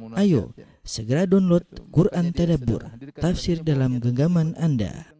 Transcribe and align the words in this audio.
Ayo, 0.00 0.56
segera 0.80 1.28
download 1.28 1.68
Quran 1.92 2.32
Tadabbur, 2.32 2.80
tafsir 3.20 3.60
dalam 3.60 4.00
genggaman 4.00 4.56
Anda. 4.56 5.12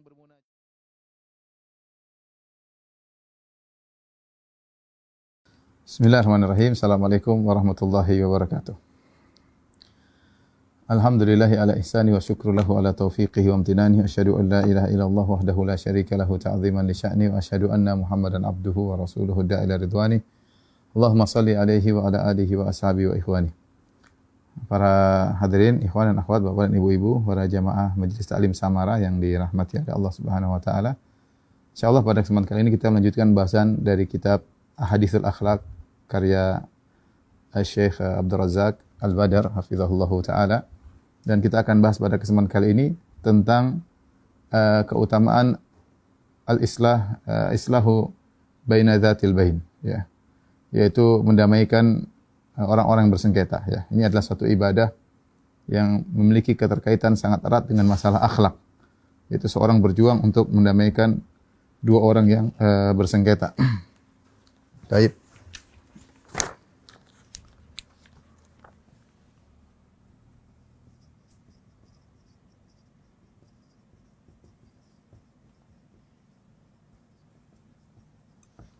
Bismillahirrahmanirrahim. 5.85 6.73
Assalamualaikum 6.73 7.37
warahmatullahi 7.45 8.17
wabarakatuh. 8.25 8.73
Alhamdulillahi 10.89 11.53
ala 11.53 11.77
ihsani 11.77 12.09
wa 12.09 12.17
syukru 12.17 12.49
lahu 12.49 12.73
ala 12.73 12.97
taufiqihi 12.97 13.53
wa 13.53 13.61
amtinani. 13.61 14.01
Asyhadu 14.01 14.41
an 14.41 14.49
la 14.49 14.65
ilaha 14.65 14.89
illallah 14.89 15.27
wahdahu 15.37 15.69
la 15.69 15.77
syarika 15.77 16.17
lahu 16.17 16.41
ta'ziman 16.41 16.89
li 16.89 16.97
sya'ni 16.97 17.29
wa 17.29 17.37
asyhadu 17.37 17.69
anna 17.69 17.93
Muhammadan 17.93 18.41
abduhu 18.41 18.89
wa 18.89 19.05
rasuluhu 19.05 19.45
da'ila 19.45 19.77
ridwani. 19.77 20.17
Allahumma 20.97 21.29
salli 21.29 21.53
alaihi 21.53 21.93
wa 21.93 22.09
ala 22.09 22.25
alihi 22.25 22.57
wa 22.57 22.73
ashabihi 22.73 23.13
wa 23.13 23.17
ikhwani. 23.21 23.53
Para 24.69 25.33
hadirin, 25.41 25.81
ikhwan 25.81 26.13
dan 26.13 26.17
akhwat, 26.21 26.45
bapak 26.45 26.69
dan 26.69 26.73
ibu-ibu, 26.77 27.25
para 27.25 27.49
jamaah 27.49 27.93
Majelis 27.97 28.25
Taklim 28.25 28.53
Samara 28.53 29.01
yang 29.01 29.17
dirahmati 29.17 29.81
oleh 29.81 29.93
Allah 29.93 30.11
Subhanahu 30.13 30.51
wa 30.53 30.61
taala. 30.61 30.91
Insyaallah 31.73 32.05
pada 32.05 32.21
kesempatan 32.21 32.47
kali 32.49 32.59
ini 32.69 32.71
kita 32.77 32.93
melanjutkan 32.93 33.33
bahasan 33.33 33.81
dari 33.81 34.05
kitab 34.05 34.45
Ahadithul 34.77 35.25
Akhlaq 35.25 35.65
karya 36.05 36.61
Syekh 37.61 37.97
Abdul 38.01 38.45
Razak 38.45 38.77
Al-Badar 39.01 39.53
hafizahullahu 39.53 40.25
taala 40.25 40.65
dan 41.25 41.41
kita 41.41 41.61
akan 41.61 41.83
bahas 41.83 42.01
pada 42.01 42.17
kesempatan 42.17 42.49
kali 42.49 42.67
ini 42.73 42.87
tentang 43.21 43.85
uh, 44.49 44.81
keutamaan 44.89 45.61
al-islah 46.49 47.21
uh, 47.29 47.49
islahu 47.53 48.09
baina 48.65 48.97
dzatil 48.97 49.35
bain 49.35 49.61
ya 49.85 50.07
yaitu 50.73 51.21
mendamaikan 51.21 52.09
orang-orang 52.59 53.09
yang 53.09 53.13
bersengketa 53.13 53.65
ya. 53.65 53.81
Ini 53.89 54.11
adalah 54.11 54.21
suatu 54.21 54.45
ibadah 54.45 54.93
yang 55.71 56.03
memiliki 56.11 56.53
keterkaitan 56.53 57.15
sangat 57.15 57.41
erat 57.47 57.65
dengan 57.65 57.87
masalah 57.89 58.21
akhlak. 58.21 58.53
Yaitu 59.31 59.47
seorang 59.49 59.79
berjuang 59.79 60.21
untuk 60.21 60.51
mendamaikan 60.51 61.17
dua 61.79 61.99
orang 62.03 62.25
yang 62.29 62.45
uh, 62.59 62.91
bersengketa. 62.93 63.55
Baik. 64.91 65.22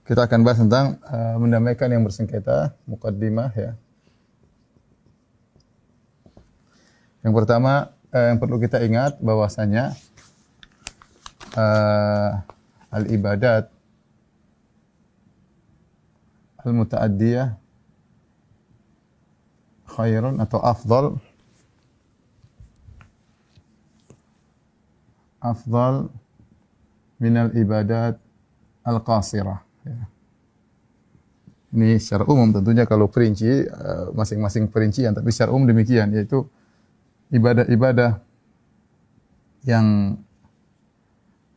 Kita 0.04 0.28
akan 0.28 0.44
bahas 0.44 0.60
tentang 0.60 1.00
uh, 1.08 1.40
mendamaikan 1.40 1.88
yang 1.88 2.04
bersengketa, 2.04 2.76
mukaddimah 2.84 3.56
ya. 3.56 3.72
Yang 7.24 7.34
pertama 7.40 7.96
uh, 8.12 8.26
yang 8.36 8.38
perlu 8.44 8.60
kita 8.60 8.84
ingat 8.84 9.16
bahwasanya 9.24 9.96
uh, 11.56 12.44
al-ibadat 12.92 13.72
al-mutaaddiyah 16.68 17.56
khairun 19.88 20.36
atau 20.44 20.60
afdal 20.60 21.16
afdal 25.40 26.12
minal 27.24 27.56
ibadat 27.56 28.20
al-qasirah 28.84 29.64
Ya. 29.64 29.73
Ini 31.74 31.98
secara 31.98 32.30
umum 32.30 32.54
tentunya 32.54 32.86
kalau 32.86 33.10
perinci 33.10 33.66
eh, 33.66 34.08
masing-masing 34.14 34.70
perincian 34.70 35.12
tapi 35.18 35.34
secara 35.34 35.52
umum 35.52 35.66
demikian 35.66 36.14
yaitu 36.14 36.46
ibadah-ibadah 37.34 38.22
yang 39.64 40.20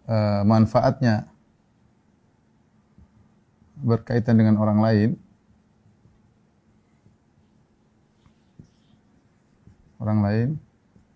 uh, 0.06 0.42
manfaatnya 0.46 1.26
berkaitan 3.76 4.38
dengan 4.40 4.56
orang 4.56 4.78
lain 4.80 5.10
orang 10.00 10.18
lain 10.22 10.48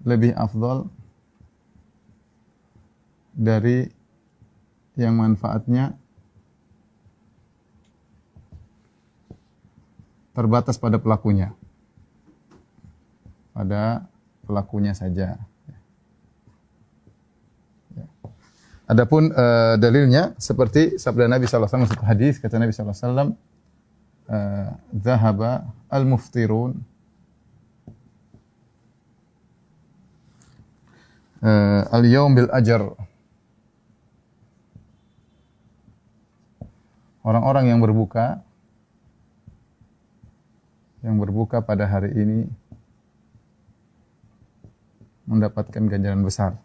lebih 0.04 0.34
afdal 0.36 0.90
dari 3.32 3.88
yang 4.98 5.16
manfaatnya 5.16 5.96
terbatas 10.34 10.78
pada 10.78 10.96
pelakunya. 10.96 11.52
Pada 13.50 14.06
pelakunya 14.46 14.94
saja. 14.94 15.38
Ya. 17.94 18.06
Adapun 18.90 19.30
uh, 19.30 19.78
dalilnya 19.78 20.34
seperti 20.38 20.98
sabda 20.98 21.30
Nabi 21.30 21.46
sallallahu 21.46 21.70
alaihi 21.70 21.86
wasallam 21.86 22.08
hadis 22.10 22.34
kata 22.42 22.58
Nabi 22.58 22.72
sallallahu 22.74 22.96
alaihi 22.96 23.06
wasallam 23.06 23.30
uh, 24.30 24.68
dhahaba 24.90 25.52
al-muftirun 25.86 26.82
uh, 31.42 31.82
al-yawm 31.94 32.34
bil 32.34 32.50
ajar 32.50 32.82
Orang-orang 37.20 37.68
yang 37.68 37.78
berbuka 37.84 38.40
yang 41.00 41.16
berbuka 41.16 41.64
pada 41.64 41.88
hari 41.88 42.12
ini 42.12 42.38
mendapatkan 45.24 45.82
ganjaran 45.86 46.26
besar. 46.26 46.58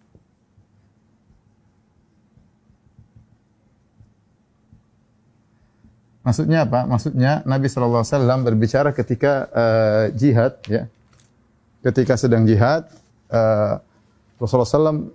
Maksudnya 6.25 6.65
apa? 6.65 6.89
Maksudnya 6.89 7.45
Nabi 7.45 7.69
Wasallam 7.69 8.41
berbicara 8.41 8.89
ketika 8.97 9.45
uh, 9.53 10.03
jihad, 10.17 10.57
ya, 10.65 10.89
ketika 11.85 12.17
sedang 12.17 12.49
jihad, 12.49 12.89
uh, 13.29 13.77
Rasulullah 14.41 14.65
SAW 14.65 15.13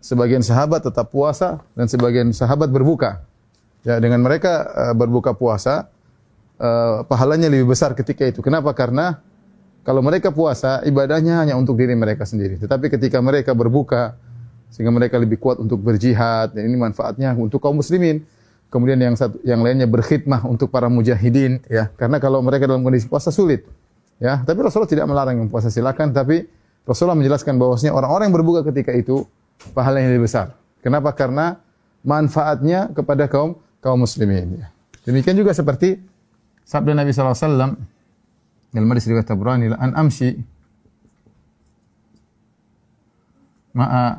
sebagian 0.00 0.40
sahabat 0.40 0.80
tetap 0.88 1.12
puasa 1.12 1.60
dan 1.76 1.92
sebagian 1.92 2.32
sahabat 2.32 2.72
berbuka. 2.72 3.20
Ya, 3.84 4.00
dengan 4.00 4.24
mereka 4.24 4.64
uh, 4.72 4.94
berbuka 4.96 5.36
puasa, 5.36 5.92
uh, 6.60 7.04
pahalanya 7.08 7.48
lebih 7.48 7.72
besar 7.72 7.92
ketika 7.96 8.26
itu. 8.26 8.44
Kenapa? 8.44 8.72
Karena 8.76 9.20
kalau 9.86 10.02
mereka 10.02 10.34
puasa, 10.34 10.82
ibadahnya 10.82 11.46
hanya 11.46 11.54
untuk 11.54 11.78
diri 11.78 11.94
mereka 11.94 12.26
sendiri. 12.26 12.58
Tetapi 12.58 12.90
ketika 12.90 13.22
mereka 13.22 13.54
berbuka, 13.54 14.18
sehingga 14.66 14.90
mereka 14.90 15.14
lebih 15.16 15.38
kuat 15.38 15.62
untuk 15.62 15.78
berjihad, 15.78 16.58
dan 16.58 16.66
ini 16.66 16.74
manfaatnya 16.74 17.32
untuk 17.38 17.62
kaum 17.62 17.78
muslimin. 17.78 18.26
Kemudian 18.66 18.98
yang 18.98 19.14
satu, 19.14 19.38
yang 19.46 19.62
lainnya 19.62 19.86
berkhidmah 19.86 20.42
untuk 20.42 20.74
para 20.74 20.90
mujahidin, 20.90 21.62
ya. 21.70 21.86
Karena 21.94 22.18
kalau 22.18 22.42
mereka 22.42 22.66
dalam 22.66 22.82
kondisi 22.82 23.06
puasa 23.06 23.30
sulit, 23.30 23.62
ya. 24.18 24.42
Tapi 24.42 24.58
Rasulullah 24.58 24.90
tidak 24.90 25.06
melarang 25.06 25.38
yang 25.38 25.48
puasa 25.48 25.70
silakan, 25.70 26.10
tapi 26.10 26.50
Rasulullah 26.82 27.14
menjelaskan 27.14 27.54
bahwasanya 27.54 27.94
orang-orang 27.94 28.26
yang 28.26 28.36
berbuka 28.42 28.60
ketika 28.74 28.90
itu 28.90 29.22
pahalanya 29.70 30.10
lebih 30.10 30.26
besar. 30.26 30.58
Kenapa? 30.82 31.14
Karena 31.14 31.62
manfaatnya 32.02 32.90
kepada 32.90 33.30
kaum 33.30 33.54
kaum 33.78 34.02
muslimin. 34.02 34.66
Ya. 34.66 34.66
Demikian 35.06 35.38
juga 35.38 35.54
seperti 35.54 36.02
Sabda 36.66 36.98
Nabi 36.98 37.14
wasallam 37.14 37.78
dalam 38.74 38.90
hadis 38.90 39.06
riwayat 39.06 39.30
Tabrani 39.30 39.70
an 39.70 39.94
amshi 39.94 40.34
ma'a 43.70 44.18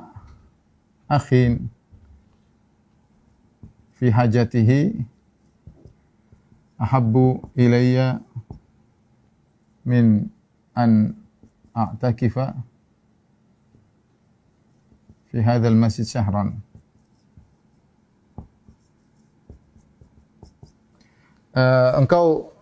akhin 1.11 1.67
fi 3.99 4.07
hajatihi 4.07 4.95
ahabbu 6.79 7.51
ilayya 7.59 8.23
min 9.83 10.31
an 10.71 11.19
a'takifa 11.75 12.55
fi 15.33 15.37
hadzal 15.43 15.75
masjid 15.75 16.07
syahran 16.07 16.63
uh, 21.57 21.97
engkau 21.97 22.53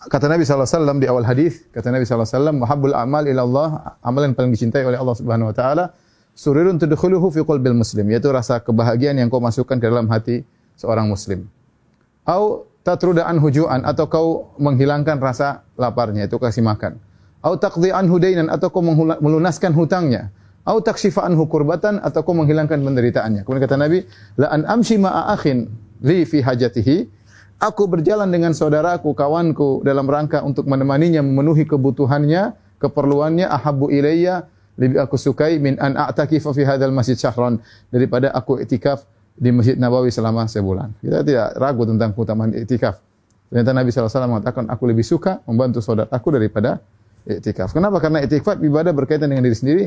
kata 0.00 0.32
Nabi 0.32 0.48
SAW 0.48 0.96
di 0.96 1.04
awal 1.04 1.28
hadis 1.28 1.68
kata 1.68 1.92
Nabi 1.92 2.08
SAW 2.08 2.56
muhabbul 2.56 2.96
amal 2.96 3.28
ila 3.28 3.42
Allah 3.44 3.68
amal 4.00 4.24
yang 4.24 4.32
paling 4.32 4.56
dicintai 4.56 4.80
oleh 4.88 4.96
Allah 4.96 5.12
Subhanahu 5.12 5.52
wa 5.52 5.56
taala 5.56 5.84
surirun 6.32 6.80
tudkhuluhu 6.80 7.28
fi 7.28 7.44
qalbil 7.44 7.76
muslim 7.76 8.08
yaitu 8.08 8.32
rasa 8.32 8.64
kebahagiaan 8.64 9.20
yang 9.20 9.28
kau 9.28 9.44
masukkan 9.44 9.76
ke 9.76 9.84
dalam 9.84 10.08
hati 10.08 10.40
seorang 10.80 11.04
muslim. 11.04 11.44
Au 12.24 12.64
tatruda 12.80 13.28
anhu 13.28 13.52
ju'an 13.52 13.84
atau 13.84 14.08
kau 14.08 14.26
menghilangkan 14.56 15.20
rasa 15.20 15.68
laparnya 15.76 16.24
itu 16.24 16.40
kasih 16.40 16.64
makan. 16.64 16.96
Au 17.44 17.56
taqdi 17.56 17.92
anhu 17.92 18.16
dainan 18.16 18.48
atau 18.48 18.72
kau 18.72 18.80
melunaskan 19.20 19.76
hutangnya. 19.76 20.32
Au 20.64 20.80
takshifa 20.80 21.24
anhu 21.24 21.48
kurbatan 21.48 22.00
atau 22.00 22.20
kau 22.24 22.36
menghilangkan 22.36 22.80
penderitaannya. 22.80 23.44
Kemudian 23.44 23.64
kata 23.64 23.76
Nabi 23.80 24.04
la 24.36 24.52
an 24.52 24.68
amshi 24.68 25.00
ma'a 25.00 25.32
akhin 25.32 25.72
li 26.04 26.24
fi 26.28 26.44
hajatihi 26.44 27.19
Aku 27.60 27.84
berjalan 27.84 28.32
dengan 28.32 28.56
saudaraku, 28.56 29.12
kawanku 29.12 29.84
dalam 29.84 30.08
rangka 30.08 30.40
untuk 30.40 30.64
menemaninya 30.64 31.20
memenuhi 31.20 31.68
kebutuhannya 31.68 32.56
keperluannya 32.80 33.44
ahabbu 33.44 33.92
ilayya 33.92 34.48
lebih 34.80 34.96
aku 34.96 35.20
sukai 35.20 35.60
min 35.60 35.76
an 35.76 35.92
a'takifa 35.92 36.56
fi 36.56 36.64
hadzal 36.64 36.88
masjid 36.88 37.12
syahran 37.12 37.60
daripada 37.92 38.32
aku 38.32 38.56
iktikaf 38.64 39.04
di 39.36 39.52
Masjid 39.52 39.76
Nabawi 39.76 40.08
selama 40.08 40.48
sebulan. 40.48 40.96
Kita 41.04 41.20
tidak 41.20 41.52
ragu 41.60 41.84
tentang 41.84 42.16
keutamaan 42.16 42.56
iktikaf. 42.56 42.96
Ternyata 43.52 43.70
Nabi 43.76 43.88
SAW 43.92 44.08
mengatakan 44.30 44.64
aku 44.72 44.88
lebih 44.88 45.04
suka 45.04 45.44
membantu 45.44 45.84
saudara 45.84 46.08
aku 46.08 46.32
daripada 46.32 46.80
iktikaf. 47.28 47.76
Kenapa? 47.76 48.00
Karena 48.00 48.24
iktikaf 48.24 48.56
ibadah 48.56 48.96
berkaitan 48.96 49.28
dengan 49.28 49.44
diri 49.44 49.56
sendiri. 49.56 49.84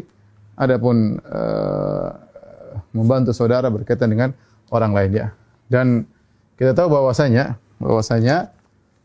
Adapun 0.54 1.18
uh, 1.18 2.10
membantu 2.94 3.34
saudara 3.34 3.74
berkaitan 3.74 4.14
dengan 4.14 4.30
orang 4.70 4.94
lain 4.94 5.12
ya. 5.18 5.28
Dan 5.66 6.06
kita 6.60 6.72
tahu 6.76 6.88
bahwasanya 6.92 7.58
bahwasanya 7.82 8.54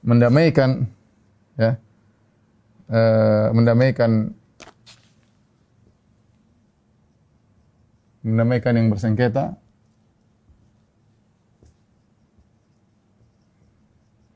mendamaikan 0.04 0.86
ya 1.58 1.76
uh, 2.92 3.48
mendamaikan 3.54 4.32
mendamaikan 8.22 8.72
yang 8.76 8.88
bersengketa 8.92 9.56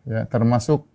ya 0.06 0.26
termasuk 0.26 0.87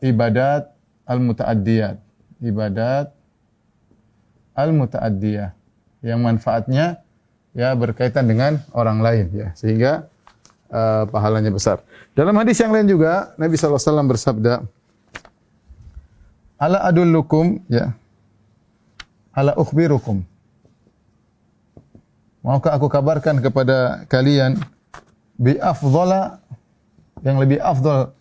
ibadat 0.00 0.72
al-mutaaddiyat. 1.04 2.00
Ibadat 2.40 3.12
al-mutaaddiyah. 4.56 5.52
Yang 6.04 6.20
manfaatnya 6.20 7.03
ya 7.54 7.72
berkaitan 7.78 8.26
dengan 8.26 8.60
orang 8.74 8.98
lain 9.00 9.26
ya 9.30 9.48
sehingga 9.54 10.10
uh, 10.68 11.06
pahalanya 11.08 11.54
besar. 11.54 11.80
Dalam 12.12 12.34
hadis 12.34 12.58
yang 12.58 12.74
lain 12.74 12.90
juga 12.90 13.34
Nabi 13.38 13.54
SAW 13.54 14.04
bersabda 14.10 14.66
Ala 16.54 16.86
adullukum 16.86 17.62
ya 17.66 17.94
ala 19.34 19.58
ukhbirukum 19.58 20.22
Maukah 22.44 22.76
aku 22.76 22.92
kabarkan 22.92 23.40
kepada 23.40 24.04
kalian 24.04 24.60
bi 25.40 25.56
afdhala 25.56 26.44
yang 27.24 27.40
lebih 27.40 27.56
afdal 27.56 28.12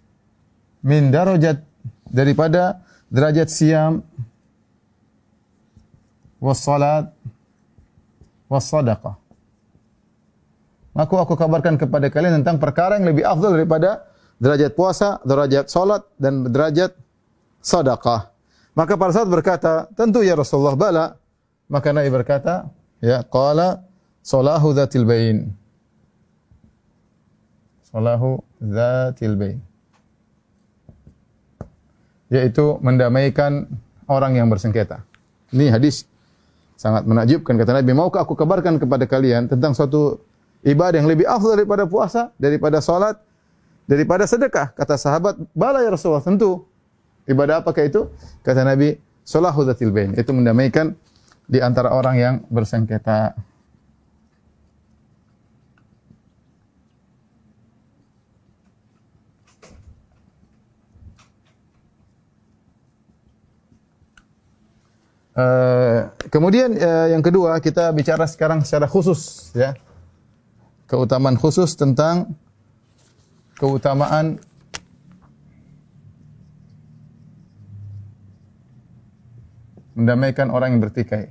min 0.80 1.12
darajat 1.12 1.60
daripada 2.08 2.80
derajat 3.12 3.52
siam 3.52 4.00
was 6.40 6.64
salat 6.64 7.12
was 8.48 8.64
sadaqah. 8.64 9.20
Maka 10.94 11.14
aku 11.26 11.34
kabarkan 11.34 11.78
kepada 11.78 12.10
kalian 12.14 12.42
tentang 12.42 12.62
perkara 12.62 13.02
yang 13.02 13.10
lebih 13.10 13.26
afdal 13.26 13.58
daripada 13.58 14.06
derajat 14.38 14.78
puasa, 14.78 15.18
derajat 15.26 15.70
salat 15.70 16.06
dan 16.22 16.46
derajat 16.46 16.94
sedekah. 17.62 18.30
Maka 18.78 18.94
para 18.98 19.14
sahabat 19.14 19.42
berkata, 19.42 19.90
tentu 19.98 20.22
ya 20.22 20.38
Rasulullah 20.38 20.78
bala. 20.78 21.06
Maka 21.70 21.90
Nabi 21.94 22.10
berkata, 22.14 22.70
ya 23.02 23.26
qala 23.26 23.82
Salahu 24.24 24.72
dzatil 24.72 25.04
bain. 25.04 25.52
Salahu 27.92 28.40
dzatil 28.64 29.36
bain. 29.36 29.60
Yaitu 32.32 32.80
mendamaikan 32.80 33.68
orang 34.08 34.40
yang 34.40 34.48
bersengketa. 34.48 35.04
Ini 35.52 35.76
hadis 35.76 36.08
sangat 36.80 37.04
menakjubkan 37.04 37.60
kata 37.60 37.84
Nabi, 37.84 37.92
"Maukah 37.92 38.24
aku 38.24 38.34
kabarkan 38.34 38.80
kepada 38.80 39.04
kalian 39.06 39.52
tentang 39.52 39.76
suatu 39.76 40.24
ibadah 40.64 40.98
yang 41.00 41.10
lebih 41.12 41.28
afdal 41.28 41.60
daripada 41.60 41.84
puasa, 41.86 42.32
daripada 42.40 42.80
salat, 42.80 43.20
daripada 43.86 44.24
sedekah?" 44.24 44.72
Kata 44.74 44.96
sahabat, 44.98 45.38
"Bala 45.54 45.84
ya 45.84 45.92
Rasulullah, 45.92 46.24
tentu." 46.24 46.66
Ibadah 47.24 47.64
apakah 47.64 47.88
itu? 47.88 48.12
Kata 48.44 48.68
Nabi, 48.68 49.00
"Salahu 49.24 49.64
dzatil 49.64 49.92
bain." 49.96 50.12
Itu 50.20 50.36
mendamaikan 50.36 50.96
di 51.48 51.60
antara 51.60 51.92
orang 51.92 52.16
yang 52.20 52.36
bersengketa. 52.52 53.36
Uh, 65.34 66.14
kemudian 66.30 66.78
uh, 66.78 67.10
yang 67.10 67.26
kedua 67.26 67.58
kita 67.58 67.90
bicara 67.90 68.30
sekarang 68.30 68.62
secara 68.62 68.86
khusus 68.86 69.50
ya. 69.58 69.74
Keutamaan 70.88 71.40
khusus 71.40 71.74
tentang 71.74 72.36
keutamaan 73.58 74.42
mendamaikan 79.94 80.50
orang 80.50 80.78
yang 80.78 80.82
bertikai. 80.82 81.30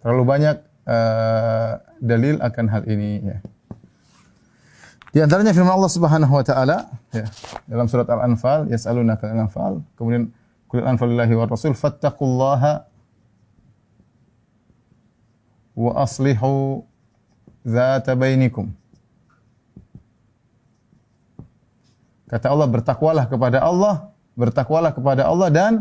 Terlalu 0.00 0.24
banyak 0.24 0.56
uh, 0.88 1.72
dalil 2.00 2.40
akan 2.40 2.66
hal 2.72 2.82
ini 2.88 3.20
ya. 3.20 3.38
Di 5.10 5.18
antaranya 5.18 5.50
firman 5.50 5.74
Allah 5.74 5.90
Subhanahu 5.90 6.32
wa 6.32 6.44
taala 6.46 6.86
ya, 7.10 7.26
dalam 7.66 7.90
surat 7.90 8.06
Al-Anfal, 8.06 8.70
yas'alunaka 8.70 9.26
al-anfal, 9.26 9.82
kemudian 9.98 10.30
qul 10.70 10.86
anfal 10.86 11.10
lillahi 11.10 11.34
wa 11.34 11.50
rasul 11.50 11.74
fattaqullaha 11.74 12.86
wa 15.80 16.04
aslihu 16.04 16.84
dzata 17.64 18.12
bainikum. 18.12 18.68
Kata 22.28 22.52
Allah 22.52 22.68
bertakwalah 22.68 23.24
kepada 23.26 23.64
Allah, 23.64 24.12
bertakwalah 24.36 24.92
kepada 24.92 25.26
Allah 25.26 25.48
dan 25.48 25.72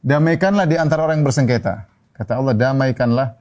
damaikanlah 0.00 0.66
di 0.66 0.80
antara 0.80 1.06
orang 1.06 1.22
yang 1.22 1.28
bersengketa. 1.28 1.86
Kata 2.16 2.40
Allah 2.40 2.56
damaikanlah 2.56 3.38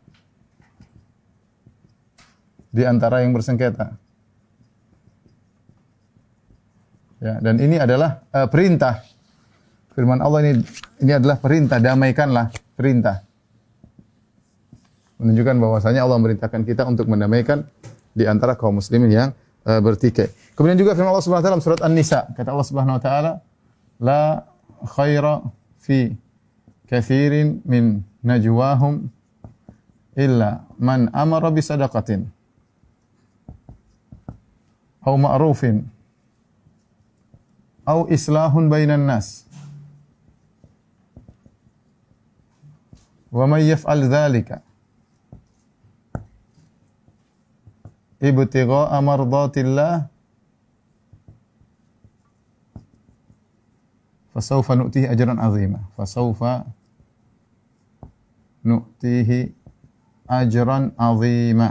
di 2.69 2.83
antara 2.85 3.23
yang 3.23 3.33
bersengketa. 3.33 3.97
Ya, 7.23 7.41
dan 7.41 7.57
ini 7.57 7.81
adalah 7.81 8.21
uh, 8.29 8.45
perintah. 8.45 9.01
Firman 9.97 10.21
Allah 10.21 10.45
ini 10.45 10.61
ini 11.01 11.11
adalah 11.17 11.41
perintah, 11.41 11.81
damaikanlah, 11.81 12.53
perintah. 12.77 13.24
Menunjukkan 15.15 15.55
bahwasanya 15.59 16.03
Allah 16.03 16.19
memerintahkan 16.19 16.67
kita 16.67 16.83
untuk 16.83 17.07
mendamaikan 17.07 17.63
di 18.11 18.27
antara 18.27 18.55
kaum 18.59 18.79
muslimin 18.79 19.11
yang 19.11 19.29
uh, 19.63 19.79
bertikai. 19.79 20.31
Kemudian 20.55 20.79
juga 20.79 20.95
firman 20.95 21.11
Allah 21.11 21.23
Subhanahu 21.23 21.43
wa 21.43 21.47
taala 21.51 21.63
surat 21.63 21.81
An-Nisa, 21.83 22.31
kata 22.35 22.51
Allah 22.51 22.67
Subhanahu 22.67 22.95
wa 22.99 23.03
taala, 23.03 23.31
la 23.99 24.43
khaira 24.83 25.43
fi 25.79 26.15
kathirin 26.87 27.63
min 27.67 28.03
najwahum 28.23 29.07
illa 30.15 30.63
man 30.79 31.11
amara 31.11 31.51
bi 31.51 31.59
sadaqatin 31.59 32.27
aw 35.05 35.13
ma'rufin 35.15 35.85
au 37.85 38.07
islahun 38.09 38.71
bainan 38.71 39.05
nas. 39.05 39.45
Wa 43.29 43.45
may 43.45 43.67
yaf'al 43.67 44.07
dzalika 48.25 48.41
ibtigha'a 48.41 48.97
mardatillah 49.05 49.93
fasawfa 54.33 54.73
nu'tihi 54.73 55.05
ajran 55.05 55.37
'azima. 55.37 55.79
Fasawfa 55.93 56.65
nu'tihi 58.65 59.39
ajran 60.25 60.91
'azima. 60.97 61.69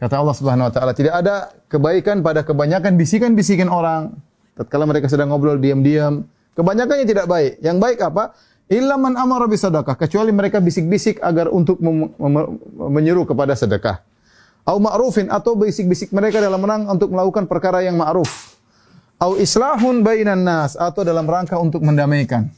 Kata 0.00 0.16
Allah 0.16 0.32
Subhanahu 0.32 0.64
wa 0.64 0.72
taala, 0.72 0.96
tidak 0.96 1.12
ada 1.12 1.52
kebaikan 1.68 2.24
pada 2.24 2.40
kebanyakan 2.40 2.96
bisikan-bisikan 2.96 3.68
orang 3.68 4.16
tatkala 4.56 4.88
mereka 4.88 5.12
sedang 5.12 5.28
ngobrol 5.28 5.60
diam-diam, 5.60 6.24
kebanyakannya 6.56 7.04
tidak 7.04 7.28
baik. 7.28 7.60
Yang 7.60 7.76
baik 7.84 7.98
apa? 8.00 8.32
Illa 8.70 8.96
man 8.96 9.18
amara 9.20 9.44
bisadaqah, 9.44 10.00
kecuali 10.00 10.32
mereka 10.32 10.56
bisik-bisik 10.62 11.20
agar 11.20 11.52
untuk 11.52 11.82
menyeru 12.76 13.28
kepada 13.28 13.52
sedekah. 13.52 14.00
Au 14.68 14.76
ma'rufin 14.76 15.32
atau 15.32 15.56
bisik-bisik 15.56 16.12
mereka 16.12 16.38
dalam 16.38 16.60
rangka 16.60 16.92
untuk 16.92 17.08
melakukan 17.10 17.48
perkara 17.48 17.80
yang 17.80 17.96
ma'ruf. 17.96 18.56
Au 19.20 19.36
islahun 19.36 20.00
bainan 20.00 20.44
nas 20.44 20.76
atau 20.76 21.04
dalam 21.04 21.28
rangka 21.28 21.56
untuk 21.60 21.84
mendamaikan. 21.84 22.48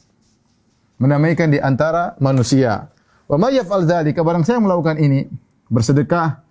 Mendamaikan 1.03 1.51
di 1.51 1.59
antara 1.59 2.15
manusia. 2.23 2.87
Wa 3.27 3.35
may 3.35 3.59
yaf'al 3.59 3.87
dzalika 3.87 4.23
barang 4.23 4.47
saya 4.47 4.63
melakukan 4.63 4.99
ini, 5.03 5.27
bersedekah 5.67 6.43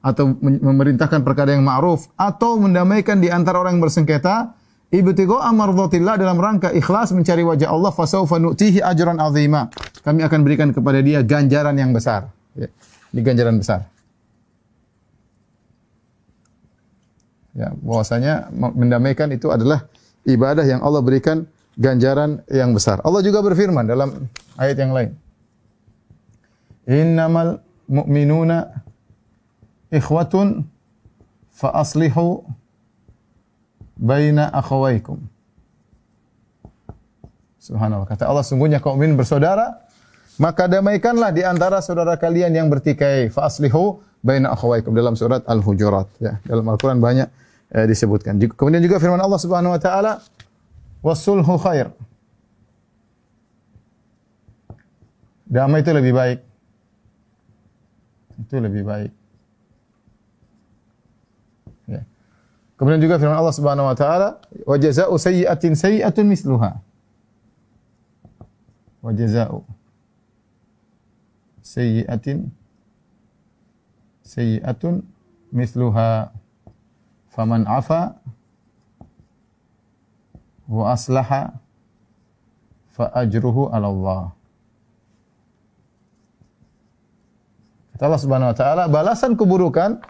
atau 0.00 0.32
memerintahkan 0.40 1.20
perkara 1.20 1.54
yang 1.54 1.62
ma'ruf 1.62 2.08
atau 2.16 2.56
mendamaikan 2.56 3.20
di 3.20 3.28
antara 3.28 3.60
orang 3.60 3.76
yang 3.76 3.84
bersengketa, 3.84 4.56
ibtigha 4.88 5.38
amardhatillah 5.52 6.16
dalam 6.16 6.40
rangka 6.40 6.72
ikhlas 6.72 7.12
mencari 7.12 7.44
wajah 7.44 7.68
Allah 7.68 7.92
fasaufa 7.92 8.40
nu'tihi 8.40 8.80
ajran 8.80 9.20
azima. 9.20 9.68
Kami 10.00 10.24
akan 10.24 10.40
berikan 10.42 10.72
kepada 10.72 11.04
dia 11.04 11.20
ganjaran 11.20 11.76
yang 11.76 11.92
besar. 11.92 12.32
Ya, 12.56 12.72
di 13.12 13.20
ganjaran 13.20 13.60
besar. 13.60 13.84
Ya, 17.50 17.74
bahwasanya 17.82 18.46
mendamaikan 18.54 19.26
itu 19.34 19.50
adalah 19.50 19.90
ibadah 20.22 20.62
yang 20.62 20.86
Allah 20.86 21.02
berikan 21.02 21.50
ganjaran 21.74 22.46
yang 22.46 22.70
besar. 22.76 23.02
Allah 23.02 23.24
juga 23.26 23.42
berfirman 23.42 23.86
dalam 23.90 24.30
ayat 24.54 24.76
yang 24.78 24.94
lain. 24.94 25.10
Innamal 26.86 27.58
mu'minuna 27.90 28.86
ikhwatun 29.90 30.62
fa 31.50 31.74
aslihu 31.82 32.46
baina 33.98 34.48
akhawaikum. 34.54 35.18
Subhanallah. 37.60 38.08
Kata 38.08 38.30
Allah, 38.30 38.46
sungguhnya 38.46 38.80
kaum 38.80 38.96
mukmin 38.96 39.18
bersaudara, 39.18 39.84
maka 40.40 40.64
damaikanlah 40.64 41.34
di 41.34 41.44
antara 41.44 41.84
saudara 41.84 42.16
kalian 42.16 42.56
yang 42.56 42.72
bertikai. 42.72 43.28
Fa 43.28 43.50
aslihu 43.50 44.00
baina 44.24 44.54
akhawaikum 44.56 44.96
dalam 44.96 45.12
surat 45.18 45.44
Al-Hujurat 45.44 46.08
ya. 46.22 46.40
Dalam 46.48 46.64
Al-Qur'an 46.64 46.96
banyak 47.02 47.39
eh, 47.70 47.86
disebutkan. 47.86 48.38
Kemudian 48.54 48.82
juga 48.82 48.98
firman 48.98 49.22
Allah 49.22 49.40
Subhanahu 49.40 49.74
wa 49.74 49.80
taala, 49.80 50.12
wasulhu 51.02 51.54
khair. 51.58 51.94
Damai 55.50 55.82
itu 55.82 55.90
lebih 55.90 56.14
baik. 56.14 56.38
Itu 58.38 58.54
lebih 58.62 58.82
baik. 58.86 59.10
Ya. 61.90 62.06
Kemudian 62.78 63.02
juga 63.02 63.18
firman 63.18 63.34
Allah 63.34 63.54
Subhanahu 63.54 63.90
wa 63.90 63.96
taala, 63.98 64.38
"Wa 64.62 64.78
jazaa'u 64.78 65.18
sayyi'atin 65.18 65.74
sayyi'atun 65.74 66.26
misluha." 66.30 66.78
Wa 69.02 69.10
jazaa'u 69.10 69.66
sayyi'atin 71.66 72.46
sayyi'atun 74.22 75.02
misluha. 75.50 76.30
Faman 77.30 77.62
'afa 77.64 78.18
wa 80.66 80.90
aslaha 80.90 81.54
fa 82.94 83.06
ajruhu 83.22 83.70
'ala 83.70 83.86
Allah. 83.90 84.22
Kata 87.94 88.02
Allah 88.06 88.22
Subhanahu 88.22 88.50
wa 88.50 88.56
taala, 88.56 88.84
balasan 88.90 89.38
keburukan 89.38 90.02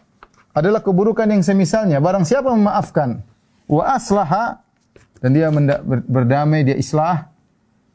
adalah 0.57 0.81
keburukan 0.81 1.27
yang 1.29 1.45
semisalnya. 1.45 2.01
Barang 2.01 2.25
siapa 2.25 2.51
memaafkan 2.53 3.21
wa 3.69 3.85
aslaha 3.85 4.65
dan 5.21 5.37
dia 5.37 5.53
berdamai, 6.09 6.65
dia 6.65 6.77
islah, 6.81 7.29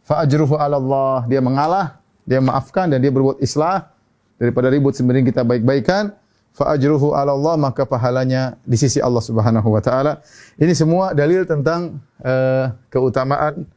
fa 0.06 0.22
ajruhu 0.22 0.54
'ala 0.56 0.78
Allah. 0.78 1.26
Dia 1.26 1.42
mengalah, 1.42 1.98
dia 2.26 2.42
maafkan 2.42 2.94
dan 2.94 3.02
dia 3.02 3.10
berbuat 3.10 3.42
islah 3.42 3.90
daripada 4.38 4.68
ribut 4.70 4.94
sebenarnya 4.94 5.32
kita 5.32 5.42
baik-baikan 5.48 6.12
fa 6.56 6.72
ajruhu 6.74 7.12
'ala 7.12 7.36
Allah 7.36 7.60
maka 7.60 7.84
pahalanya 7.84 8.56
di 8.64 8.80
sisi 8.80 9.04
Allah 9.04 9.20
Subhanahu 9.20 9.68
wa 9.68 9.82
taala. 9.84 10.24
Ini 10.56 10.72
semua 10.72 11.12
dalil 11.12 11.44
tentang 11.44 12.00
uh, 12.24 12.72
keutamaan 12.88 13.68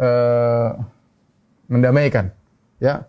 uh, 0.00 0.68
mendamaikan. 1.68 2.32
Ya. 2.80 3.04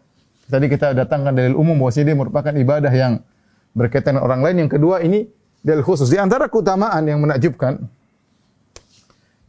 Tadi 0.49 0.65
kita 0.67 0.97
datangkan 0.97 1.31
dalil 1.31 1.55
umum 1.55 1.77
bahwa 1.77 1.93
ini 1.95 2.13
merupakan 2.17 2.53
ibadah 2.53 2.91
yang 2.91 3.23
berkaitan 3.71 4.17
dengan 4.17 4.25
orang 4.27 4.41
lain. 4.43 4.67
Yang 4.67 4.71
kedua 4.75 4.99
ini 4.99 5.29
dalil 5.63 5.85
khusus. 5.85 6.11
Di 6.11 6.17
antara 6.19 6.49
keutamaan 6.51 7.05
yang 7.05 7.21
menakjubkan 7.23 7.79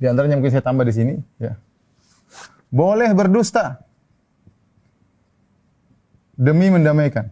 di 0.01 0.09
antaranya 0.09 0.41
mungkin 0.41 0.53
saya 0.57 0.65
tambah 0.65 0.89
di 0.89 0.95
sini, 0.97 1.15
ya. 1.37 1.61
Boleh 2.73 3.13
berdusta 3.13 3.85
demi 6.33 6.73
mendamaikan. 6.73 7.29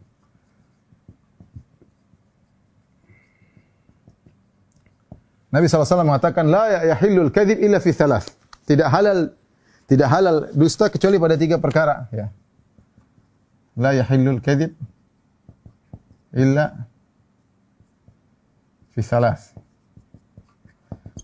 Nabi 5.49 5.65
SAW 5.65 6.05
mengatakan 6.05 6.45
la 6.49 6.69
ya 6.69 6.81
yahillul 6.93 7.33
kadhib 7.33 7.57
illa 7.57 7.81
fi 7.81 7.93
thalath. 7.97 8.29
Tidak 8.69 8.85
halal 8.85 9.33
tidak 9.89 10.09
halal 10.13 10.53
dusta 10.53 10.93
kecuali 10.93 11.17
pada 11.17 11.41
tiga 11.41 11.57
perkara, 11.57 12.05
ya. 12.13 12.29
La 13.81 13.97
yahillul 13.97 14.45
kadhib 14.45 14.77
illa 16.37 16.85
fi 18.93 19.01
thalath. 19.01 19.57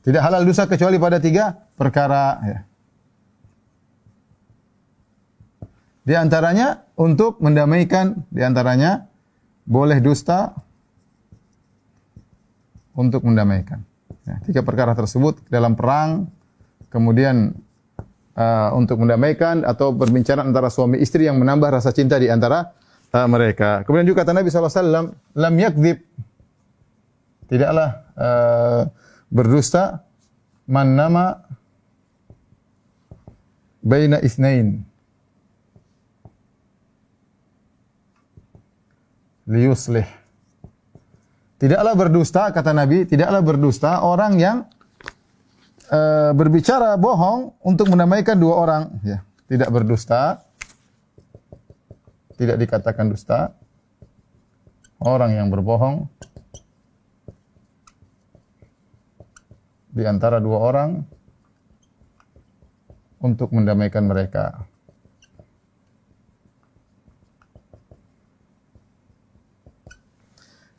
Tidak 0.01 0.21
halal 0.21 0.49
dusta 0.49 0.65
kecuali 0.65 0.97
pada 0.97 1.21
tiga 1.21 1.53
perkara, 1.77 2.41
ya. 2.49 2.59
Di 6.05 6.13
antaranya 6.17 6.85
untuk 7.01 7.41
mendamaikan, 7.41 8.29
di 8.29 8.45
antaranya 8.45 9.09
boleh 9.65 10.01
dusta 10.05 10.53
untuk 12.93 13.25
mendamaikan. 13.25 13.81
Ya, 14.25 14.41
tiga 14.41 14.61
perkara 14.65 14.97
tersebut 14.97 15.37
dalam 15.53 15.77
perang, 15.77 16.33
kemudian 16.89 17.53
uh, 18.35 18.73
untuk 18.73 19.05
mendamaikan 19.05 19.69
atau 19.69 19.93
berbincang 19.93 20.41
antara 20.41 20.73
suami 20.73 20.97
istri 20.97 21.29
yang 21.29 21.37
menambah 21.37 21.69
rasa 21.69 21.93
cinta 21.93 22.17
di 22.17 22.33
antara 22.33 22.73
uh, 23.13 23.29
mereka. 23.29 23.85
Kemudian 23.85 24.09
juga 24.09 24.25
kata 24.25 24.33
Nabi 24.33 24.49
SAW, 24.49 25.13
lam 25.13 25.55
yakdzib, 25.61 26.01
tidaklah 27.53 28.01
uh, 28.17 28.83
berdusta 29.29 30.09
man 30.65 30.97
nama 30.97 31.45
baina 33.85 34.17
isnain 34.25 34.81
liyuslih 39.45 40.24
Tidaklah 41.65 41.97
berdusta 41.97 42.53
kata 42.53 42.77
Nabi, 42.77 43.09
tidaklah 43.09 43.41
berdusta 43.41 44.05
orang 44.05 44.37
yang 44.37 44.69
e, 45.89 46.01
berbicara 46.37 47.01
bohong 47.01 47.57
untuk 47.65 47.89
mendamaikan 47.89 48.37
dua 48.37 48.55
orang, 48.69 48.83
ya. 49.01 49.25
Tidak 49.49 49.73
berdusta. 49.73 50.45
Tidak 52.37 52.61
dikatakan 52.61 53.09
dusta. 53.09 53.57
Orang 55.01 55.33
yang 55.33 55.49
berbohong 55.49 56.05
di 59.89 60.05
antara 60.05 60.45
dua 60.45 60.69
orang 60.69 61.01
untuk 63.25 63.57
mendamaikan 63.57 64.05
mereka. 64.05 64.69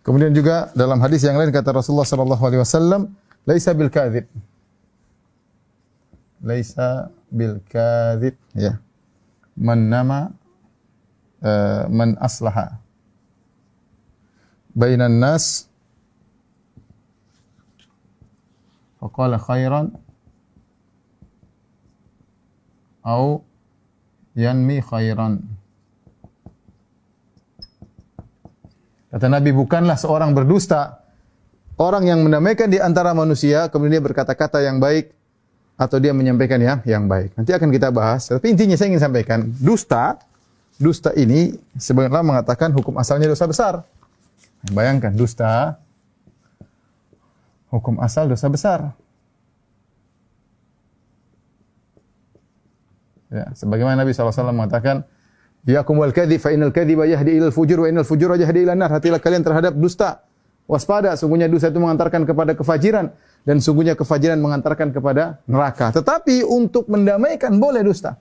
Kemudian 0.05 0.37
juga 0.37 0.69
dalam 0.77 1.01
hadis 1.01 1.25
yang 1.25 1.33
lain 1.33 1.49
kata 1.49 1.73
Rasulullah 1.73 2.05
sallallahu 2.05 2.43
alaihi 2.45 2.61
wasallam, 2.61 3.09
"Laisa 3.49 3.73
bil 3.73 3.89
kadzib." 3.89 4.29
Laisa 6.45 7.09
bil 7.33 7.57
kadzib, 7.65 8.37
ya. 8.53 8.77
Man 9.57 9.89
nama 9.89 10.29
uh, 11.41 11.89
man 11.89 12.13
aslaha. 12.21 12.77
Bainan 14.77 15.17
nas. 15.17 15.65
Faqala 19.01 19.41
khairan. 19.41 19.89
Au 23.01 23.41
yanmi 24.37 24.85
khairan 24.85 25.41
Kata 29.15 29.31
Nabi, 29.31 29.55
bukanlah 29.55 29.95
seorang 29.95 30.35
berdusta 30.35 30.99
orang 31.79 32.03
yang 32.03 32.19
mendamaikan 32.19 32.67
di 32.67 32.83
antara 32.83 33.15
manusia, 33.15 33.71
kemudian 33.71 33.99
dia 33.99 34.03
berkata-kata 34.03 34.59
yang 34.59 34.83
baik, 34.83 35.15
atau 35.79 36.03
dia 36.03 36.11
menyampaikan 36.11 36.59
ya 36.59 36.83
yang 36.83 37.07
baik. 37.07 37.31
Nanti 37.39 37.55
akan 37.55 37.71
kita 37.71 37.95
bahas. 37.95 38.27
Tapi 38.27 38.51
intinya 38.51 38.75
saya 38.75 38.91
ingin 38.91 38.99
sampaikan, 38.99 39.47
dusta, 39.59 40.19
dusta 40.75 41.15
ini 41.15 41.55
sebenarnya 41.79 42.27
mengatakan 42.27 42.75
hukum 42.75 42.99
asalnya 42.99 43.31
dosa 43.31 43.47
besar. 43.47 43.73
Bayangkan, 44.67 45.15
dusta, 45.15 45.79
hukum 47.71 48.03
asal 48.03 48.27
dosa 48.27 48.51
besar. 48.51 48.79
Ya, 53.31 53.47
sebagaimana 53.55 53.99
Nabi 53.99 54.11
SAW 54.11 54.51
mengatakan, 54.51 55.07
Yakum 55.65 55.97
wal 55.97 56.13
kadhib 56.13 56.37
fa 56.37 56.53
innal 56.53 56.69
kadhiba 56.69 57.09
yahdi 57.09 57.41
ilal 57.41 57.49
fujur 57.49 57.81
wa 57.81 57.87
innal 57.89 58.05
fujura 58.05 58.37
yahdi 58.37 58.69
ilan 58.69 58.77
nar. 58.77 58.93
Hatilah 58.93 59.17
kalian 59.17 59.41
terhadap 59.41 59.73
dusta. 59.73 60.21
Waspada, 60.65 61.13
sungguhnya 61.13 61.45
dusta 61.45 61.69
itu 61.69 61.77
mengantarkan 61.77 62.25
kepada 62.25 62.57
kefajiran 62.57 63.13
dan 63.45 63.61
sungguhnya 63.61 63.93
kefajiran 63.93 64.41
mengantarkan 64.41 64.89
kepada 64.89 65.41
neraka. 65.45 65.93
Tetapi 65.93 66.41
untuk 66.41 66.89
mendamaikan 66.89 67.61
boleh 67.61 67.85
dusta. 67.85 68.17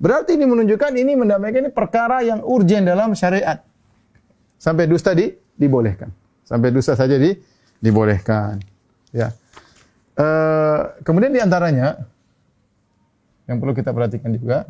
Berarti 0.00 0.40
ini 0.40 0.48
menunjukkan 0.48 0.92
ini 0.96 1.12
mendamaikan 1.14 1.68
ini 1.68 1.72
perkara 1.72 2.24
yang 2.24 2.40
urgen 2.42 2.88
dalam 2.88 3.12
syariat. 3.12 3.60
Sampai 4.56 4.88
dusta 4.88 5.12
di, 5.12 5.30
dibolehkan. 5.52 6.08
Sampai 6.48 6.72
dusta 6.72 6.96
saja 6.96 7.20
di, 7.20 7.36
dibolehkan. 7.76 8.56
Ya. 9.12 9.36
E, 10.16 10.26
kemudian 11.04 11.30
di 11.30 11.44
antaranya 11.44 12.08
yang 13.44 13.60
perlu 13.60 13.76
kita 13.76 13.92
perhatikan 13.92 14.32
juga 14.32 14.64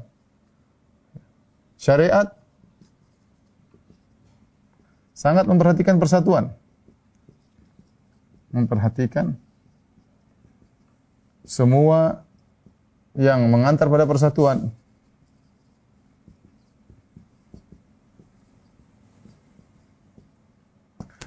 syariat 1.82 2.30
sangat 5.10 5.50
memperhatikan 5.50 5.98
persatuan. 5.98 6.54
Memperhatikan 8.54 9.34
semua 11.42 12.22
yang 13.18 13.50
mengantar 13.50 13.90
pada 13.90 14.06
persatuan. 14.06 14.70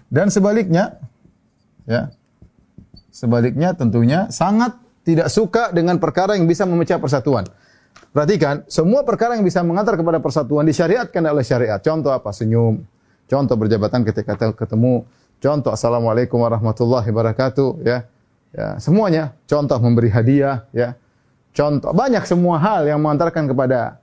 Dan 0.07 0.31
sebaliknya, 0.31 0.95
ya, 1.83 2.15
sebaliknya 3.11 3.75
tentunya 3.75 4.31
sangat 4.31 4.79
tidak 5.03 5.27
suka 5.27 5.75
dengan 5.75 5.99
perkara 5.99 6.39
yang 6.39 6.47
bisa 6.47 6.63
memecah 6.63 7.01
persatuan. 7.01 7.43
Perhatikan, 8.15 8.63
semua 8.71 9.03
perkara 9.03 9.35
yang 9.35 9.43
bisa 9.43 9.59
mengantar 9.59 9.99
kepada 9.99 10.23
persatuan 10.23 10.63
disyariatkan 10.63 11.19
oleh 11.19 11.43
syariat. 11.43 11.83
Contoh 11.83 12.15
apa? 12.15 12.31
Senyum. 12.31 12.79
Contoh 13.27 13.55
berjabatan 13.59 14.07
ketika 14.07 14.55
ketemu. 14.55 15.03
Contoh 15.43 15.75
Assalamualaikum 15.75 16.39
warahmatullahi 16.39 17.11
wabarakatuh. 17.11 17.83
Ya. 17.83 18.07
ya 18.55 18.79
semuanya. 18.79 19.35
Contoh 19.43 19.75
memberi 19.83 20.07
hadiah. 20.07 20.63
Ya. 20.71 20.95
Contoh 21.51 21.91
banyak 21.91 22.23
semua 22.23 22.55
hal 22.55 22.87
yang 22.87 23.03
mengantarkan 23.03 23.51
kepada 23.51 23.99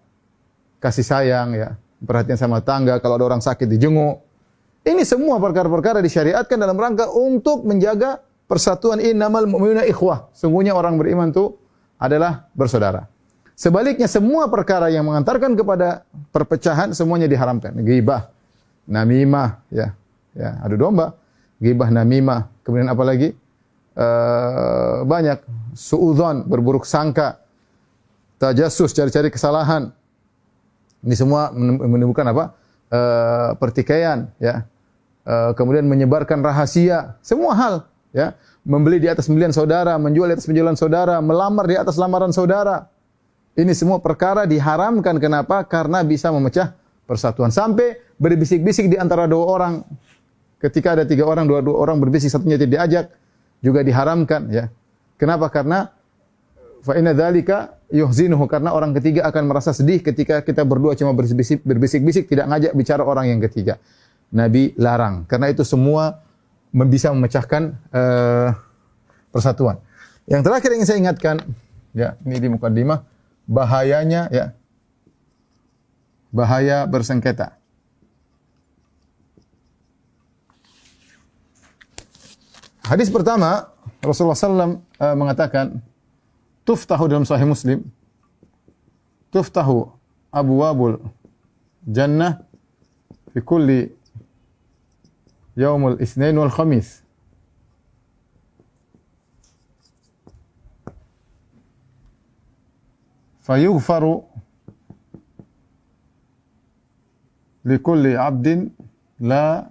kasih 0.77 1.09
sayang. 1.09 1.57
Ya. 1.57 1.81
Perhatian 2.05 2.37
sama 2.37 2.61
tangga. 2.61 3.01
Kalau 3.01 3.17
ada 3.17 3.25
orang 3.25 3.41
sakit 3.41 3.65
dijenguk. 3.65 4.21
Ini 4.83 5.07
semua 5.07 5.39
perkara-perkara 5.39 6.03
disyariatkan 6.03 6.59
dalam 6.59 6.75
rangka 6.75 7.07
untuk 7.09 7.63
menjaga 7.63 8.19
persatuan 8.51 8.99
innamal 8.99 9.49
mu'minuna 9.49 9.87
ikhwah. 9.87 10.29
Sungguhnya 10.35 10.75
orang 10.75 10.99
beriman 10.99 11.31
itu 11.31 11.55
adalah 11.97 12.51
bersaudara. 12.53 13.07
Sebaliknya 13.63 14.11
semua 14.11 14.51
perkara 14.51 14.91
yang 14.91 15.07
mengantarkan 15.07 15.55
kepada 15.55 16.03
perpecahan 16.35 16.91
semuanya 16.99 17.31
diharamkan. 17.31 17.71
Ghibah, 17.79 18.27
namimah, 18.91 19.63
ya, 19.71 19.95
ya, 20.35 20.59
adu 20.67 20.75
domba, 20.75 21.15
ghibah, 21.63 21.87
namimah. 21.95 22.51
Kemudian 22.67 22.91
apa 22.91 23.07
lagi? 23.07 23.31
Uh, 23.95 25.07
banyak 25.07 25.47
suudzon, 25.79 26.43
berburuk 26.51 26.83
sangka, 26.83 27.39
tajasus, 28.43 28.91
cari-cari 28.99 29.31
kesalahan. 29.31 29.95
Ini 31.07 31.15
semua 31.15 31.55
menemukan 31.87 32.27
apa? 32.35 32.59
Uh, 32.91 33.55
pertikaian, 33.63 34.27
ya. 34.43 34.67
Uh, 35.23 35.55
kemudian 35.55 35.87
menyebarkan 35.87 36.43
rahasia, 36.43 37.15
semua 37.23 37.55
hal, 37.55 37.75
ya. 38.11 38.35
Membeli 38.67 38.99
di 38.99 39.07
atas 39.07 39.31
pembelian 39.31 39.55
saudara, 39.55 39.95
menjual 40.03 40.27
di 40.27 40.35
atas 40.35 40.51
penjualan 40.51 40.75
saudara, 40.75 41.23
melamar 41.23 41.71
di 41.71 41.79
atas 41.79 41.95
lamaran 41.95 42.35
saudara 42.35 42.91
ini 43.53 43.73
semua 43.77 44.01
perkara 44.01 44.49
diharamkan 44.49 45.21
kenapa? 45.21 45.61
Karena 45.69 46.01
bisa 46.01 46.33
memecah 46.33 46.73
persatuan. 47.05 47.53
Sampai 47.53 48.01
berbisik-bisik 48.17 48.89
di 48.89 48.97
antara 48.97 49.29
dua 49.29 49.45
orang. 49.45 49.75
Ketika 50.57 50.95
ada 50.95 51.03
tiga 51.03 51.27
orang, 51.27 51.45
dua, 51.51 51.59
dua 51.59 51.75
orang 51.75 51.99
berbisik, 51.99 52.31
satunya 52.31 52.55
tidak 52.55 52.71
diajak, 52.79 53.05
juga 53.59 53.83
diharamkan. 53.83 54.47
ya. 54.49 54.71
Kenapa? 55.19 55.51
Karena 55.51 55.91
fa 56.87 56.95
inna 56.95 57.13
dzalika 57.13 57.83
yuhzinuhu 57.91 58.47
karena 58.47 58.71
orang 58.73 58.95
ketiga 58.97 59.27
akan 59.29 59.51
merasa 59.51 59.71
sedih 59.75 60.03
ketika 60.03 60.43
kita 60.43 60.67
berdua 60.67 60.99
cuma 60.99 61.15
berbisik 61.15 61.63
berbisik 61.63 62.27
tidak 62.27 62.51
ngajak 62.51 62.73
bicara 62.73 63.03
orang 63.05 63.31
yang 63.31 63.41
ketiga. 63.43 63.79
Nabi 64.33 64.73
larang 64.81 65.29
karena 65.29 65.53
itu 65.53 65.61
semua 65.63 66.25
bisa 66.73 67.13
memecahkan 67.13 67.77
uh, 67.93 68.49
persatuan. 69.29 69.77
Yang 70.25 70.43
terakhir 70.49 70.71
yang 70.73 70.87
saya 70.89 70.99
ingatkan, 71.05 71.37
ya 71.93 72.17
ini 72.25 72.41
di 72.41 72.49
mukadimah 72.49 73.12
bahayanya 73.53 74.33
ya. 74.33 74.57
Bahaya 76.33 76.89
bersengketa. 76.89 77.61
Hadis 82.89 83.13
pertama 83.13 83.69
Rasulullah 84.01 84.35
SAW 84.35 84.81
uh, 84.81 85.15
mengatakan 85.15 85.85
tuftahu 86.65 87.05
dalam 87.05 87.29
Sahih 87.29 87.45
Muslim. 87.45 87.85
Tuftahu 89.29 89.93
abwabul 90.33 91.05
jannah 91.85 92.41
fi 93.37 93.39
kulli 93.45 93.93
yaumul 95.53 96.01
isnin 96.01 96.37
wal 96.41 96.53
khamis 96.53 97.02
fayughfaru 103.43 104.25
likulli 107.65 108.19
abdin 108.19 108.71
la 109.21 109.71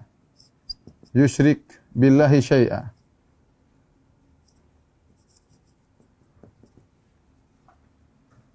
yushrik 1.13 1.61
billahi 1.95 2.41
syai'a. 2.41 2.91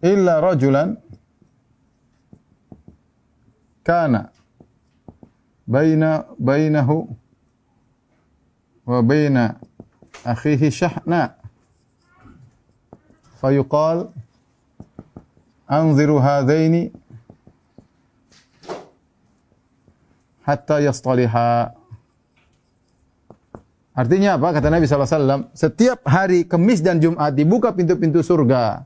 Illa 0.03 0.41
rajulan 0.41 0.97
kana 3.85 4.31
baina 5.67 6.27
bainahu 6.39 7.09
wa 8.87 9.03
baina 9.03 9.57
akhihi 10.25 10.71
syahna 10.71 11.35
fayuqal 13.41 14.13
anziru 15.67 16.23
hadaini 16.23 16.95
hatta 20.47 20.79
yastaliha. 20.79 21.75
Artinya 23.97 24.37
apa? 24.37 24.49
Kata 24.61 24.69
Nabi 24.69 24.85
SAW, 24.87 25.51
setiap 25.57 26.05
hari 26.07 26.45
Kemis 26.47 26.85
dan 26.85 27.01
Jumat 27.03 27.33
dibuka 27.33 27.73
pintu-pintu 27.73 28.21
surga. 28.23 28.85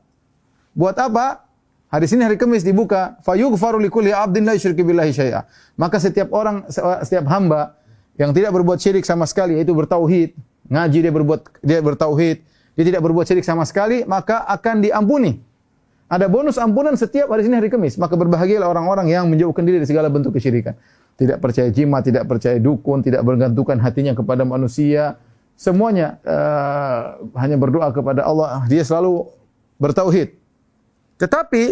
Buat 0.73 0.97
apa? 1.03 1.45
Hari 1.91 2.07
sini 2.07 2.23
hari 2.23 2.39
Kemis 2.39 2.63
dibuka, 2.63 3.19
fayughfaru 3.27 3.83
likulli 3.83 4.15
'abdin 4.15 4.47
la 4.47 4.55
yusyriku 4.55 4.87
billahi 4.87 5.11
syai'a. 5.11 5.43
Maka 5.75 5.99
setiap 5.99 6.31
orang 6.31 6.63
setiap 7.03 7.27
hamba 7.27 7.75
yang 8.15 8.31
tidak 8.31 8.55
berbuat 8.55 8.79
syirik 8.79 9.03
sama 9.03 9.27
sekali 9.27 9.59
yaitu 9.59 9.75
bertauhid, 9.75 10.39
ngaji 10.71 10.99
dia 11.03 11.11
berbuat 11.11 11.41
dia 11.59 11.83
bertauhid, 11.83 12.47
dia 12.79 12.85
tidak 12.87 13.03
berbuat 13.03 13.27
syirik 13.27 13.43
sama 13.43 13.67
sekali, 13.67 14.07
maka 14.07 14.47
akan 14.47 14.87
diampuni 14.87 15.43
ada 16.11 16.27
bonus 16.27 16.59
ampunan 16.59 16.99
setiap 16.99 17.31
hari 17.31 17.47
Senin 17.47 17.63
hari 17.63 17.71
Kamis. 17.71 17.95
Maka 17.95 18.19
berbahagialah 18.19 18.67
orang-orang 18.67 19.15
yang 19.15 19.31
menjauhkan 19.31 19.63
diri 19.63 19.79
dari 19.79 19.87
segala 19.87 20.11
bentuk 20.11 20.35
kesyirikan. 20.35 20.75
Tidak 21.15 21.39
percaya 21.39 21.71
jimat, 21.71 22.03
tidak 22.03 22.27
percaya 22.27 22.59
dukun, 22.59 23.07
tidak 23.07 23.23
bergantungkan 23.23 23.79
hatinya 23.79 24.11
kepada 24.19 24.43
manusia. 24.43 25.23
Semuanya 25.55 26.19
uh, 26.27 27.23
hanya 27.39 27.55
berdoa 27.55 27.95
kepada 27.95 28.27
Allah. 28.27 28.67
Dia 28.67 28.83
selalu 28.83 29.31
bertauhid. 29.79 30.35
Tetapi 31.23 31.63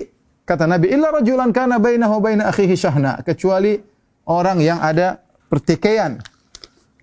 kata 0.46 0.70
Nabi, 0.70 0.87
illa 0.94 1.11
rajulan 1.11 1.51
kana 1.51 1.83
bainahu 1.83 2.22
baina 2.22 2.46
akhihi 2.46 2.79
syahna, 2.79 3.18
kecuali 3.27 3.74
orang 4.22 4.62
yang 4.62 4.79
ada 4.79 5.18
pertikaian 5.51 6.22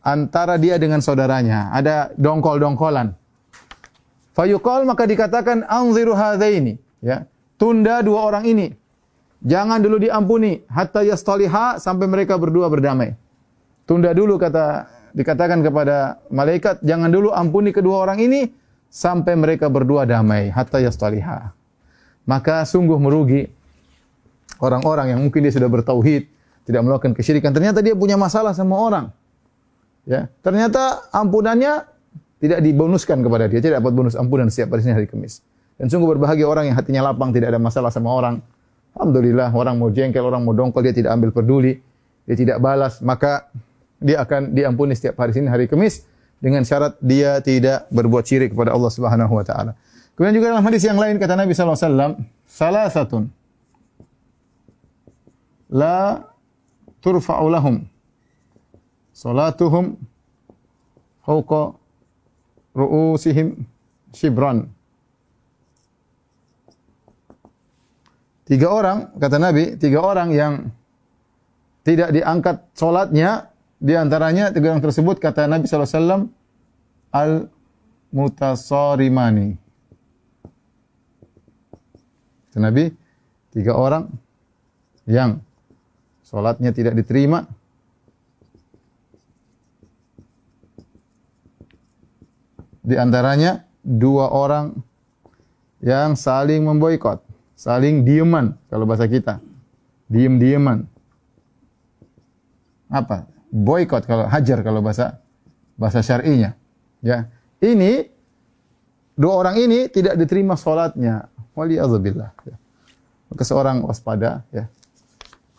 antara 0.06 0.56
dia 0.56 0.80
dengan 0.80 1.04
saudaranya, 1.04 1.74
ada 1.76 2.16
dongkol-dongkolan. 2.16 3.12
Fayuqal 4.38 4.88
maka 4.88 5.04
dikatakan 5.04 5.68
anziru 5.68 6.14
hadzaini 6.14 6.85
Ya. 7.00 7.28
Tunda 7.56 8.04
dua 8.04 8.28
orang 8.28 8.44
ini. 8.48 8.68
Jangan 9.46 9.80
dulu 9.80 10.02
diampuni 10.02 10.66
hatta 10.68 11.06
yastaliha 11.06 11.78
sampai 11.78 12.10
mereka 12.10 12.36
berdua 12.36 12.68
berdamai. 12.68 13.14
Tunda 13.86 14.10
dulu 14.12 14.42
kata 14.42 14.90
dikatakan 15.14 15.62
kepada 15.62 16.20
malaikat, 16.34 16.82
jangan 16.82 17.14
dulu 17.14 17.30
ampuni 17.32 17.70
kedua 17.70 18.04
orang 18.10 18.20
ini 18.20 18.50
sampai 18.90 19.38
mereka 19.38 19.70
berdua 19.70 20.04
damai 20.10 20.50
hatta 20.50 20.82
yastaliha. 20.82 21.54
Maka 22.26 22.66
sungguh 22.66 22.98
merugi 22.98 23.46
orang-orang 24.58 25.14
yang 25.14 25.20
mungkin 25.22 25.46
dia 25.46 25.54
sudah 25.54 25.70
bertauhid, 25.70 26.26
tidak 26.66 26.82
melakukan 26.82 27.14
kesyirikan, 27.14 27.54
ternyata 27.54 27.86
dia 27.86 27.94
punya 27.94 28.18
masalah 28.18 28.58
sama 28.58 28.76
orang. 28.82 29.06
Ya, 30.06 30.30
ternyata 30.42 31.06
ampunannya 31.14 31.86
tidak 32.42 32.60
dibonuskan 32.66 33.22
kepada 33.22 33.46
dia, 33.50 33.62
tidak 33.62 33.82
dapat 33.82 33.94
bonus 33.94 34.14
ampunan 34.18 34.50
setiap 34.50 34.74
hari 34.78 34.90
hari 34.90 35.08
Kamis. 35.10 35.42
Dan 35.76 35.92
sungguh 35.92 36.16
berbahagia 36.16 36.48
orang 36.48 36.72
yang 36.72 36.76
hatinya 36.80 37.12
lapang, 37.12 37.36
tidak 37.36 37.52
ada 37.52 37.60
masalah 37.60 37.92
sama 37.92 38.12
orang. 38.12 38.40
Alhamdulillah, 38.96 39.52
orang 39.52 39.76
mau 39.76 39.92
jengkel, 39.92 40.24
orang 40.24 40.48
mau 40.48 40.56
dongkol, 40.56 40.80
dia 40.80 40.96
tidak 40.96 41.12
ambil 41.20 41.36
peduli, 41.36 41.84
dia 42.24 42.36
tidak 42.40 42.64
balas, 42.64 43.04
maka 43.04 43.52
dia 44.00 44.24
akan 44.24 44.56
diampuni 44.56 44.96
setiap 44.96 45.20
hari 45.20 45.36
Senin, 45.36 45.52
hari 45.52 45.68
Kamis 45.68 46.08
dengan 46.40 46.62
syarat 46.62 47.00
dia 47.00 47.40
tidak 47.40 47.88
berbuat 47.90 48.24
syirik 48.28 48.54
kepada 48.54 48.76
Allah 48.76 48.92
Subhanahu 48.92 49.34
wa 49.34 49.42
taala. 49.42 49.72
Kemudian 50.16 50.36
juga 50.38 50.54
dalam 50.56 50.64
hadis 50.64 50.84
yang 50.84 51.00
lain 51.00 51.20
kata 51.20 51.34
Nabi 51.36 51.52
alaihi 51.58 51.76
wasallam, 51.76 52.12
"Salasatun 52.48 53.24
la 55.74 56.24
turfa'u 57.02 57.50
lahum 57.52 57.84
salatuhum 59.12 59.98
fawqa 61.26 61.76
ru'usihim 62.78 63.66
shibran." 64.14 64.75
Tiga 68.46 68.70
orang, 68.70 69.18
kata 69.18 69.42
Nabi, 69.42 69.74
tiga 69.82 70.06
orang 70.06 70.30
yang 70.30 70.70
tidak 71.82 72.14
diangkat 72.14 72.62
solatnya, 72.78 73.50
di 73.82 73.98
antaranya 73.98 74.54
tiga 74.54 74.70
orang 74.70 74.86
tersebut, 74.86 75.18
kata 75.18 75.50
Nabi 75.50 75.66
SAW, 75.66 76.30
al 77.10 77.50
mutasarimani. 78.14 79.58
Kata 82.54 82.60
Nabi, 82.62 82.94
tiga 83.50 83.74
orang 83.74 84.14
yang 85.10 85.42
sholatnya 86.22 86.70
tidak 86.70 87.02
diterima, 87.02 87.50
di 92.86 92.94
antaranya 92.94 93.66
dua 93.82 94.30
orang 94.30 94.78
yang 95.82 96.14
saling 96.14 96.62
memboikot, 96.62 97.25
saling 97.56 98.04
dieman 98.04 98.60
kalau 98.70 98.86
bahasa 98.86 99.08
kita. 99.08 99.42
Diem-dieman. 100.06 100.86
Apa? 102.92 103.26
Boikot 103.50 104.06
kalau 104.06 104.30
hajar 104.30 104.62
kalau 104.62 104.86
bahasa 104.86 105.18
bahasa 105.80 106.06
syar'inya. 106.06 106.54
Ya. 107.02 107.32
Ini 107.64 108.06
dua 109.18 109.34
orang 109.42 109.58
ini 109.58 109.90
tidak 109.90 110.20
diterima 110.20 110.54
salatnya. 110.60 111.32
Waliyadzubillah. 111.58 112.30
Ya. 112.46 112.56
Maka 113.32 113.44
seorang 113.48 113.82
waspada 113.82 114.46
ya. 114.54 114.70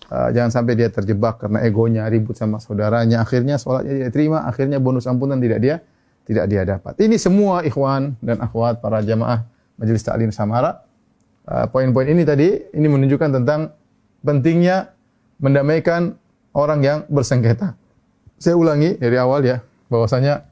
Uh, 0.07 0.31
jangan 0.31 0.55
sampai 0.55 0.79
dia 0.79 0.87
terjebak 0.87 1.43
karena 1.43 1.67
egonya 1.67 2.07
ribut 2.07 2.39
sama 2.39 2.63
saudaranya, 2.63 3.27
akhirnya 3.27 3.59
salatnya 3.59 3.91
tidak 3.91 4.09
diterima, 4.15 4.47
akhirnya 4.47 4.79
bonus 4.79 5.03
ampunan 5.11 5.35
tidak 5.43 5.59
dia 5.59 5.77
tidak 6.31 6.47
dia 6.47 6.63
dapat. 6.63 6.95
Ini 7.03 7.19
semua 7.19 7.67
ikhwan 7.67 8.15
dan 8.23 8.39
akhwat 8.39 8.79
para 8.79 9.03
jamaah 9.03 9.43
Majelis 9.75 10.07
Taklim 10.07 10.31
Samara. 10.31 10.86
Uh, 11.47 11.67
poin-poin 11.71 12.11
ini 12.11 12.27
tadi 12.27 12.59
ini 12.75 12.87
menunjukkan 12.91 13.31
tentang 13.39 13.71
pentingnya 14.27 14.91
mendamaikan 15.39 16.19
orang 16.51 16.83
yang 16.83 16.99
bersengketa. 17.07 17.79
Saya 18.37 18.59
ulangi 18.59 18.99
dari 18.99 19.15
awal 19.15 19.47
ya, 19.47 19.63
bahwasanya 19.87 20.43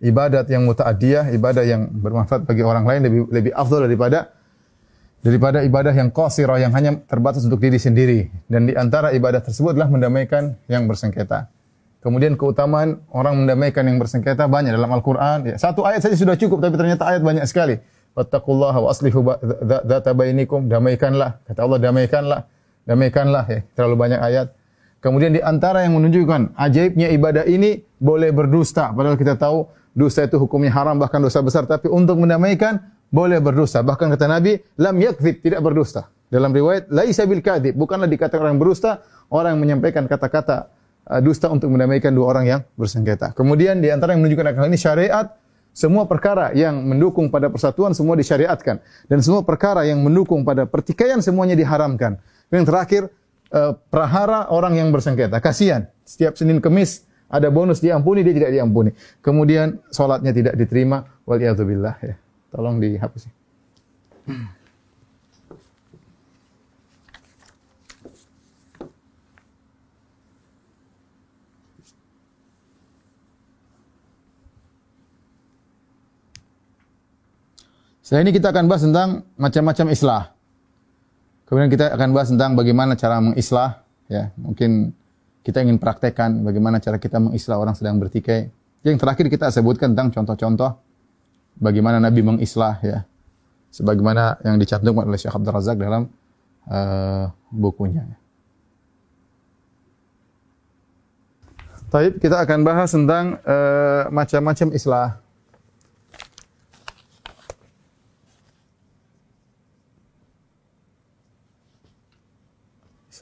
ibadat 0.00 0.48
yang 0.48 0.64
muta'adiyah, 0.64 1.28
ibadah 1.36 1.60
yang 1.60 1.92
bermanfaat 1.92 2.48
bagi 2.48 2.64
orang 2.64 2.88
lain 2.88 3.00
lebih 3.04 3.20
lebih 3.28 3.52
afdal 3.52 3.84
daripada 3.84 4.32
daripada 5.24 5.64
ibadah 5.64 5.92
yang 5.96 6.12
qasirah 6.12 6.60
yang 6.60 6.72
hanya 6.76 7.00
terbatas 7.08 7.48
untuk 7.48 7.60
diri 7.60 7.80
sendiri 7.80 8.28
dan 8.48 8.68
di 8.68 8.76
antara 8.76 9.12
ibadah 9.16 9.40
tersebut 9.40 9.72
adalah 9.72 9.88
mendamaikan 9.88 10.56
yang 10.68 10.84
bersengketa. 10.84 11.48
Kemudian 12.04 12.36
keutamaan 12.36 13.00
orang 13.08 13.44
mendamaikan 13.44 13.88
yang 13.88 13.96
bersengketa 13.96 14.44
banyak 14.44 14.76
dalam 14.76 14.92
Al-Qur'an. 14.92 15.48
Ya, 15.48 15.56
satu 15.56 15.88
ayat 15.88 16.04
saja 16.04 16.12
sudah 16.20 16.36
cukup 16.36 16.60
tapi 16.60 16.76
ternyata 16.76 17.08
ayat 17.08 17.24
banyak 17.24 17.48
sekali. 17.48 17.80
Wattaqullaha 18.14 18.78
wa 18.78 18.88
aslihu 18.94 19.26
dzata 19.82 20.14
bainikum, 20.14 20.70
damaikanlah. 20.70 21.42
Kata 21.50 21.66
Allah 21.66 21.78
damaikanlah. 21.82 22.40
Damaikanlah 22.86 23.44
ya. 23.50 23.60
Terlalu 23.74 23.96
banyak 23.98 24.20
ayat. 24.22 24.46
Kemudian 25.02 25.34
di 25.36 25.42
antara 25.42 25.82
yang 25.82 25.98
menunjukkan 25.98 26.56
ajaibnya 26.56 27.10
ibadah 27.12 27.44
ini 27.44 27.82
boleh 27.98 28.30
berdusta. 28.30 28.94
Padahal 28.94 29.18
kita 29.18 29.36
tahu 29.36 29.68
dusta 29.92 30.24
itu 30.24 30.38
hukumnya 30.38 30.72
haram 30.72 30.96
bahkan 30.96 31.20
dosa 31.20 31.42
besar. 31.42 31.66
Tapi 31.66 31.90
untuk 31.90 32.16
mendamaikan 32.22 32.80
boleh 33.14 33.38
berdusta. 33.38 33.82
Bahkan 33.82 34.10
kata 34.14 34.26
Nabi, 34.26 34.58
lam 34.78 34.96
yakzib, 34.98 35.38
tidak 35.42 35.62
berdusta. 35.62 36.10
Dalam 36.32 36.50
riwayat, 36.50 36.90
laisa 36.90 37.22
bil 37.30 37.38
kadhib, 37.44 37.78
bukanlah 37.78 38.10
dikatakan 38.10 38.50
orang 38.50 38.58
berdusta, 38.58 39.06
orang 39.30 39.54
yang 39.54 39.62
menyampaikan 39.62 40.10
kata-kata 40.10 40.66
uh, 41.06 41.20
dusta 41.22 41.46
untuk 41.46 41.70
mendamaikan 41.70 42.10
dua 42.10 42.34
orang 42.34 42.44
yang 42.48 42.60
bersengketa. 42.74 43.30
Kemudian 43.38 43.78
di 43.78 43.92
antara 43.94 44.18
yang 44.18 44.24
menunjukkan 44.24 44.56
akal 44.56 44.66
ini 44.66 44.78
syariat, 44.80 45.30
semua 45.74 46.06
perkara 46.06 46.54
yang 46.54 46.86
mendukung 46.86 47.26
pada 47.34 47.50
persatuan 47.50 47.90
semua 47.98 48.14
disyariatkan 48.14 48.78
dan 49.10 49.18
semua 49.18 49.42
perkara 49.42 49.82
yang 49.82 49.98
mendukung 49.98 50.46
pada 50.46 50.70
pertikaian 50.70 51.18
semuanya 51.18 51.58
diharamkan. 51.58 52.22
Yang 52.54 52.64
terakhir 52.70 53.02
uh, 53.50 53.74
prahara 53.90 54.46
orang 54.54 54.78
yang 54.78 54.94
bersengketa. 54.94 55.42
Kasihan, 55.42 55.90
setiap 56.06 56.38
Senin 56.38 56.62
Kemis 56.62 57.02
ada 57.26 57.50
bonus 57.50 57.82
diampuni 57.82 58.22
dia 58.22 58.30
tidak 58.38 58.54
diampuni. 58.54 58.94
Kemudian 59.18 59.82
salatnya 59.90 60.30
tidak 60.30 60.54
diterima 60.54 61.10
wal 61.26 61.42
ya. 61.42 61.52
Tolong 62.54 62.78
dihapus. 62.78 63.26
Setelah 78.04 78.28
ini 78.28 78.36
kita 78.36 78.52
akan 78.52 78.68
bahas 78.68 78.84
tentang 78.84 79.24
macam-macam 79.40 79.86
islah. 79.88 80.22
Kemudian 81.48 81.72
kita 81.72 81.88
akan 81.88 82.08
bahas 82.12 82.28
tentang 82.28 82.52
bagaimana 82.52 83.00
cara 83.00 83.16
mengislah. 83.16 83.80
Ya, 84.12 84.28
mungkin 84.36 84.92
kita 85.40 85.64
ingin 85.64 85.80
praktekkan 85.80 86.44
bagaimana 86.44 86.84
cara 86.84 87.00
kita 87.00 87.16
mengislah 87.16 87.56
orang 87.56 87.72
sedang 87.72 87.96
bertikai. 87.96 88.52
Yang 88.84 89.00
terakhir 89.00 89.32
kita 89.32 89.48
sebutkan 89.48 89.96
tentang 89.96 90.12
contoh-contoh 90.12 90.76
bagaimana 91.56 91.96
Nabi 91.96 92.20
mengislah 92.20 92.76
ya. 92.84 93.08
Sebagaimana 93.72 94.36
yang 94.44 94.60
dicantumkan 94.60 95.08
oleh 95.08 95.16
Syekh 95.16 95.40
Abdul 95.40 95.56
Razak 95.56 95.80
dalam 95.80 96.12
uh, 96.68 97.32
bukunya. 97.48 98.04
Taib 101.88 102.20
kita 102.20 102.36
akan 102.44 102.68
bahas 102.68 102.92
tentang 102.92 103.40
uh, 103.48 104.12
macam-macam 104.12 104.76
islah. 104.76 105.23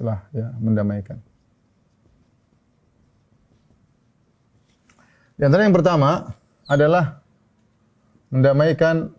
Islah 0.03 0.27
ya, 0.35 0.51
mendamaikan. 0.59 1.23
Di 5.39 5.47
antara 5.47 5.63
yang 5.63 5.71
pertama 5.71 6.35
adalah 6.67 7.23
mendamaikan 8.35 9.15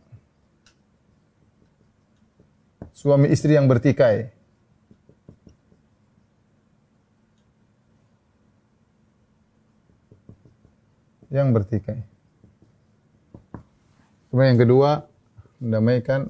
suami 2.91 3.31
istri 3.31 3.55
yang 3.55 3.71
bertikai. 3.71 4.27
Yang 11.31 11.47
bertikai. 11.63 12.03
Kemudian 14.27 14.51
yang 14.51 14.59
kedua, 14.59 15.07
mendamaikan 15.63 16.27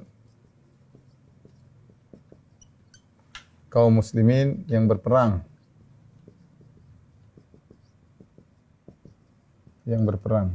kaum 3.74 3.98
muslimin 3.98 4.62
yang 4.70 4.86
berperang. 4.86 5.42
Yang 9.82 10.02
berperang. 10.14 10.54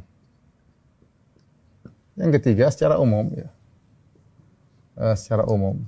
Yang 2.16 2.40
ketiga 2.40 2.72
secara 2.72 2.96
umum 2.96 3.28
ya. 3.36 3.52
Uh, 4.96 5.16
secara 5.20 5.44
umum. 5.52 5.84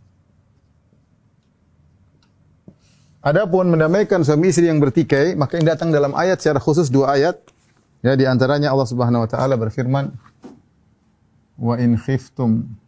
Adapun 3.24 3.72
mendamaikan 3.72 4.28
suami 4.28 4.52
istri 4.52 4.68
yang 4.68 4.82
bertikai, 4.84 5.38
maka 5.40 5.56
yang 5.56 5.72
datang 5.72 5.94
dalam 5.94 6.12
ayat 6.12 6.44
secara 6.44 6.60
khusus 6.60 6.92
dua 6.92 7.16
ayat. 7.16 7.40
Ya 8.02 8.18
di 8.18 8.28
antaranya 8.28 8.74
Allah 8.74 8.90
Subhanahu 8.90 9.24
wa 9.24 9.30
taala 9.30 9.56
berfirman, 9.56 10.10
"Wa 11.56 11.78
in 11.78 11.96
khiftum 11.96 12.81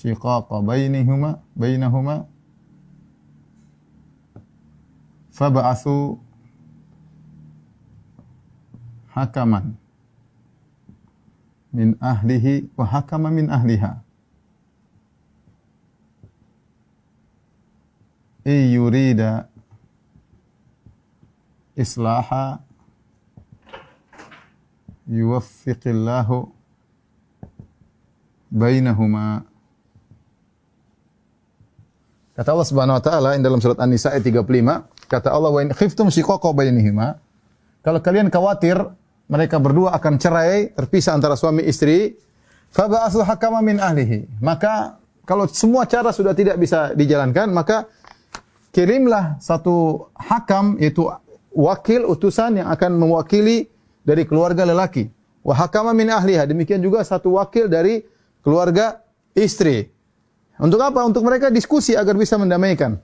shiqaqa 0.00 0.64
bainihuma 0.64 1.44
bainahuma 1.52 2.24
fab'athu 5.36 6.16
hakaman 9.12 9.76
min 11.72 11.96
ahlihi 12.00 12.70
wa 12.76 12.84
hakama 12.86 13.30
min 13.30 13.50
ahliha. 13.52 14.00
I 18.44 18.72
yurida 18.72 19.48
islaha 21.76 22.64
yuwaffiqillahu 25.06 26.48
bainahuma. 28.50 29.49
Kata 32.40 32.56
Allah 32.56 32.68
Subhanahu 32.72 32.96
wa 32.96 33.04
taala 33.04 33.28
dalam 33.36 33.60
surat 33.60 33.76
An-Nisa 33.76 34.16
ayat 34.16 34.24
35, 34.24 34.48
kata 35.12 35.28
Allah 35.28 35.52
wa 35.52 35.60
in 35.60 35.76
khiftum 35.76 36.08
shiqaqa 36.08 36.56
bainihima, 36.56 37.20
kalau 37.84 38.00
kalian 38.00 38.32
khawatir 38.32 38.80
mereka 39.28 39.60
berdua 39.60 39.92
akan 39.92 40.16
cerai, 40.16 40.72
terpisah 40.72 41.20
antara 41.20 41.36
suami 41.36 41.68
istri, 41.68 42.16
faba'athu 42.72 43.20
hakama 43.28 43.60
min 43.60 43.76
ahlihi. 43.76 44.40
Maka 44.40 44.96
kalau 45.28 45.44
semua 45.52 45.84
cara 45.84 46.16
sudah 46.16 46.32
tidak 46.32 46.56
bisa 46.56 46.96
dijalankan, 46.96 47.52
maka 47.52 47.84
kirimlah 48.72 49.36
satu 49.36 50.08
hakam 50.16 50.80
yaitu 50.80 51.12
wakil 51.52 52.08
utusan 52.08 52.64
yang 52.64 52.72
akan 52.72 52.96
mewakili 52.96 53.68
dari 54.00 54.24
keluarga 54.24 54.64
lelaki. 54.64 55.12
Wa 55.44 55.60
hakama 55.60 55.92
min 55.92 56.08
ahliha. 56.08 56.48
Demikian 56.48 56.80
juga 56.80 57.04
satu 57.04 57.36
wakil 57.36 57.68
dari 57.68 58.00
keluarga 58.40 59.04
istri. 59.36 59.92
Untuk 60.60 60.80
apa? 60.84 61.00
Untuk 61.08 61.24
mereka 61.24 61.48
diskusi 61.48 61.96
agar 61.96 62.12
bisa 62.14 62.36
mendamaikan. 62.36 63.00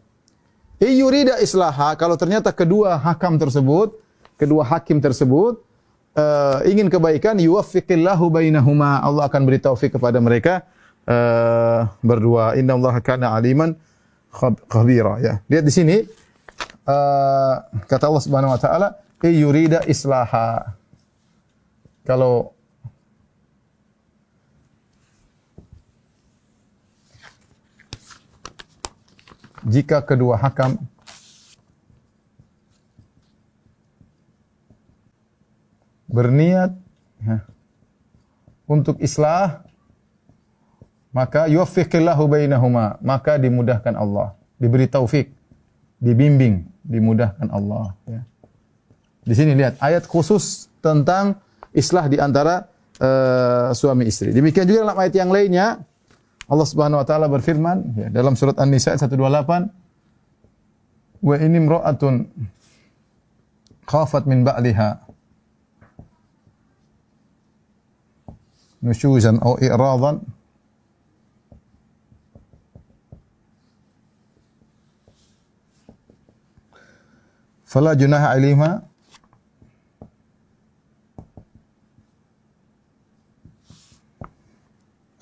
Iyurida 0.77 1.41
islaha 1.41 1.97
kalau 1.97 2.21
ternyata 2.21 2.53
kedua 2.53 3.01
hakam 3.01 3.41
tersebut, 3.41 3.97
kedua 4.37 4.61
hakim 4.61 5.01
tersebut 5.01 5.65
uh, 6.13 6.61
ingin 6.69 6.93
kebaikan 6.93 7.41
yuwaffiqillahu 7.41 8.29
bainahuma. 8.29 9.01
Allah 9.01 9.25
akan 9.25 9.43
beri 9.49 9.57
taufik 9.57 9.97
kepada 9.97 10.21
mereka 10.21 10.69
uh, 11.09 11.89
berdua. 12.05 12.61
Innallaha 12.61 13.01
kana 13.01 13.33
aliman 13.33 13.73
khabira 14.69 15.17
ya. 15.25 15.41
Lihat 15.49 15.65
di 15.65 15.73
sini 15.73 15.97
uh, 16.85 17.55
kata 17.89 18.05
Allah 18.13 18.25
Subhanahu 18.25 18.53
wa 18.53 18.61
taala, 18.61 18.89
"Yurida 19.25 19.81
islaha." 19.89 20.77
Kalau 22.07 22.56
jika 29.67 29.99
kedua 29.99 30.39
hakam 30.39 30.79
berniat 36.07 36.71
ya, 37.19 37.43
untuk 38.71 38.97
islah 39.03 39.67
maka 41.11 41.51
yuwaffiqillahu 41.51 42.31
bainahuma 42.31 43.03
maka 43.03 43.35
dimudahkan 43.43 43.99
Allah 43.99 44.39
diberi 44.55 44.87
taufik 44.87 45.35
dibimbing 45.99 46.63
dimudahkan 46.87 47.51
Allah 47.51 47.91
ya. 48.07 48.23
di 49.27 49.35
sini 49.35 49.59
lihat 49.59 49.83
ayat 49.83 50.07
khusus 50.07 50.71
tentang 50.79 51.43
islah 51.75 52.07
di 52.07 52.23
antara 52.23 52.71
uh, 53.03 53.75
suami 53.75 54.07
istri 54.07 54.31
demikian 54.31 54.71
juga 54.71 54.87
dalam 54.87 54.99
ayat 55.03 55.15
yang 55.19 55.35
lainnya 55.35 55.83
Allah 56.47 56.67
Subhanahu 56.67 57.03
wa 57.03 57.07
taala 57.07 57.27
berfirman 57.27 57.79
ya, 57.99 58.09
dalam 58.11 58.39
surat 58.39 58.55
An-Nisa 58.63 58.95
128 58.95 59.19
wa 61.27 61.35
ini 61.43 61.59
imra'atun 61.59 62.15
khafat 63.87 64.31
min 64.31 64.47
ba'liha 64.47 65.07
nusyuzan 68.87 69.43
atau 69.43 69.59
i'radan. 69.59 70.23
Fala 77.67 77.99
junaha 77.99 78.31
alaihima 78.31 78.87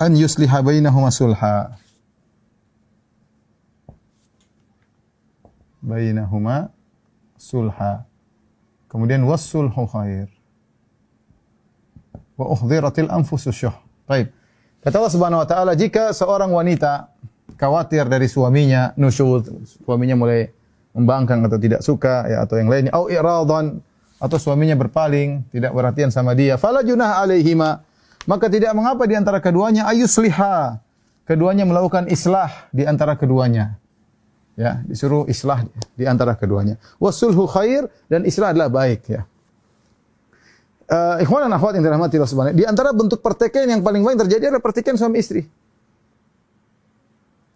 an 0.04 0.12
yusliha 0.12 0.60
bainahuma 0.60 1.08
sulha 1.08 1.72
bainahuma 5.80 6.68
sulha 7.40 8.04
kemudian 8.92 9.24
wasulhu 9.24 9.88
khair. 9.88 10.28
wa 12.34 12.50
uhdhiratil 12.50 13.10
anfusus 13.10 13.54
syuh. 13.54 13.74
Baik. 14.10 14.30
Kata 14.82 15.00
Allah 15.00 15.14
Subhanahu 15.14 15.40
wa 15.40 15.48
taala 15.48 15.72
jika 15.78 16.10
seorang 16.10 16.50
wanita 16.50 17.14
khawatir 17.56 18.04
dari 18.10 18.26
suaminya 18.26 18.92
nusyuz 18.98 19.48
suaminya 19.86 20.18
mulai 20.18 20.50
membangkang 20.92 21.46
atau 21.46 21.58
tidak 21.58 21.80
suka 21.80 22.26
ya 22.26 22.42
atau 22.44 22.58
yang 22.58 22.68
lainnya 22.68 22.92
au 22.92 23.06
iradan 23.06 23.80
atau 24.18 24.36
suaminya 24.38 24.74
berpaling 24.74 25.46
tidak 25.54 25.72
perhatian 25.72 26.10
sama 26.10 26.34
dia 26.34 26.58
fala 26.58 26.82
junah 26.82 27.22
alaihima 27.22 27.86
maka 28.24 28.46
tidak 28.48 28.72
mengapa 28.72 29.04
di 29.04 29.14
antara 29.16 29.38
keduanya 29.40 29.88
ayusliha. 29.88 30.80
Keduanya 31.24 31.64
melakukan 31.64 32.04
islah 32.12 32.68
di 32.68 32.84
antara 32.84 33.16
keduanya. 33.16 33.80
Ya, 34.54 34.84
disuruh 34.84 35.24
islah 35.26 35.64
di 35.96 36.04
antara 36.04 36.36
keduanya. 36.36 36.76
Wasulhu 37.00 37.48
khair 37.48 37.88
dan 38.12 38.28
islah 38.28 38.52
adalah 38.52 38.68
baik 38.68 39.08
ya. 39.08 39.24
Uh, 40.84 41.16
ikhwan 41.24 41.48
dan 41.48 41.56
akhwat 41.56 41.80
yang 41.80 41.84
dirahmati 41.88 42.20
Allah 42.20 42.28
Subhanahu 42.28 42.60
Di 42.60 42.68
antara 42.68 42.92
bentuk 42.92 43.24
pertikaian 43.24 43.64
yang 43.64 43.80
paling 43.80 44.04
banyak 44.04 44.28
terjadi 44.28 44.52
adalah 44.52 44.60
pertikaian 44.60 45.00
suami 45.00 45.16
istri. 45.16 45.48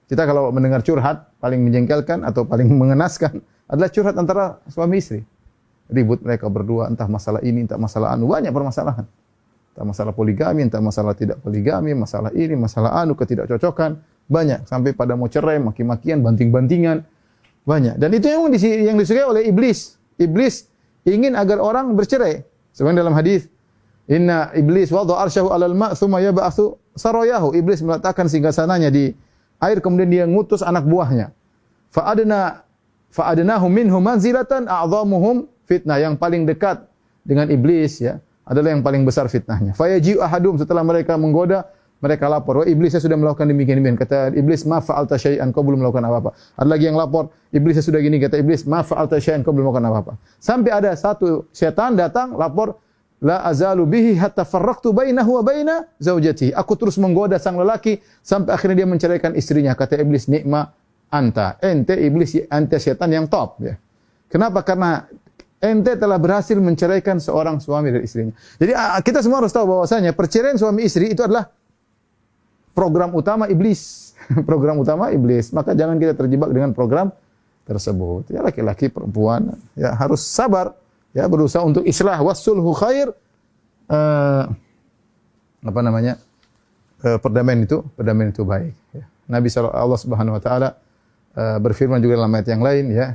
Kita 0.09 0.24
kalau 0.24 0.48
mendengar 0.48 0.81
curhat 0.81 1.28
paling 1.37 1.61
menjengkelkan 1.61 2.24
atau 2.24 2.48
paling 2.48 2.72
mengenaskan 2.72 3.44
adalah 3.68 3.92
curhat 3.92 4.16
antara 4.16 4.64
suami 4.72 4.96
istri. 4.96 5.20
Ribut 5.92 6.24
mereka 6.24 6.48
berdua 6.48 6.88
entah 6.88 7.04
masalah 7.04 7.44
ini, 7.44 7.68
entah 7.68 7.76
masalah 7.76 8.16
anu, 8.16 8.33
banyak 8.33 8.48
permasalahan. 8.48 9.04
Entah 9.78 9.94
masalah 9.94 10.10
poligami, 10.10 10.66
entah 10.66 10.82
masalah 10.82 11.14
tidak 11.14 11.38
poligami, 11.38 11.94
masalah 11.94 12.34
ini, 12.34 12.58
masalah 12.58 12.98
anu, 12.98 13.14
ketidakcocokan, 13.14 14.02
banyak. 14.26 14.66
Sampai 14.66 14.90
pada 14.90 15.14
mau 15.14 15.30
cerai, 15.30 15.62
maki-makian, 15.62 16.18
banting-bantingan, 16.18 17.06
banyak. 17.62 17.94
Dan 17.94 18.10
itu 18.10 18.26
yang, 18.26 18.42
yang 18.58 18.98
disukai 18.98 19.22
oleh 19.22 19.46
iblis. 19.46 19.94
Iblis 20.18 20.66
ingin 21.06 21.38
agar 21.38 21.62
orang 21.62 21.94
bercerai. 21.94 22.42
Sebenarnya 22.74 23.06
dalam 23.06 23.14
hadis, 23.14 23.46
Inna 24.10 24.50
iblis 24.58 24.90
wadha 24.90 25.14
arsyahu 25.14 25.54
alal 25.54 25.78
ma' 25.78 25.94
thumma 25.94 26.18
yab'athu 26.26 26.74
sarayahu. 26.98 27.54
Iblis 27.54 27.78
meletakkan 27.78 28.26
singgasananya 28.26 28.90
di 28.90 29.14
air 29.62 29.78
kemudian 29.78 30.10
dia 30.10 30.24
ngutus 30.26 30.66
anak 30.66 30.90
buahnya. 30.90 31.30
Fa'adna 31.94 32.66
fa'adnahum 33.14 33.70
minhum 33.70 34.02
manzilatan 34.02 34.66
a'dhamuhum 34.66 35.46
fitnah 35.70 36.02
yang 36.02 36.18
paling 36.18 36.50
dekat 36.50 36.82
dengan 37.22 37.46
iblis 37.46 38.02
ya 38.02 38.18
adalah 38.48 38.72
yang 38.72 38.80
paling 38.80 39.04
besar 39.04 39.28
fitnahnya. 39.28 39.76
Fayaji'u 39.76 40.24
ahadum 40.24 40.56
setelah 40.56 40.80
mereka 40.80 41.20
menggoda, 41.20 41.68
mereka 41.98 42.30
lapor, 42.30 42.62
"Wah, 42.62 42.66
iblis 42.66 42.94
saya 42.94 43.04
sudah 43.04 43.18
melakukan 43.18 43.44
demikian 43.50 43.82
demikian." 43.82 43.98
Kata 43.98 44.32
iblis, 44.32 44.64
"Ma 44.64 44.80
fa'alta 44.80 45.18
syai'an, 45.20 45.50
kau 45.52 45.66
belum 45.66 45.82
melakukan 45.82 46.06
apa-apa." 46.06 46.30
Ada 46.56 46.68
lagi 46.70 46.84
yang 46.88 46.96
lapor, 46.96 47.28
"Iblis 47.50 47.74
saya 47.76 47.84
sudah 47.90 48.00
gini." 48.00 48.16
Kata 48.22 48.38
iblis, 48.40 48.64
"Ma 48.64 48.87
fa'alta 48.87 49.18
syai'an, 49.20 49.42
kau 49.44 49.52
belum 49.52 49.68
melakukan 49.68 49.87
apa-apa." 49.90 50.12
Sampai 50.38 50.70
ada 50.72 50.94
satu 50.94 51.50
setan 51.50 51.98
datang 51.98 52.38
lapor, 52.38 52.78
"La 53.18 53.42
azalu 53.42 53.82
bihi 53.84 54.12
hatta 54.14 54.46
farraqtu 54.46 54.94
bainahu 54.94 55.37
wa 55.37 55.42
baina 55.42 55.74
zaujati." 55.98 56.54
Aku 56.54 56.78
terus 56.78 56.96
menggoda 57.02 57.37
sang 57.42 57.58
lelaki 57.58 57.98
sampai 58.22 58.54
akhirnya 58.54 58.87
dia 58.87 58.88
menceraikan 58.88 59.34
istrinya. 59.34 59.74
Kata 59.74 59.98
iblis, 59.98 60.30
"Nikma 60.30 60.70
anta." 61.11 61.58
Ente 61.58 61.98
iblis, 61.98 62.38
ente 62.46 62.78
setan 62.78 63.11
yang 63.11 63.26
top 63.26 63.58
ya. 63.58 63.74
Kenapa? 64.30 64.62
Karena 64.62 65.02
ente 65.58 65.92
telah 65.98 66.18
berhasil 66.18 66.54
menceraikan 66.58 67.18
seorang 67.18 67.58
suami 67.58 67.90
dari 67.90 68.06
istrinya. 68.06 68.34
Jadi 68.62 68.72
kita 69.02 69.18
semua 69.22 69.42
harus 69.42 69.50
tahu 69.50 69.66
bahwasanya 69.66 70.14
perceraian 70.14 70.54
suami 70.54 70.86
istri 70.86 71.10
itu 71.10 71.22
adalah 71.22 71.50
program 72.78 73.10
utama 73.14 73.50
iblis. 73.50 74.14
program 74.48 74.78
utama 74.78 75.10
iblis. 75.10 75.50
Maka 75.50 75.74
jangan 75.74 75.98
kita 75.98 76.14
terjebak 76.14 76.50
dengan 76.54 76.70
program 76.70 77.10
tersebut. 77.66 78.30
Ya 78.30 78.40
laki-laki, 78.40 78.86
perempuan 78.86 79.58
ya 79.74 79.92
harus 79.98 80.22
sabar 80.22 80.78
ya 81.10 81.26
berusaha 81.26 81.66
untuk 81.66 81.82
islah 81.82 82.16
wasulhu 82.22 82.70
khair 82.78 83.10
uh, 83.90 84.44
apa 85.66 85.80
namanya? 85.82 86.22
Uh, 86.98 87.18
perdamaian 87.18 87.62
itu, 87.62 87.82
perdamaian 87.94 88.30
itu 88.30 88.42
baik 88.42 88.74
ya. 88.94 89.04
Nabi 89.28 89.52
sallallahu 89.52 89.98
Subhanahu 89.98 90.34
wa 90.38 90.42
taala 90.42 90.68
uh, 91.36 91.58
berfirman 91.62 92.00
juga 92.02 92.18
dalam 92.22 92.32
ayat 92.34 92.48
yang 92.48 92.62
lain 92.62 92.84
ya. 92.94 93.06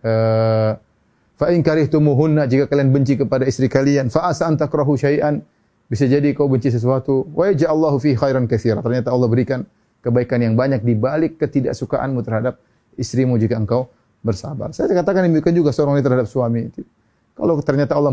Uh, 0.00 0.72
Fa 1.40 1.48
in 1.56 1.64
karihtumuhunna 1.64 2.44
jika 2.44 2.68
kalian 2.68 2.92
benci 2.92 3.16
kepada 3.16 3.48
istri 3.48 3.72
kalian, 3.72 4.12
fa 4.12 4.28
asa 4.28 4.44
an 4.44 4.60
takrahu 4.60 4.92
syai'an 4.92 5.40
bisa 5.88 6.04
jadi 6.04 6.36
kau 6.36 6.52
benci 6.52 6.68
sesuatu. 6.68 7.24
Wa 7.32 7.48
yaj'allahu 7.48 7.96
fi 7.96 8.12
khairan 8.12 8.44
katsira. 8.44 8.84
Ternyata 8.84 9.08
Allah 9.08 9.24
berikan 9.24 9.64
kebaikan 10.04 10.44
yang 10.44 10.52
banyak 10.52 10.84
di 10.84 10.92
balik 10.92 11.40
ketidaksukaanmu 11.40 12.20
terhadap 12.20 12.60
istrimu 13.00 13.40
jika 13.40 13.56
engkau 13.56 13.88
bersabar. 14.20 14.76
Saya 14.76 14.92
katakan 14.92 15.32
demikian 15.32 15.56
juga 15.56 15.72
seorang 15.72 15.96
wanita 15.96 16.12
terhadap 16.12 16.28
suami. 16.28 16.68
Kalau 17.32 17.56
ternyata 17.64 17.96
Allah 17.96 18.12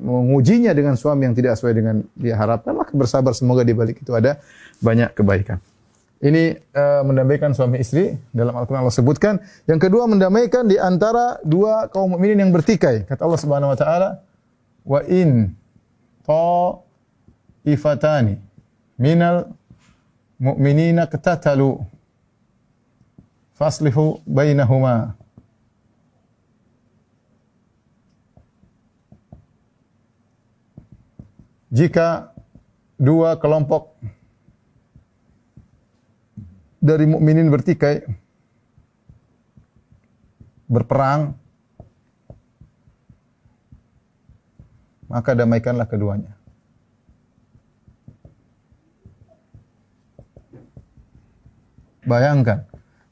mengujinya 0.00 0.72
dengan 0.72 0.96
suami 0.96 1.28
yang 1.28 1.36
tidak 1.36 1.60
sesuai 1.60 1.76
dengan 1.76 2.00
dia 2.16 2.32
harapkan, 2.32 2.72
maka 2.80 2.96
bersabar 2.96 3.36
semoga 3.36 3.60
di 3.60 3.76
balik 3.76 4.00
itu 4.00 4.08
ada 4.16 4.40
banyak 4.80 5.12
kebaikan. 5.12 5.60
Ini 6.20 6.52
uh, 6.76 7.00
mendamaikan 7.00 7.56
suami 7.56 7.80
istri 7.80 8.12
dalam 8.36 8.52
Al-Qur'an 8.52 8.84
Allah 8.84 8.92
sebutkan. 8.92 9.40
Yang 9.64 9.88
kedua 9.88 10.04
mendamaikan 10.04 10.68
di 10.68 10.76
antara 10.76 11.40
dua 11.40 11.88
kaum 11.88 12.12
mukminin 12.12 12.44
yang 12.44 12.52
bertikai. 12.52 13.08
Kata 13.08 13.24
Allah 13.24 13.40
Subhanahu 13.40 13.72
wa 13.72 13.78
taala, 13.80 14.20
"Wa 14.84 15.00
in 15.08 15.56
ta'ifatani 16.28 18.36
minal 19.00 19.48
mu'minina 20.36 21.08
qatatalu 21.08 21.80
faslihu 23.56 24.20
bainahuma." 24.28 25.16
Jika 31.72 32.36
dua 33.00 33.40
kelompok 33.40 33.96
dari 36.80 37.04
mukminin 37.04 37.52
bertikai 37.52 38.08
berperang 40.64 41.36
maka 45.10 45.34
damaikanlah 45.34 45.90
keduanya. 45.90 46.38
Bayangkan, 52.06 52.64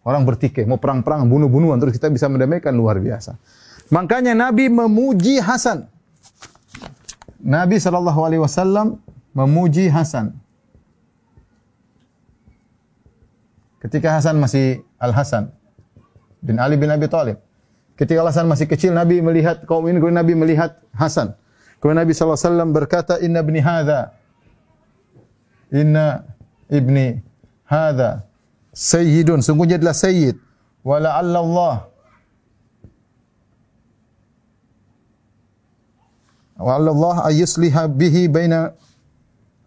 orang 0.07 0.23
bertikai, 0.25 0.65
mau 0.65 0.81
perang-perang, 0.81 1.27
bunuh-bunuhan, 1.27 1.77
terus 1.83 1.99
kita 1.99 2.09
bisa 2.09 2.31
mendamaikan 2.31 2.73
luar 2.73 3.03
biasa. 3.03 3.37
Makanya 3.91 4.33
Nabi 4.33 4.71
memuji 4.71 5.43
Hasan. 5.43 5.91
Nabi 7.39 7.79
sallallahu 7.79 8.21
alaihi 8.25 8.43
wasallam 8.43 9.03
memuji 9.35 9.91
Hasan. 9.91 10.35
Ketika 13.89 14.21
Hasan 14.21 14.37
masih 14.37 14.85
Al 15.01 15.17
Hasan 15.17 15.49
bin 16.45 16.61
Ali 16.61 16.77
bin 16.77 16.93
Abi 16.93 17.09
Thalib. 17.09 17.41
Ketika 17.97 18.21
Hasan 18.21 18.45
masih 18.45 18.69
kecil 18.69 18.93
Nabi 18.93 19.25
melihat 19.25 19.65
kaum 19.65 19.89
ini 19.89 19.97
kemudian 19.97 20.21
Nabi 20.21 20.37
melihat 20.37 20.77
Hasan. 20.93 21.33
Kemudian 21.81 22.05
Nabi 22.05 22.13
wasallam 22.13 22.77
berkata 22.77 23.17
inna 23.25 23.41
ibni 23.41 23.65
hadza 23.65 24.13
inna 25.73 26.29
ibni 26.69 27.25
hadza 27.65 28.29
sayyidun. 28.77 29.41
Sungguhnya 29.41 29.81
adalah 29.81 29.97
sayyid. 29.97 30.37
Wa 30.85 31.01
la'alla 31.01 31.39
Allah. 31.41 31.77
Wa 36.61 36.77
Allah 36.77 37.17
ayusliha 37.33 37.89
bihi 37.89 38.29
baina 38.29 38.77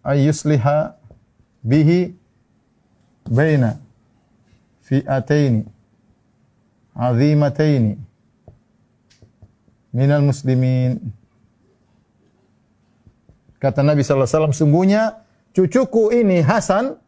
ayusliha 0.06 0.94
bihi 1.66 2.14
baina 3.26 3.81
fi'ataini 4.92 5.64
azimataini 6.92 7.96
minal 9.96 10.20
muslimin 10.20 11.00
kata 13.56 13.80
Nabi 13.80 14.04
sallallahu 14.04 14.28
alaihi 14.28 14.36
wasallam 14.36 14.52
sungguhnya 14.52 15.24
cucuku 15.56 16.12
ini 16.12 16.44
Hasan 16.44 17.00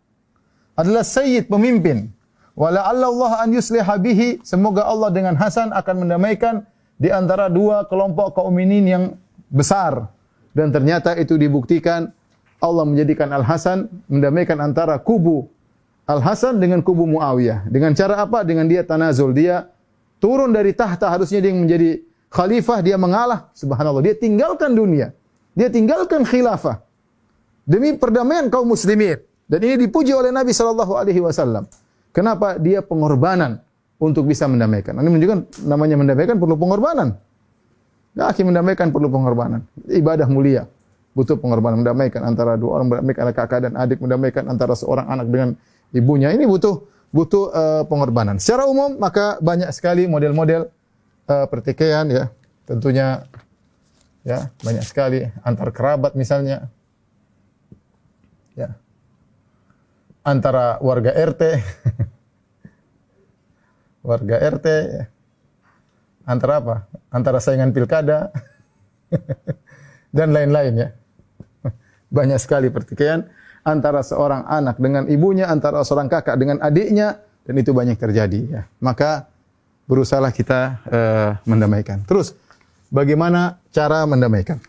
adalah 0.75 1.07
sayyid 1.07 1.47
pemimpin. 1.47 2.11
Wala 2.55 2.87
Allah 2.87 3.42
an 3.42 3.51
yusliha 3.51 3.94
bihi. 3.99 4.38
Semoga 4.47 4.87
Allah 4.87 5.11
dengan 5.11 5.35
Hasan 5.35 5.75
akan 5.75 6.07
mendamaikan 6.07 6.62
di 6.99 7.11
antara 7.11 7.51
dua 7.51 7.87
kelompok 7.90 8.38
kaum 8.38 8.55
mukminin 8.55 8.87
yang 8.87 9.05
besar. 9.51 10.11
Dan 10.55 10.70
ternyata 10.70 11.18
itu 11.18 11.35
dibuktikan 11.35 12.14
Allah 12.62 12.87
menjadikan 12.87 13.35
Al 13.35 13.42
Hasan 13.42 13.90
mendamaikan 14.07 14.62
antara 14.62 14.99
kubu 15.03 15.51
Al 16.05 16.21
Hasan 16.21 16.61
dengan 16.61 16.85
kubu 16.85 17.09
Muawiyah. 17.09 17.64
Dengan 17.69 17.97
cara 17.97 18.21
apa? 18.21 18.45
Dengan 18.45 18.69
dia 18.69 18.85
tanazul, 18.85 19.33
dia 19.33 19.73
turun 20.21 20.53
dari 20.53 20.77
tahta 20.77 21.09
harusnya 21.09 21.40
dia 21.40 21.53
menjadi 21.57 22.05
khalifah, 22.29 22.85
dia 22.85 23.01
mengalah. 23.01 23.49
Subhanallah, 23.57 24.05
dia 24.05 24.14
tinggalkan 24.17 24.77
dunia. 24.77 25.17
Dia 25.57 25.71
tinggalkan 25.73 26.27
khilafah 26.27 26.83
demi 27.64 27.97
perdamaian 27.97 28.53
kaum 28.53 28.69
muslimin. 28.69 29.17
Dan 29.45 29.61
ini 29.64 29.88
dipuji 29.88 30.12
oleh 30.12 30.33
Nabi 30.33 30.53
sallallahu 30.53 30.93
alaihi 30.97 31.21
wasallam. 31.21 31.69
Kenapa? 32.12 32.57
Dia 32.61 32.81
pengorbanan 32.81 33.61
untuk 34.01 34.29
bisa 34.29 34.49
mendamaikan. 34.49 34.97
Ini 34.97 35.09
menunjukkan 35.09 35.38
namanya 35.69 35.97
mendamaikan 36.01 36.37
perlu 36.37 36.57
pengorbanan. 36.57 37.17
Laki 38.14 38.43
mendamaikan 38.47 38.93
perlu 38.93 39.09
pengorbanan. 39.11 39.64
Ibadah 39.88 40.29
mulia 40.29 40.69
butuh 41.14 41.38
pengorbanan 41.38 41.87
mendamaikan 41.87 42.27
antara 42.27 42.59
dua 42.59 42.83
orang 42.83 42.90
mendamaikan 42.90 43.31
kakak 43.31 43.71
dan 43.71 43.73
adik 43.79 44.03
mendamaikan 44.03 44.51
antara 44.51 44.75
seorang 44.75 45.07
anak 45.07 45.27
dengan 45.31 45.51
ibunya 45.92 46.33
ini 46.33 46.49
butuh 46.49 46.88
butuh 47.14 47.44
uh, 47.53 47.83
pengorbanan. 47.87 48.40
Secara 48.40 48.66
umum 48.66 48.97
maka 48.97 49.38
banyak 49.38 49.70
sekali 49.70 50.09
model-model 50.09 50.70
uh, 51.29 51.47
pertikaian 51.51 52.09
ya. 52.09 52.25
Tentunya 52.64 53.29
ya 54.25 54.49
banyak 54.64 54.85
sekali 54.87 55.29
antar 55.44 55.68
kerabat 55.75 56.16
misalnya. 56.16 56.70
Ya. 58.57 58.79
Antara 60.25 60.81
warga 60.81 61.12
RT 61.12 61.42
warga 64.09 64.37
RT 64.40 64.66
ya 64.68 65.05
antara 66.25 66.61
apa? 66.61 66.77
Antara 67.12 67.38
saingan 67.38 67.70
pilkada 67.70 68.33
dan 70.16 70.33
lain-lain 70.33 70.75
ya. 70.75 70.88
Banyak 72.16 72.40
sekali 72.40 72.73
pertikaian 72.73 73.29
antara 73.64 74.05
seorang 74.05 74.44
anak 74.44 74.77
dengan 74.77 75.09
ibunya, 75.09 75.48
antara 75.48 75.81
seorang 75.83 76.07
kakak 76.12 76.37
dengan 76.37 76.61
adiknya 76.61 77.18
dan 77.48 77.55
itu 77.57 77.72
banyak 77.72 77.96
terjadi 77.96 78.40
ya. 78.44 78.62
Maka 78.79 79.27
berusahalah 79.88 80.33
kita 80.33 80.61
uh, 80.88 81.31
mendamaikan. 81.48 82.05
Terus 82.05 82.37
bagaimana 82.92 83.59
cara 83.72 84.05
mendamaikan? 84.05 84.61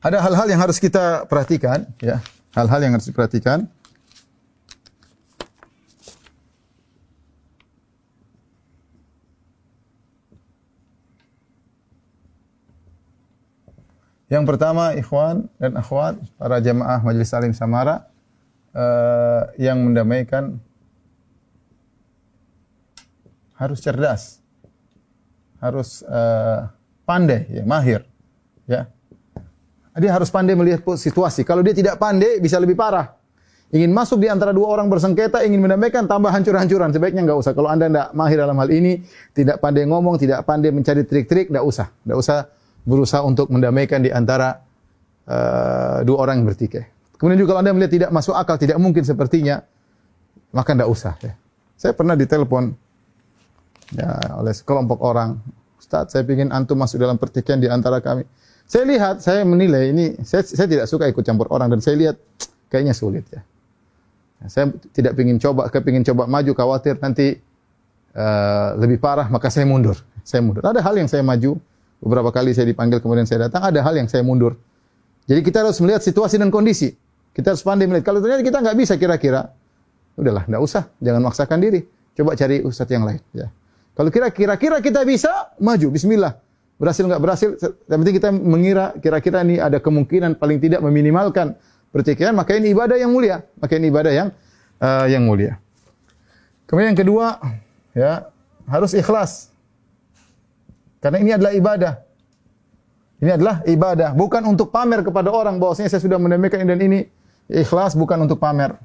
Ada 0.00 0.16
hal-hal 0.24 0.48
yang 0.48 0.60
harus 0.64 0.80
kita 0.80 1.28
perhatikan, 1.28 1.84
ya. 2.00 2.24
Hal-hal 2.50 2.82
yang 2.82 2.92
harus 2.98 3.06
diperhatikan. 3.06 3.70
Yang 14.30 14.44
pertama, 14.46 14.94
ikhwan 14.94 15.50
dan 15.58 15.74
akhwat, 15.74 16.14
para 16.38 16.62
jamaah 16.62 17.02
Majelis 17.02 17.34
Salim 17.34 17.50
Samara 17.50 18.06
uh, 18.70 19.50
yang 19.58 19.82
mendamaikan 19.82 20.62
harus 23.58 23.82
cerdas, 23.82 24.38
harus 25.58 26.06
uh, 26.06 26.70
pandai, 27.02 27.42
ya, 27.50 27.66
mahir, 27.66 28.06
ya 28.70 28.86
dia 29.98 30.10
harus 30.14 30.30
pandai 30.30 30.54
melihat 30.54 30.84
situasi. 30.84 31.42
Kalau 31.42 31.64
dia 31.66 31.74
tidak 31.74 31.98
pandai, 31.98 32.38
bisa 32.38 32.60
lebih 32.62 32.78
parah. 32.78 33.18
Ingin 33.70 33.94
masuk 33.94 34.18
di 34.18 34.26
antara 34.26 34.50
dua 34.50 34.66
orang 34.66 34.90
bersengketa, 34.90 35.46
ingin 35.46 35.62
mendamaikan, 35.62 36.06
tambah 36.10 36.30
hancur-hancuran. 36.30 36.90
Sebaiknya 36.90 37.22
nggak 37.22 37.38
usah. 37.38 37.52
Kalau 37.54 37.70
anda 37.70 37.86
tidak 37.86 38.10
mahir 38.18 38.38
dalam 38.42 38.58
hal 38.58 38.70
ini, 38.70 39.02
tidak 39.30 39.62
pandai 39.62 39.86
ngomong, 39.86 40.18
tidak 40.18 40.42
pandai 40.42 40.74
mencari 40.74 41.06
trik-trik, 41.06 41.54
nggak 41.54 41.62
usah. 41.62 41.86
Nggak 42.02 42.18
usah 42.18 42.38
berusaha 42.82 43.22
untuk 43.22 43.46
mendamaikan 43.46 44.02
di 44.02 44.10
antara 44.10 44.58
uh, 45.30 46.02
dua 46.02 46.26
orang 46.26 46.42
yang 46.42 46.50
bertikai. 46.50 46.82
Kemudian 47.14 47.38
juga 47.38 47.54
kalau 47.54 47.62
anda 47.62 47.72
melihat 47.76 47.92
tidak 47.94 48.10
masuk 48.10 48.34
akal, 48.34 48.58
tidak 48.58 48.74
mungkin 48.82 49.06
sepertinya, 49.06 49.62
maka 50.50 50.70
nggak 50.74 50.90
usah. 50.90 51.14
Ya. 51.22 51.38
Saya 51.78 51.92
pernah 51.94 52.18
ditelepon 52.18 52.74
ya, 53.94 54.10
oleh 54.40 54.50
sekelompok 54.50 54.98
orang, 54.98 55.38
Ustaz, 55.78 56.10
saya 56.10 56.26
ingin 56.26 56.50
antum 56.50 56.74
masuk 56.74 56.98
dalam 56.98 57.20
pertikaian 57.22 57.60
di 57.60 57.70
antara 57.70 58.02
kami. 58.02 58.26
Saya 58.70 58.86
lihat, 58.86 59.18
saya 59.18 59.42
menilai 59.42 59.90
ini, 59.90 60.14
saya, 60.22 60.46
saya 60.46 60.70
tidak 60.70 60.86
suka 60.86 61.10
ikut 61.10 61.26
campur 61.26 61.50
orang 61.50 61.74
dan 61.74 61.82
saya 61.82 61.98
lihat 61.98 62.16
kayaknya 62.70 62.94
sulit 62.94 63.26
ya. 63.26 63.42
Saya 64.46 64.70
tidak 64.94 65.18
ingin 65.18 65.42
coba, 65.42 65.66
kepingin 65.74 66.06
coba 66.06 66.30
maju, 66.30 66.54
khawatir 66.54 66.94
nanti 67.02 67.34
uh, 68.14 68.78
lebih 68.78 69.02
parah, 69.02 69.26
maka 69.26 69.50
saya 69.50 69.66
mundur. 69.66 69.98
Saya 70.22 70.46
mundur. 70.46 70.62
Ada 70.62 70.86
hal 70.86 70.94
yang 71.02 71.10
saya 71.10 71.26
maju, 71.26 71.58
beberapa 71.98 72.30
kali 72.30 72.54
saya 72.54 72.70
dipanggil 72.70 73.02
kemudian 73.02 73.26
saya 73.26 73.50
datang, 73.50 73.66
ada 73.66 73.82
hal 73.82 73.90
yang 73.90 74.06
saya 74.06 74.22
mundur. 74.22 74.54
Jadi 75.26 75.42
kita 75.42 75.66
harus 75.66 75.74
melihat 75.82 76.06
situasi 76.06 76.38
dan 76.38 76.54
kondisi. 76.54 76.94
Kita 77.34 77.50
harus 77.50 77.66
pandai 77.66 77.90
melihat. 77.90 78.06
Kalau 78.06 78.22
ternyata 78.22 78.46
kita 78.46 78.62
nggak 78.62 78.76
bisa 78.78 78.94
kira-kira, 78.94 79.50
udahlah, 80.14 80.46
nggak 80.46 80.62
usah, 80.62 80.86
jangan 81.02 81.26
maksakan 81.26 81.58
diri. 81.58 81.82
Coba 82.14 82.38
cari 82.38 82.62
ustadz 82.62 82.94
yang 82.94 83.02
lain. 83.02 83.18
Ya. 83.34 83.50
Kalau 83.98 84.14
kira-kira 84.14 84.78
kita 84.78 85.02
bisa, 85.02 85.58
maju. 85.58 85.90
Bismillah 85.90 86.49
berhasil 86.80 87.04
nggak 87.04 87.20
berhasil, 87.20 87.48
yang 87.60 87.98
penting 88.00 88.16
kita 88.16 88.32
mengira 88.32 88.96
kira-kira 89.04 89.44
ini 89.44 89.60
ada 89.60 89.76
kemungkinan 89.76 90.40
paling 90.40 90.56
tidak 90.56 90.80
meminimalkan 90.80 91.52
pertikaian, 91.92 92.32
maka 92.32 92.56
ini 92.56 92.72
ibadah 92.72 92.96
yang 92.96 93.12
mulia, 93.12 93.44
maka 93.60 93.76
ini 93.76 93.92
ibadah 93.92 94.08
yang 94.08 94.28
uh, 94.80 95.04
yang 95.04 95.28
mulia. 95.28 95.60
Kemudian 96.64 96.96
yang 96.96 97.00
kedua, 97.04 97.36
ya 97.92 98.32
harus 98.64 98.96
ikhlas, 98.96 99.52
karena 101.04 101.20
ini 101.20 101.30
adalah 101.36 101.52
ibadah. 101.52 101.94
Ini 103.20 103.36
adalah 103.36 103.60
ibadah, 103.68 104.16
bukan 104.16 104.40
untuk 104.48 104.72
pamer 104.72 105.04
kepada 105.04 105.28
orang 105.28 105.60
bahwasanya 105.60 105.92
saya 105.92 106.00
sudah 106.00 106.16
mendamaikan 106.16 106.64
ini 106.64 106.68
dan 106.72 106.80
ini. 106.80 107.00
Ikhlas 107.50 107.92
bukan 107.92 108.24
untuk 108.24 108.40
pamer. 108.40 108.80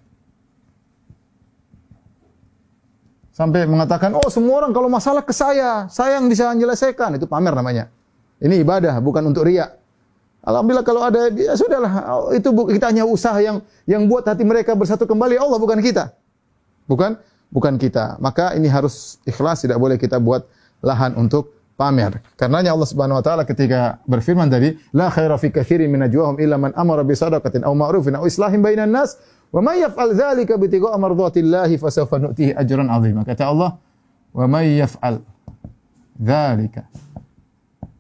Sampai 3.36 3.68
mengatakan, 3.68 4.16
oh 4.16 4.32
semua 4.32 4.64
orang 4.64 4.72
kalau 4.72 4.88
masalah 4.88 5.20
ke 5.20 5.36
saya, 5.36 5.92
saya 5.92 6.24
yang 6.24 6.32
bisa 6.32 6.48
menyelesaikan. 6.56 7.20
Itu 7.20 7.28
pamer 7.28 7.52
namanya. 7.52 7.92
Ini 8.40 8.64
ibadah, 8.64 8.96
bukan 9.04 9.28
untuk 9.28 9.44
riak. 9.44 9.76
Alhamdulillah 10.40 10.88
kalau 10.88 11.04
ada, 11.04 11.28
ya 11.36 11.52
sudahlah. 11.60 12.32
Itu 12.32 12.56
kita 12.56 12.96
hanya 12.96 13.04
usaha 13.04 13.36
yang 13.44 13.60
yang 13.84 14.08
buat 14.08 14.24
hati 14.24 14.48
mereka 14.48 14.72
bersatu 14.72 15.04
kembali. 15.04 15.36
Allah 15.36 15.60
bukan 15.60 15.84
kita. 15.84 16.16
Bukan 16.88 17.20
bukan 17.52 17.76
kita. 17.76 18.16
Maka 18.24 18.56
ini 18.56 18.72
harus 18.72 19.20
ikhlas, 19.28 19.68
tidak 19.68 19.84
boleh 19.84 20.00
kita 20.00 20.16
buat 20.16 20.48
lahan 20.80 21.20
untuk 21.20 21.52
pamer. 21.76 22.24
Karenanya 22.40 22.72
Allah 22.72 22.88
Subhanahu 22.88 23.20
wa 23.20 23.24
taala 23.26 23.44
ketika 23.44 24.00
berfirman 24.08 24.48
tadi, 24.48 24.80
la 24.96 25.12
khaira 25.12 25.36
fi 25.36 25.52
katsirin 25.52 25.92
min 25.92 26.08
najwahum 26.08 26.40
illa 26.40 26.56
man 26.56 26.72
amara 26.80 27.04
bi 27.04 27.12
sadaqatin 27.12 27.68
aw 27.68 27.74
ma'rufin 27.76 28.16
aw 28.16 28.24
islahin 28.24 28.64
bainan 28.64 28.96
nas 28.96 29.20
Wa 29.56 29.64
may 29.64 29.80
yaf'al 29.88 30.12
dzalika 30.12 30.60
bitigha'a 30.60 31.00
mardhatillahi 31.00 31.80
fasawfa 31.80 32.20
nu'tihi 32.20 32.52
ajran 32.52 32.92
'azima. 32.92 33.24
Kata 33.24 33.48
Allah, 33.48 33.80
"Wa 34.36 34.46
may 34.52 34.76
yaf'al 34.84 35.24
dzalika 36.20 36.92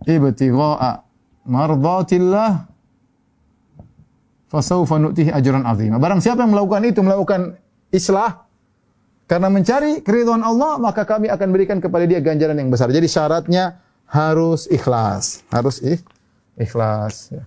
ibtigha'a 0.05 0.91
mardhatillah 1.45 2.49
fasawfa 4.49 4.95
nu'tihi 5.01 5.33
ajran 5.33 5.65
azima. 5.65 5.97
Barang 5.97 6.21
siapa 6.21 6.45
yang 6.45 6.53
melakukan 6.53 6.81
itu, 6.85 6.99
melakukan 7.01 7.41
islah 7.89 8.45
karena 9.25 9.49
mencari 9.49 10.05
keridhaan 10.05 10.45
Allah, 10.45 10.77
maka 10.77 11.01
kami 11.03 11.29
akan 11.33 11.47
berikan 11.49 11.81
kepada 11.81 12.05
dia 12.05 12.21
ganjaran 12.21 12.57
yang 12.57 12.69
besar. 12.69 12.93
Jadi 12.93 13.09
syaratnya 13.09 13.81
harus 14.05 14.69
ikhlas, 14.69 15.41
harus 15.49 15.81
ikhlas. 16.53 17.33
Ya. 17.33 17.43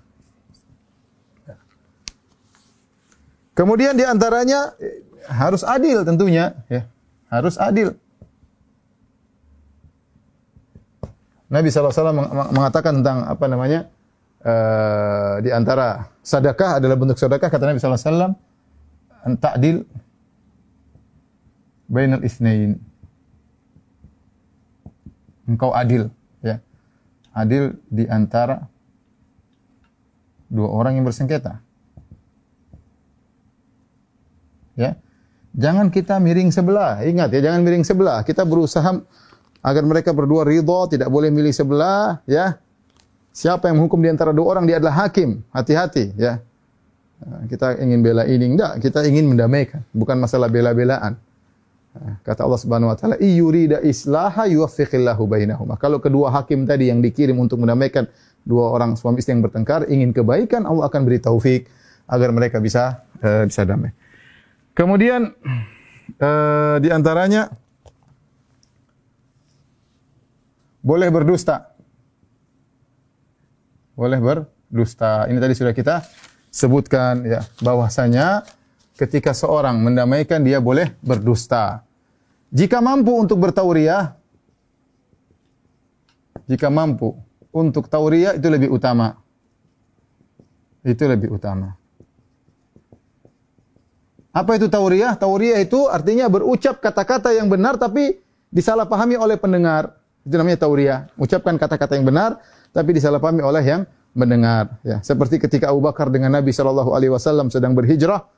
Kemudian 3.58 3.98
di 3.98 4.06
antaranya 4.06 4.78
eh, 4.78 5.02
harus 5.26 5.66
adil 5.66 6.06
tentunya, 6.06 6.54
ya. 6.70 6.86
Harus 7.26 7.58
adil. 7.58 7.98
Nabi 11.50 11.72
SAW 11.72 12.54
mengatakan 12.54 13.02
tentang 13.02 13.24
apa 13.24 13.44
namanya 13.48 13.88
uh, 14.44 15.40
di 15.40 15.48
antara 15.48 16.12
sedekah 16.20 16.76
adalah 16.76 16.92
bentuk 17.00 17.16
sedekah 17.16 17.48
kata 17.48 17.72
Nabi 17.72 17.80
SAW 17.80 18.36
ta'dil 19.40 19.80
bainal 21.88 22.20
isnain 22.20 22.76
engkau 25.48 25.72
adil 25.72 26.12
ya 26.44 26.60
adil 27.32 27.80
di 27.88 28.04
antara 28.12 28.68
dua 30.52 30.68
orang 30.68 31.00
yang 31.00 31.08
bersengketa 31.08 31.64
ya 34.78 34.94
jangan 35.58 35.90
kita 35.90 36.22
miring 36.22 36.54
sebelah 36.54 37.02
ingat 37.02 37.34
ya 37.34 37.50
jangan 37.50 37.66
miring 37.66 37.82
sebelah 37.82 38.22
kita 38.22 38.46
berusaha 38.46 39.02
agar 39.62 39.82
mereka 39.84 40.10
berdua 40.14 40.46
ridho, 40.46 40.86
tidak 40.86 41.10
boleh 41.10 41.30
milih 41.32 41.50
sebelah, 41.50 42.22
ya. 42.28 42.58
Siapa 43.34 43.70
yang 43.70 43.78
menghukum 43.78 44.02
di 44.02 44.10
antara 44.10 44.34
dua 44.34 44.58
orang 44.58 44.66
dia 44.66 44.82
adalah 44.82 45.06
hakim. 45.06 45.46
Hati-hati, 45.54 46.14
ya. 46.18 46.42
Nah, 47.18 47.46
kita 47.50 47.78
ingin 47.82 48.00
bela 48.02 48.22
ini 48.26 48.54
enggak, 48.54 48.78
kita 48.78 49.02
ingin 49.06 49.26
mendamaikan, 49.26 49.82
bukan 49.90 50.22
masalah 50.22 50.46
bela-belaan. 50.46 51.18
Nah, 51.98 52.14
kata 52.22 52.46
Allah 52.46 52.60
Subhanahu 52.62 52.94
wa 52.94 52.96
taala, 52.98 53.16
"Iyurida 53.18 53.82
islaha 53.82 54.46
yuwaffiqillahu 54.46 55.26
bainahuma." 55.26 55.74
Kalau 55.82 55.98
kedua 55.98 56.30
hakim 56.30 56.62
tadi 56.62 56.94
yang 56.94 57.02
dikirim 57.02 57.34
untuk 57.42 57.58
mendamaikan 57.58 58.06
dua 58.46 58.70
orang 58.70 58.94
suami 58.94 59.18
istri 59.18 59.34
yang 59.34 59.42
bertengkar 59.42 59.90
ingin 59.90 60.14
kebaikan, 60.14 60.62
Allah 60.62 60.86
akan 60.86 61.00
beri 61.02 61.18
taufik 61.18 61.66
agar 62.06 62.30
mereka 62.30 62.62
bisa 62.62 63.02
uh, 63.18 63.42
bisa 63.50 63.66
damai. 63.66 63.90
Kemudian 64.78 65.34
uh, 66.22 66.78
di 66.78 66.86
antaranya 66.94 67.50
boleh 70.78 71.10
berdusta. 71.10 71.74
Boleh 73.98 74.22
berdusta. 74.22 75.26
Ini 75.26 75.42
tadi 75.42 75.54
sudah 75.58 75.74
kita 75.74 76.06
sebutkan 76.54 77.26
ya 77.26 77.42
bahwasanya 77.58 78.46
ketika 78.94 79.34
seorang 79.34 79.82
mendamaikan 79.82 80.46
dia 80.46 80.62
boleh 80.62 80.94
berdusta. 81.02 81.82
Jika 82.54 82.78
mampu 82.78 83.18
untuk 83.18 83.42
bertauriah 83.42 84.14
jika 86.46 86.70
mampu 86.70 87.18
untuk 87.50 87.90
tauriah 87.90 88.38
itu 88.38 88.46
lebih 88.46 88.70
utama. 88.70 89.18
Itu 90.86 91.04
lebih 91.04 91.34
utama. 91.34 91.74
Apa 94.38 94.54
itu 94.54 94.70
tauriah? 94.70 95.18
Tauriah 95.18 95.58
itu 95.58 95.90
artinya 95.90 96.30
berucap 96.30 96.78
kata-kata 96.78 97.34
yang 97.34 97.50
benar 97.50 97.74
tapi 97.74 98.22
disalahpahami 98.54 99.18
oleh 99.18 99.34
pendengar. 99.34 99.98
Itu 100.22 100.38
namanya 100.38 100.62
tauriah. 100.62 101.10
Ucapkan 101.18 101.58
kata-kata 101.58 101.98
yang 101.98 102.06
benar 102.06 102.38
tapi 102.70 102.94
disalahpahami 102.94 103.42
oleh 103.42 103.66
yang 103.66 103.82
mendengar 104.14 104.78
ya. 104.86 105.02
Seperti 105.02 105.42
ketika 105.42 105.74
Abu 105.74 105.82
Bakar 105.82 106.06
dengan 106.14 106.30
Nabi 106.30 106.54
sallallahu 106.54 106.94
alaihi 106.94 107.10
wasallam 107.10 107.50
sedang 107.50 107.74
berhijrah 107.74 108.30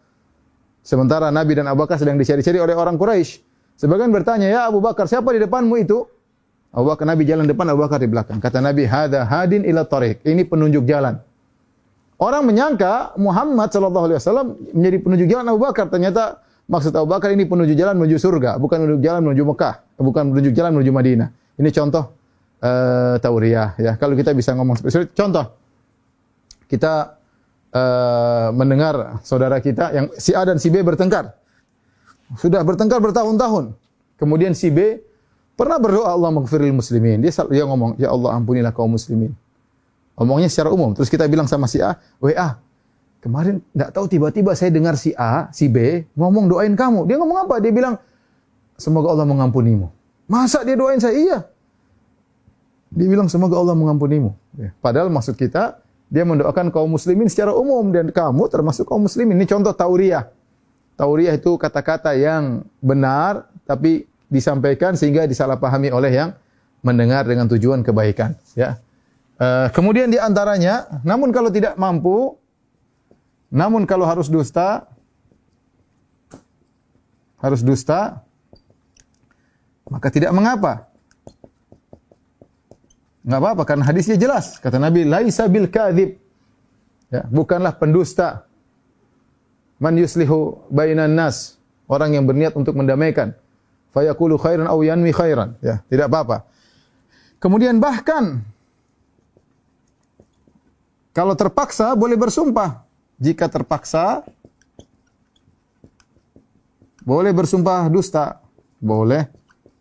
sementara 0.80 1.28
Nabi 1.28 1.61
dan 1.61 1.68
Abu 1.68 1.84
Bakar 1.84 2.01
sedang 2.01 2.16
dicari-cari 2.16 2.57
oleh 2.57 2.72
orang 2.72 2.96
Quraisy. 2.96 3.44
Sebagian 3.76 4.09
bertanya, 4.12 4.48
"Ya 4.48 4.61
Abu 4.68 4.80
Bakar, 4.80 5.05
siapa 5.05 5.32
di 5.36 5.40
depanmu 5.40 5.76
itu?" 5.80 6.05
Abu 6.72 6.88
Bakar 6.88 7.05
Nabi 7.09 7.28
jalan 7.28 7.44
depan, 7.44 7.68
Abu 7.68 7.80
Bakar 7.84 8.01
di 8.01 8.09
belakang. 8.09 8.40
Kata 8.40 8.61
Nabi, 8.61 8.88
"Hada 8.88 9.24
hadin 9.28 9.68
ila 9.68 9.84
tariq." 9.84 10.24
Ini 10.24 10.48
penunjuk 10.48 10.84
jalan. 10.84 11.20
Orang 12.20 12.44
menyangka 12.44 13.16
Muhammad 13.16 13.72
sallallahu 13.72 14.12
alaihi 14.12 14.18
wasallam 14.20 14.52
menjadi 14.76 14.96
penunjuk 15.00 15.28
jalan 15.32 15.44
Abu 15.56 15.60
Bakar. 15.64 15.88
Ternyata 15.88 16.44
maksud 16.68 16.92
Abu 16.92 17.08
Bakar 17.08 17.32
ini 17.32 17.48
penunjuk 17.48 17.72
jalan 17.80 17.96
menuju 17.96 18.20
surga, 18.20 18.60
bukan 18.60 18.84
penunjuk 18.84 19.02
jalan 19.08 19.20
menuju 19.24 19.42
Mekah, 19.48 19.74
bukan 19.96 20.24
penunjuk 20.36 20.52
jalan 20.52 20.76
menuju 20.76 20.92
Madinah. 20.92 21.28
Ini 21.56 21.68
contoh 21.72 22.12
uh, 22.60 23.16
tauriah 23.24 23.72
ya. 23.80 23.96
Kalau 23.96 24.12
kita 24.12 24.36
bisa 24.36 24.52
ngomong 24.52 24.76
spesifik, 24.76 25.16
contoh 25.16 25.48
kita 26.68 27.16
uh, 27.72 28.52
mendengar 28.52 29.24
saudara 29.24 29.56
kita 29.64 29.88
yang 29.96 30.06
si 30.20 30.36
A 30.36 30.44
dan 30.44 30.60
si 30.60 30.68
B 30.68 30.84
bertengkar. 30.84 31.40
Sudah 32.36 32.60
bertengkar 32.62 33.00
bertahun-tahun. 33.00 33.72
Kemudian 34.20 34.52
si 34.52 34.68
B 34.68 35.00
pernah 35.56 35.80
berdoa 35.80 36.12
Allah 36.12 36.36
maghfiril 36.36 36.76
muslimin. 36.76 37.24
Dia 37.24 37.32
dia 37.48 37.64
ngomong, 37.64 37.96
"Ya 37.96 38.12
Allah 38.12 38.36
ampunilah 38.36 38.76
kaum 38.76 38.92
muslimin." 38.92 39.32
Omongnya 40.20 40.52
secara 40.52 40.68
umum. 40.68 40.92
Terus 40.92 41.08
kita 41.08 41.24
bilang 41.24 41.48
sama 41.48 41.64
si 41.64 41.80
A, 41.80 41.96
"WA, 42.20 42.60
kemarin 43.24 43.64
nggak 43.72 43.90
tahu 43.96 44.04
tiba-tiba 44.04 44.52
saya 44.52 44.68
dengar 44.68 45.00
si 45.00 45.16
A, 45.16 45.48
si 45.48 45.64
B 45.72 46.04
ngomong 46.12 46.44
doain 46.52 46.76
kamu." 46.76 47.08
Dia 47.08 47.16
ngomong 47.16 47.48
apa? 47.48 47.56
Dia 47.56 47.72
bilang, 47.72 47.96
"Semoga 48.76 49.16
Allah 49.16 49.24
mengampunimu." 49.24 49.88
Masa 50.30 50.62
dia 50.62 50.76
doain 50.78 51.00
saya? 51.00 51.16
Iya. 51.16 51.38
Dia 52.94 53.06
bilang 53.10 53.26
semoga 53.26 53.58
Allah 53.58 53.74
mengampunimu. 53.74 54.30
Ya. 54.60 54.70
Padahal 54.78 55.10
maksud 55.10 55.34
kita 55.34 55.82
dia 56.10 56.22
mendoakan 56.26 56.74
kaum 56.74 56.90
muslimin 56.90 57.26
secara 57.26 57.50
umum 57.54 57.90
dan 57.90 58.10
kamu 58.10 58.46
termasuk 58.46 58.86
kaum 58.86 59.06
muslimin. 59.06 59.38
Ini 59.38 59.46
contoh 59.46 59.74
tauriah. 59.74 60.30
Tauriah 60.94 61.34
itu 61.34 61.54
kata-kata 61.58 62.14
yang 62.18 62.66
benar 62.82 63.50
tapi 63.66 64.06
disampaikan 64.30 64.94
sehingga 64.94 65.26
disalahpahami 65.26 65.90
oleh 65.90 66.12
yang 66.14 66.30
mendengar 66.82 67.26
dengan 67.26 67.46
tujuan 67.50 67.82
kebaikan. 67.82 68.34
Ya. 68.54 68.78
Uh, 69.41 69.72
kemudian 69.72 70.12
di 70.12 70.20
antaranya, 70.20 71.01
namun 71.01 71.32
kalau 71.32 71.49
tidak 71.49 71.72
mampu, 71.80 72.36
namun 73.49 73.88
kalau 73.88 74.05
harus 74.05 74.28
dusta, 74.28 74.84
harus 77.41 77.64
dusta, 77.64 78.20
maka 79.88 80.12
tidak 80.12 80.28
mengapa. 80.36 80.93
Enggak 83.24 83.41
apa-apa 83.41 83.62
karena 83.64 83.84
hadisnya 83.88 84.20
jelas. 84.20 84.61
Kata 84.61 84.76
Nabi, 84.76 85.09
laisa 85.09 85.49
bil 85.49 85.72
kadzib. 85.72 86.20
Ya, 87.09 87.24
bukanlah 87.26 87.74
pendusta. 87.80 88.45
Man 89.80 89.97
yuslihu 89.97 90.68
bainan 90.68 91.16
nas. 91.16 91.57
Orang 91.88 92.12
yang 92.12 92.28
berniat 92.28 92.53
untuk 92.55 92.76
mendamaikan. 92.76 93.32
Fayaqulu 93.97 94.36
khairan 94.36 94.68
aw 94.68 94.78
yanmi 94.84 95.11
khairan. 95.11 95.57
Ya, 95.64 95.82
tidak 95.91 96.12
apa-apa. 96.12 96.47
Kemudian 97.41 97.80
bahkan 97.80 98.45
kalau 101.20 101.36
terpaksa 101.36 101.92
boleh 101.92 102.16
bersumpah. 102.16 102.88
Jika 103.20 103.44
terpaksa 103.52 104.24
boleh 107.04 107.28
bersumpah 107.36 107.92
dusta. 107.92 108.40
Boleh 108.80 109.28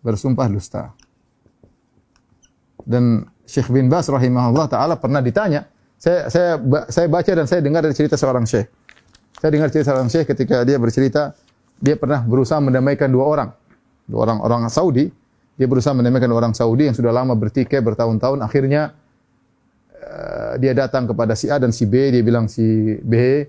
bersumpah 0.04 0.52
dusta. 0.52 0.92
Dan 2.84 3.24
Syekh 3.48 3.72
bin 3.72 3.88
Bas 3.88 4.12
rahimahullah 4.12 4.68
taala 4.68 5.00
pernah 5.00 5.24
ditanya, 5.24 5.64
saya 5.96 6.28
saya 6.28 6.60
saya 6.92 7.08
baca 7.08 7.32
dan 7.32 7.48
saya 7.48 7.64
dengar 7.64 7.88
dari 7.88 7.96
cerita 7.96 8.20
seorang 8.20 8.44
syekh. 8.44 8.68
Saya 9.40 9.56
dengar 9.56 9.72
cerita 9.72 9.96
seorang 9.96 10.12
syekh 10.12 10.36
ketika 10.36 10.68
dia 10.68 10.76
bercerita 10.76 11.32
dia 11.80 11.96
pernah 11.96 12.20
berusaha 12.20 12.60
mendamaikan 12.60 13.08
dua 13.08 13.24
orang. 13.24 13.50
Dua 14.12 14.28
orang 14.28 14.44
orang 14.44 14.62
Saudi, 14.68 15.08
dia 15.56 15.72
berusaha 15.72 15.96
mendamaikan 15.96 16.36
orang 16.36 16.52
Saudi 16.52 16.92
yang 16.92 16.98
sudah 17.00 17.16
lama 17.16 17.32
bertikai 17.32 17.80
bertahun-tahun 17.80 18.44
akhirnya 18.44 18.92
dia 20.58 20.74
datang 20.74 21.06
kepada 21.06 21.34
si 21.38 21.48
A 21.50 21.62
dan 21.62 21.70
si 21.70 21.86
B, 21.86 22.10
dia 22.10 22.24
bilang 22.26 22.50
si 22.50 22.98
B 23.06 23.46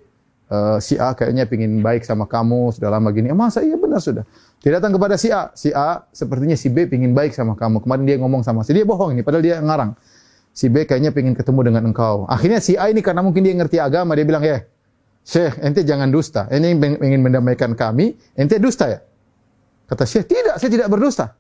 uh, 0.51 0.77
si 0.83 0.99
A 0.99 1.15
kayaknya 1.15 1.47
pingin 1.47 1.81
baik 1.81 2.03
sama 2.03 2.27
kamu, 2.27 2.75
sudah 2.75 2.91
lama 2.91 3.09
gini. 3.15 3.31
Eh, 3.31 3.37
masa 3.37 3.63
iya 3.63 3.79
benar 3.79 4.03
sudah. 4.03 4.27
Dia 4.61 4.77
datang 4.77 4.93
kepada 4.93 5.17
si 5.17 5.33
A. 5.33 5.49
Si 5.57 5.73
A 5.73 6.05
sepertinya 6.13 6.59
si 6.59 6.69
B 6.69 6.85
pingin 6.91 7.17
baik 7.17 7.33
sama 7.33 7.57
kamu. 7.57 7.81
Kemarin 7.81 8.05
dia 8.05 8.17
ngomong 8.21 8.43
sama 8.45 8.67
si 8.67 8.77
dia 8.77 8.85
bohong 8.85 9.17
ini, 9.17 9.23
padahal 9.25 9.45
dia 9.47 9.57
ngarang. 9.63 9.97
Si 10.51 10.67
B 10.67 10.85
kayaknya 10.85 11.15
pingin 11.15 11.33
ketemu 11.33 11.73
dengan 11.73 11.95
engkau. 11.95 12.27
Akhirnya 12.27 12.59
si 12.59 12.75
A 12.75 12.91
ini 12.91 13.01
karena 13.01 13.23
mungkin 13.23 13.47
dia 13.47 13.55
ngerti 13.55 13.79
agama, 13.79 14.19
dia 14.19 14.27
bilang, 14.27 14.43
ya, 14.43 14.67
Syekh, 15.23 15.63
ente 15.63 15.87
jangan 15.87 16.11
dusta. 16.11 16.51
Ini 16.51 16.75
ingin 17.01 17.23
mendamaikan 17.23 17.73
kami, 17.79 18.19
ente 18.35 18.59
dusta 18.59 18.91
ya? 18.91 18.99
Kata 19.87 20.03
Syekh, 20.03 20.27
tidak, 20.27 20.59
saya 20.59 20.71
tidak 20.71 20.91
berdusta. 20.91 21.39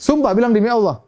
Sumpah 0.00 0.32
bilang 0.32 0.52
demi 0.56 0.68
Allah. 0.68 1.05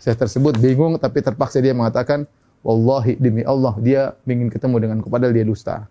Saya 0.00 0.16
tersebut 0.16 0.56
bingung 0.56 0.96
tapi 0.96 1.20
terpaksa 1.20 1.60
dia 1.60 1.76
mengatakan, 1.76 2.24
Wallahi 2.60 3.16
demi 3.16 3.40
Allah 3.40 3.72
dia 3.80 4.12
ingin 4.28 4.52
ketemu 4.52 4.84
denganku 4.84 5.08
padahal 5.08 5.32
dia 5.32 5.44
dusta. 5.48 5.88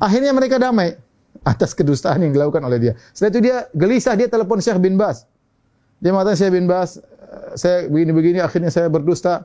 Akhirnya 0.00 0.32
mereka 0.32 0.56
damai 0.56 0.96
atas 1.44 1.76
kedustaan 1.76 2.24
yang 2.24 2.32
dilakukan 2.32 2.64
oleh 2.64 2.78
dia. 2.80 2.92
Setelah 3.12 3.30
itu 3.32 3.40
dia 3.44 3.56
gelisah, 3.76 4.14
dia 4.16 4.28
telepon 4.28 4.60
Syekh 4.60 4.80
bin 4.80 4.96
Bas. 4.96 5.28
Dia 6.00 6.12
mengatakan 6.12 6.38
Syekh 6.40 6.52
bin 6.56 6.64
Bas, 6.64 6.96
saya 7.56 7.88
begini-begini 7.88 8.40
akhirnya 8.40 8.72
saya 8.72 8.88
berdusta. 8.88 9.44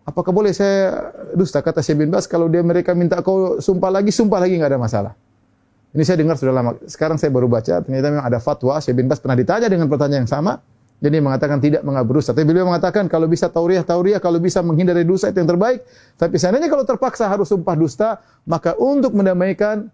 apakah 0.00 0.34
boleh 0.34 0.50
saya 0.50 1.12
dusta? 1.38 1.62
Kata 1.62 1.82
Syekh 1.82 2.06
bin 2.06 2.10
Bas, 2.10 2.26
kalau 2.26 2.50
dia 2.50 2.62
mereka 2.62 2.94
minta 2.94 3.22
kau 3.22 3.58
sumpah 3.62 3.90
lagi, 3.90 4.10
sumpah 4.10 4.42
lagi 4.42 4.58
nggak 4.58 4.70
ada 4.74 4.80
masalah. 4.80 5.12
Ini 5.90 6.02
saya 6.06 6.22
dengar 6.22 6.38
sudah 6.38 6.54
lama. 6.54 6.78
Sekarang 6.86 7.18
saya 7.18 7.34
baru 7.34 7.50
baca, 7.50 7.82
ternyata 7.82 8.06
memang 8.14 8.26
ada 8.26 8.38
fatwa. 8.38 8.78
Syekh 8.78 8.94
bin 8.94 9.06
Bas 9.10 9.18
pernah 9.18 9.38
ditanya 9.38 9.66
dengan 9.66 9.90
pertanyaan 9.90 10.26
yang 10.26 10.30
sama. 10.30 10.62
Jadi 11.00 11.16
mengatakan 11.16 11.64
tidak 11.64 11.80
mengabur 11.80 12.20
dosa. 12.20 12.36
Tapi 12.36 12.44
beliau 12.44 12.68
mengatakan 12.68 13.08
kalau 13.08 13.24
bisa 13.24 13.48
tauriah, 13.48 13.80
tauriah. 13.80 14.20
Kalau 14.20 14.36
bisa 14.36 14.60
menghindari 14.60 15.00
dosa 15.00 15.32
itu 15.32 15.40
yang 15.40 15.48
terbaik. 15.48 15.80
Tapi 16.20 16.36
seandainya 16.36 16.68
kalau 16.68 16.84
terpaksa 16.84 17.24
harus 17.24 17.48
sumpah 17.48 17.72
dusta, 17.72 18.20
maka 18.44 18.76
untuk 18.76 19.16
mendamaikan 19.16 19.88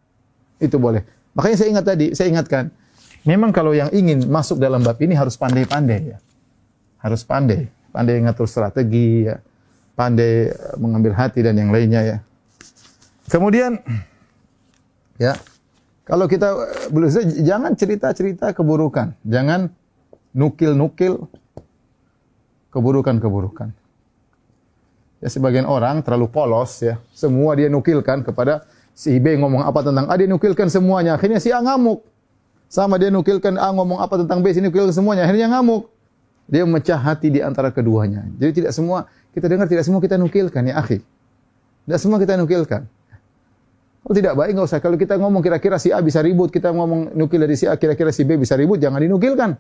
itu 0.59 0.75
boleh. 0.83 1.07
Makanya 1.39 1.57
saya 1.63 1.69
ingat 1.71 1.87
tadi, 1.87 2.07
saya 2.11 2.27
ingatkan. 2.35 2.75
Memang 3.23 3.55
kalau 3.55 3.71
yang 3.71 3.87
ingin 3.95 4.27
masuk 4.27 4.59
dalam 4.59 4.83
bab 4.83 4.99
ini 4.99 5.15
harus 5.15 5.39
pandai-pandai 5.39 6.01
ya. 6.15 6.19
Harus 6.99 7.23
pandai. 7.23 7.71
Pandai 7.95 8.19
ngatur 8.27 8.51
strategi 8.51 9.31
ya. 9.31 9.39
Pandai 9.95 10.51
mengambil 10.75 11.15
hati 11.15 11.39
dan 11.39 11.55
yang 11.55 11.71
lainnya 11.71 12.03
ya. 12.03 12.17
Kemudian 13.31 13.79
ya 15.23 15.39
kalau 16.07 16.31
kita 16.31 16.55
belum 16.91 17.11
jangan 17.43 17.75
cerita-cerita 17.75 18.55
keburukan, 18.55 19.15
jangan 19.27 19.71
nukil-nukil 20.37 21.25
keburukan-keburukan. 22.69 23.73
Ya 25.25 25.29
sebagian 25.33 25.65
orang 25.65 26.05
terlalu 26.05 26.29
polos 26.29 26.85
ya, 26.85 27.01
semua 27.17 27.57
dia 27.57 27.73
nukilkan 27.73 28.21
kepada 28.21 28.69
si 28.93 29.17
B 29.17 29.41
ngomong 29.41 29.65
apa 29.65 29.81
tentang 29.81 30.13
A 30.13 30.15
dia 30.21 30.29
nukilkan 30.29 30.69
semuanya, 30.69 31.17
akhirnya 31.17 31.41
si 31.41 31.49
A 31.49 31.65
ngamuk. 31.65 32.05
Sama 32.69 33.01
dia 33.01 33.09
nukilkan 33.09 33.57
A 33.57 33.73
ngomong 33.73 33.97
apa 34.05 34.21
tentang 34.21 34.45
B, 34.45 34.53
si 34.53 34.61
nukilkan 34.61 34.93
semuanya, 34.93 35.25
akhirnya 35.25 35.49
ngamuk. 35.57 35.89
Dia 36.47 36.63
memecah 36.69 37.01
hati 37.01 37.33
di 37.33 37.41
antara 37.41 37.73
keduanya. 37.73 38.29
Jadi 38.37 38.63
tidak 38.63 38.77
semua 38.77 39.09
kita 39.33 39.49
dengar 39.49 39.67
tidak 39.67 39.89
semua 39.89 40.05
kita 40.05 40.21
nukilkan 40.21 40.63
ya 40.69 40.77
akhi. 40.79 41.01
Tidak 41.89 41.99
semua 41.99 42.21
kita 42.21 42.37
nukilkan. 42.37 42.85
Kalau 44.07 44.15
tidak 44.15 44.39
baik 44.39 44.55
nggak 44.55 44.69
usah. 44.69 44.79
Kalau 44.79 44.95
kita 44.95 45.19
ngomong 45.19 45.43
kira-kira 45.43 45.83
si 45.83 45.91
A 45.91 45.99
bisa 45.99 46.23
ribut, 46.23 46.55
kita 46.55 46.71
ngomong 46.71 47.17
nukil 47.19 47.43
dari 47.43 47.59
si 47.59 47.67
A 47.67 47.75
kira-kira 47.75 48.15
si 48.15 48.23
B 48.23 48.39
bisa 48.39 48.55
ribut, 48.55 48.79
jangan 48.79 49.03
dinukilkan. 49.03 49.59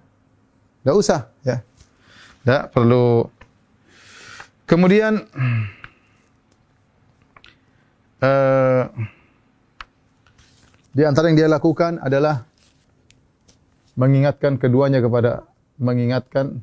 Tidak 0.87 0.95
usah, 0.95 1.34
ya. 1.43 1.66
Tidak 2.47 2.70
perlu. 2.70 3.26
Kemudian 4.70 5.18
uh, 8.22 8.87
di 10.95 11.03
antara 11.03 11.26
yang 11.26 11.43
dia 11.43 11.51
lakukan 11.51 11.99
adalah 11.99 12.47
mengingatkan 13.99 14.62
keduanya 14.62 15.03
kepada 15.03 15.43
mengingatkan 15.74 16.62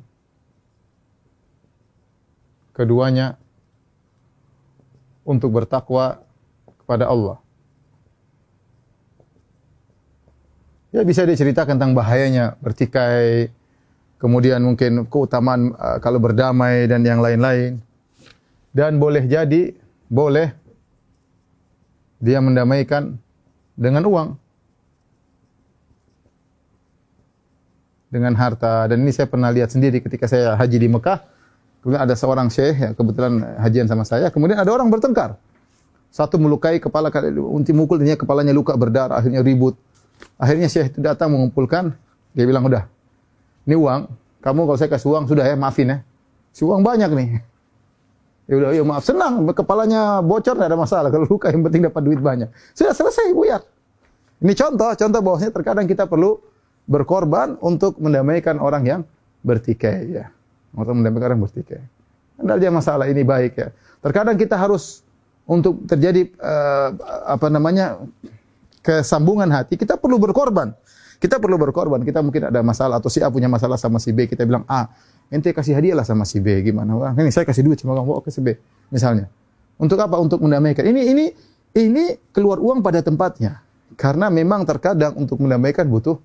keduanya 2.72 3.36
untuk 5.28 5.52
bertakwa 5.52 6.24
kepada 6.80 7.12
Allah. 7.12 7.44
Ya 10.96 11.04
bisa 11.04 11.28
diceritakan 11.28 11.76
tentang 11.76 11.92
bahayanya 11.92 12.56
bertikai, 12.64 13.52
kemudian 14.24 14.64
mungkin 14.64 15.04
keutamaan 15.04 15.76
uh, 15.76 16.00
kalau 16.00 16.16
berdamai 16.16 16.88
dan 16.88 17.04
yang 17.04 17.20
lain-lain. 17.20 17.76
Dan 18.72 18.96
boleh 18.96 19.28
jadi, 19.28 19.76
boleh 20.08 20.48
dia 22.24 22.40
mendamaikan 22.40 23.20
dengan 23.76 24.08
uang. 24.08 24.28
Dengan 28.08 28.32
harta. 28.32 28.88
Dan 28.88 29.04
ini 29.04 29.12
saya 29.12 29.28
pernah 29.28 29.52
lihat 29.52 29.68
sendiri 29.68 30.00
ketika 30.00 30.24
saya 30.24 30.56
haji 30.56 30.80
di 30.80 30.88
Mekah. 30.88 31.20
Kemudian 31.84 32.00
ada 32.00 32.16
seorang 32.16 32.48
syekh, 32.48 32.80
ya, 32.80 32.90
kebetulan 32.96 33.44
hajian 33.60 33.84
sama 33.84 34.08
saya. 34.08 34.32
Kemudian 34.32 34.56
ada 34.56 34.72
orang 34.72 34.88
bertengkar. 34.88 35.36
Satu 36.08 36.40
melukai 36.40 36.80
kepala, 36.80 37.12
unti 37.52 37.76
mukul, 37.76 38.00
kepalanya 38.00 38.56
luka 38.56 38.72
berdarah, 38.72 39.20
akhirnya 39.20 39.44
ribut. 39.44 39.76
Akhirnya 40.40 40.70
Syekh 40.70 40.94
itu 40.94 41.02
datang 41.02 41.34
mengumpulkan, 41.34 41.92
dia 42.32 42.46
bilang, 42.46 42.64
udah, 42.64 42.86
ini 43.64 43.74
uang, 43.76 44.08
kamu 44.44 44.60
kalau 44.68 44.78
saya 44.78 44.90
kasih 44.92 45.08
uang, 45.12 45.24
sudah 45.28 45.44
ya, 45.48 45.56
maafin 45.56 45.88
ya. 45.88 45.98
Si 46.52 46.62
uang 46.62 46.84
banyak 46.84 47.10
nih. 47.12 47.28
Ya 48.44 48.60
udah, 48.60 48.76
ya 48.76 48.84
maaf, 48.84 49.08
senang, 49.08 49.40
kepalanya 49.56 50.20
bocor, 50.20 50.52
tidak 50.52 50.68
ada 50.68 50.76
masalah. 50.76 51.08
Kalau 51.08 51.24
luka 51.24 51.48
yang 51.48 51.64
penting 51.64 51.88
dapat 51.88 52.04
duit 52.04 52.20
banyak. 52.20 52.52
Sudah 52.76 52.92
selesai, 52.92 53.32
buyar. 53.32 53.64
Ini 54.44 54.52
contoh, 54.52 54.92
contoh 54.92 55.20
bahwasanya 55.24 55.48
terkadang 55.48 55.88
kita 55.88 56.04
perlu 56.04 56.36
berkorban 56.84 57.56
untuk 57.64 57.96
mendamaikan 57.96 58.60
orang 58.60 58.84
yang 58.84 59.00
bertikai 59.40 60.12
ya. 60.12 60.28
Untuk 60.76 60.92
mendamaikan 60.92 61.32
orang 61.32 61.48
bertikai. 61.48 61.80
Tidak 62.36 62.52
ada 62.60 62.68
masalah 62.68 63.08
ini 63.08 63.24
baik 63.24 63.56
ya. 63.56 63.72
Terkadang 64.04 64.36
kita 64.36 64.60
harus 64.60 65.00
untuk 65.48 65.80
terjadi 65.88 66.28
uh, 66.36 66.92
apa 67.24 67.48
namanya 67.48 67.96
kesambungan 68.84 69.48
hati, 69.48 69.80
kita 69.80 69.96
perlu 69.96 70.20
berkorban. 70.20 70.76
Kita 71.24 71.40
perlu 71.40 71.56
berkorban. 71.56 72.04
Kita 72.04 72.20
mungkin 72.20 72.52
ada 72.52 72.60
masalah 72.60 73.00
atau 73.00 73.08
si 73.08 73.24
A 73.24 73.32
punya 73.32 73.48
masalah 73.48 73.80
sama 73.80 73.96
si 73.96 74.12
B, 74.12 74.28
kita 74.28 74.44
bilang 74.44 74.68
A, 74.68 74.92
ente 75.32 75.56
kasih 75.56 75.72
hadiah 75.72 75.96
lah 75.96 76.04
sama 76.04 76.28
si 76.28 76.36
B. 76.36 76.60
Gimana? 76.60 76.92
Wah, 76.92 77.16
ini 77.16 77.32
saya 77.32 77.48
kasih 77.48 77.64
duit 77.64 77.80
sama 77.80 77.96
kamu, 77.96 78.20
oke 78.20 78.28
si 78.28 78.44
B. 78.44 78.52
Misalnya. 78.92 79.32
Untuk 79.80 79.96
apa? 80.04 80.20
Untuk 80.20 80.44
mendamaikan. 80.44 80.84
Ini 80.84 81.00
ini 81.16 81.24
ini 81.80 82.04
keluar 82.28 82.60
uang 82.60 82.84
pada 82.84 83.00
tempatnya. 83.00 83.64
Karena 83.96 84.28
memang 84.28 84.68
terkadang 84.68 85.16
untuk 85.16 85.40
mendamaikan 85.40 85.88
butuh 85.88 86.20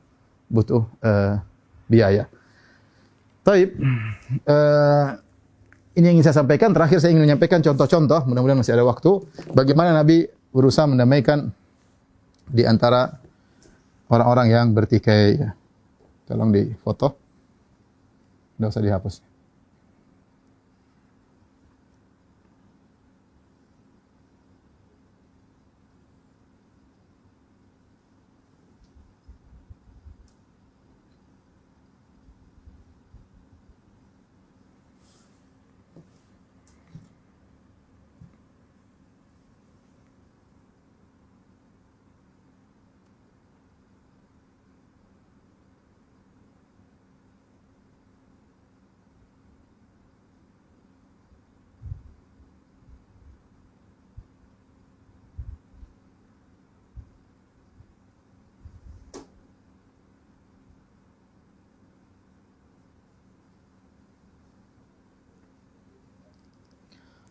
butuh 0.51 0.83
uh, 0.99 1.39
biaya. 1.87 2.27
Taib. 3.47 3.79
Uh, 4.43 5.15
ini 5.95 6.11
yang 6.11 6.15
ingin 6.19 6.27
saya 6.27 6.43
sampaikan. 6.43 6.75
Terakhir 6.75 6.99
saya 6.99 7.15
ingin 7.15 7.23
menyampaikan 7.23 7.63
contoh-contoh. 7.63 8.27
Mudah-mudahan 8.27 8.59
masih 8.59 8.75
ada 8.75 8.83
waktu. 8.83 9.15
Bagaimana 9.55 9.95
Nabi 9.95 10.27
berusaha 10.51 10.83
mendamaikan 10.91 11.55
di 12.51 12.67
antara 12.67 13.15
orang-orang 14.09 14.47
yang 14.51 14.65
bertikai. 14.73 15.25
Ya. 15.37 15.49
Tolong 16.25 16.49
di 16.53 16.73
foto. 16.81 17.15
Tidak 18.57 18.69
usah 18.69 18.83
dihapus. 18.83 19.28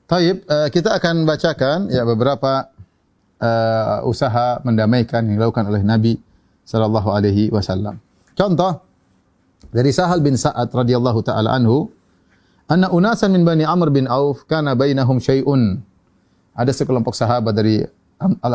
Taib, 0.09 0.41
uh, 0.49 0.73
kita 0.73 0.97
akan 0.97 1.29
bacakan 1.29 1.93
ya 1.93 2.01
beberapa 2.09 2.73
uh, 3.45 4.01
usaha 4.09 4.57
mendamaikan 4.65 5.21
yang 5.29 5.37
dilakukan 5.37 5.69
oleh 5.69 5.85
Nabi 5.85 6.17
sallallahu 6.65 7.13
alaihi 7.13 7.53
wasallam. 7.53 8.01
Contoh 8.33 8.81
dari 9.69 9.93
Sahal 9.93 10.25
bin 10.25 10.33
Sa'ad 10.41 10.73
radhiyallahu 10.73 11.21
taala 11.21 11.53
anhu, 11.53 11.93
anna 12.73 12.89
unasan 12.89 13.37
min 13.37 13.45
Bani 13.45 13.69
Amr 13.69 13.93
bin 13.93 14.09
Auf 14.09 14.49
kana 14.49 14.73
bainahum 14.73 15.21
syai'un. 15.21 15.77
Ada 16.57 16.73
sekelompok 16.73 17.13
sahabat 17.13 17.53
dari 17.53 17.85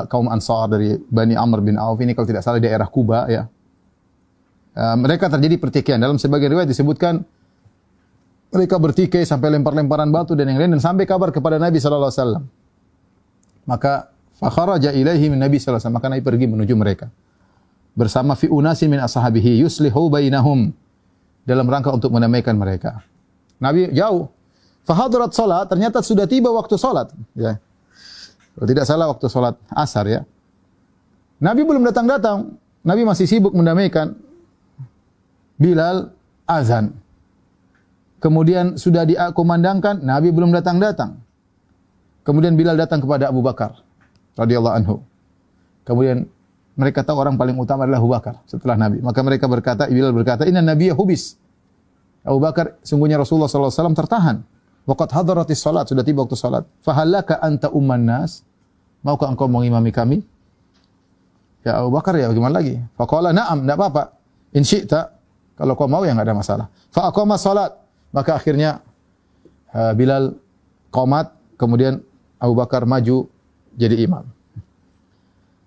kaum 0.10 0.34
Ansar 0.34 0.74
dari 0.74 0.98
Bani 1.06 1.38
Amr 1.38 1.62
bin 1.62 1.78
Auf 1.78 2.02
ini 2.02 2.18
kalau 2.18 2.26
tidak 2.26 2.42
salah 2.42 2.58
daerah 2.58 2.90
Kuba 2.90 3.30
ya. 3.30 3.46
Uh, 4.74 4.98
mereka 4.98 5.30
terjadi 5.30 5.62
pertikaian. 5.62 6.02
Dalam 6.02 6.18
sebagian 6.18 6.50
riwayat 6.50 6.66
disebutkan 6.66 7.22
mereka 8.54 8.78
bertikai 8.78 9.26
sampai 9.26 9.50
lempar-lemparan 9.58 10.14
batu 10.14 10.38
dan 10.38 10.46
yang 10.46 10.62
lain 10.62 10.78
dan 10.78 10.82
sampai 10.82 11.10
kabar 11.10 11.34
kepada 11.34 11.58
Nabi 11.58 11.82
sallallahu 11.82 12.14
alaihi 12.14 12.22
wasallam. 12.22 12.44
Maka 13.66 14.14
fakharaja 14.38 14.94
ilaihi 14.94 15.34
min 15.34 15.42
Nabi 15.42 15.58
sallallahu 15.58 15.82
alaihi 15.82 15.90
wasallam. 15.90 15.98
Maka 15.98 16.08
Nabi 16.14 16.22
pergi 16.22 16.46
menuju 16.46 16.74
mereka. 16.78 17.10
Bersama 17.98 18.38
fi 18.38 18.46
unasin 18.46 18.94
min 18.94 19.02
ashabihi 19.02 19.66
yuslihu 19.66 20.14
bainahum 20.14 20.70
dalam 21.50 21.66
rangka 21.66 21.90
untuk 21.90 22.14
menamaikan 22.14 22.54
mereka. 22.54 23.02
Nabi 23.58 23.90
jauh. 23.90 24.30
Fahadrat 24.84 25.32
salat, 25.32 25.72
ternyata 25.72 26.04
sudah 26.04 26.28
tiba 26.28 26.52
waktu 26.52 26.76
salat, 26.76 27.08
ya. 27.40 27.56
Kalau 28.54 28.68
tidak 28.68 28.86
salah 28.86 29.08
waktu 29.10 29.26
salat 29.32 29.56
asar 29.74 30.06
ya. 30.06 30.22
Nabi 31.42 31.66
belum 31.66 31.82
datang-datang. 31.84 32.54
Nabi 32.86 33.02
masih 33.04 33.26
sibuk 33.26 33.56
mendamaikan. 33.56 34.14
Bilal 35.58 36.14
azan. 36.46 36.94
Kemudian 38.24 38.80
sudah 38.80 39.04
dikumandangkan, 39.04 40.00
Nabi 40.00 40.32
belum 40.32 40.56
datang-datang. 40.56 41.20
Kemudian 42.24 42.56
Bilal 42.56 42.80
datang 42.80 43.04
kepada 43.04 43.28
Abu 43.28 43.44
Bakar 43.44 43.84
radhiyallahu 44.40 44.76
anhu. 44.80 44.96
Kemudian 45.84 46.32
mereka 46.80 47.04
tahu 47.04 47.20
orang 47.20 47.36
paling 47.36 47.60
utama 47.60 47.84
adalah 47.84 48.00
Abu 48.00 48.16
Bakar 48.16 48.40
setelah 48.48 48.80
Nabi. 48.80 49.04
Maka 49.04 49.20
mereka 49.28 49.52
berkata, 49.52 49.92
Bilal 49.92 50.16
berkata, 50.16 50.48
"Inna 50.48 50.64
nabiyya 50.64 50.96
hubis." 50.96 51.36
Abu 52.24 52.40
Bakar, 52.40 52.80
sungguhnya 52.80 53.20
Rasulullah 53.20 53.52
SAW 53.52 53.92
tertahan. 53.92 54.40
Waqat 54.88 55.12
hadaratis 55.12 55.60
salat, 55.60 55.92
sudah 55.92 56.08
tiba 56.08 56.24
waktu 56.24 56.40
salat. 56.40 56.64
Fahallaka 56.80 57.44
anta 57.44 57.68
umman 57.76 58.08
nas? 58.08 58.48
Maukah 59.04 59.28
engkau 59.28 59.52
mengimami 59.52 59.92
kami? 59.92 60.24
Ya 61.68 61.84
Abu 61.84 61.92
Bakar 61.92 62.16
ya 62.16 62.32
bagaimana 62.32 62.64
lagi? 62.64 62.80
Faqala 62.96 63.36
na'am, 63.36 63.68
enggak 63.68 63.76
apa-apa. 63.76 64.04
In 64.56 64.64
syi'ta, 64.64 65.12
kalau 65.60 65.76
kau 65.76 65.92
mau 65.92 66.08
ya 66.08 66.16
enggak 66.16 66.32
ada 66.32 66.36
masalah. 66.40 66.68
Fa 66.88 67.12
aqama 67.12 67.36
salat. 67.36 67.83
Maka 68.14 68.38
akhirnya 68.38 68.86
uh, 69.74 69.92
Bilal 69.98 70.38
qomat, 70.94 71.34
kemudian 71.58 72.06
Abu 72.38 72.54
Bakar 72.54 72.86
maju 72.86 73.26
jadi 73.74 74.06
imam. 74.06 74.30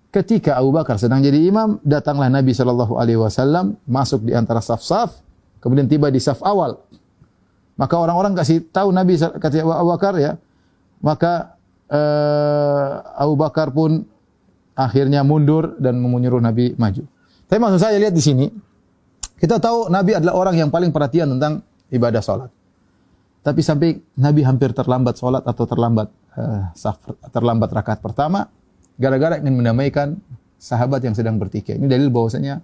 Ketika 0.07 0.55
Abu 0.55 0.71
Bakar 0.71 0.95
sedang 0.95 1.19
jadi 1.19 1.35
imam, 1.51 1.83
datanglah 1.83 2.31
Nabi 2.31 2.55
Shallallahu 2.55 2.95
Alaihi 2.95 3.19
Wasallam 3.19 3.75
masuk 3.83 4.23
di 4.23 4.31
antara 4.31 4.63
saf-saf, 4.63 5.19
kemudian 5.59 5.85
tiba 5.91 6.07
di 6.07 6.23
saf 6.23 6.39
awal. 6.39 6.79
Maka 7.75 7.93
orang-orang 7.99 8.33
kasih 8.33 8.63
tahu 8.71 8.89
Nabi 8.95 9.19
kata 9.19 9.61
Abu 9.61 9.89
Bakar 9.91 10.15
ya, 10.17 10.39
maka 11.03 11.59
uh, 11.91 13.03
Abu 13.19 13.35
Bakar 13.35 13.69
pun 13.75 14.07
akhirnya 14.73 15.21
mundur 15.27 15.75
dan 15.77 15.99
menyuruh 15.99 16.39
Nabi 16.39 16.73
maju. 16.79 17.03
Tapi 17.45 17.59
maksud 17.59 17.79
saya 17.83 17.99
lihat 17.99 18.15
di 18.15 18.23
sini, 18.23 18.45
kita 19.37 19.59
tahu 19.61 19.91
Nabi 19.91 20.17
adalah 20.17 20.33
orang 20.39 20.55
yang 20.55 20.69
paling 20.71 20.89
perhatian 20.89 21.35
tentang 21.37 21.61
ibadah 21.91 22.21
sholat. 22.23 22.51
Tapi 23.43 23.61
sampai 23.63 23.95
Nabi 24.19 24.43
hampir 24.43 24.75
terlambat 24.75 25.15
sholat 25.15 25.43
atau 25.47 25.63
terlambat 25.63 26.11
uh, 26.35 26.67
terlambat 27.31 27.69
rakaat 27.71 28.03
pertama, 28.03 28.51
gara-gara 28.99 29.39
ingin 29.39 29.55
mendamaikan 29.63 30.19
sahabat 30.59 31.05
yang 31.05 31.15
sedang 31.15 31.39
bertikai. 31.39 31.79
Ini 31.79 31.87
dalil 31.87 32.11
bahwasanya 32.11 32.59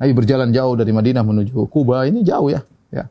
Nabi 0.00 0.12
berjalan 0.16 0.48
jauh 0.50 0.72
dari 0.72 0.88
Madinah 0.94 1.20
menuju 1.20 1.68
Kuba. 1.68 2.08
Ini 2.08 2.24
jauh 2.24 2.48
ya, 2.48 2.64
ya. 2.88 3.04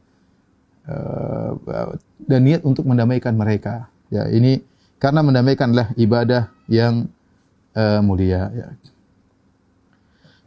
Uh, 0.89 1.93
dan 2.25 2.41
niat 2.41 2.65
untuk 2.65 2.89
mendamaikan 2.89 3.37
mereka. 3.37 3.85
Ya, 4.09 4.25
ini 4.27 4.65
karena 4.97 5.21
mendamaikanlah 5.21 5.93
ibadah 5.97 6.49
yang 6.65 7.05
uh, 7.77 8.01
mulia. 8.01 8.49
Ya. 8.49 8.67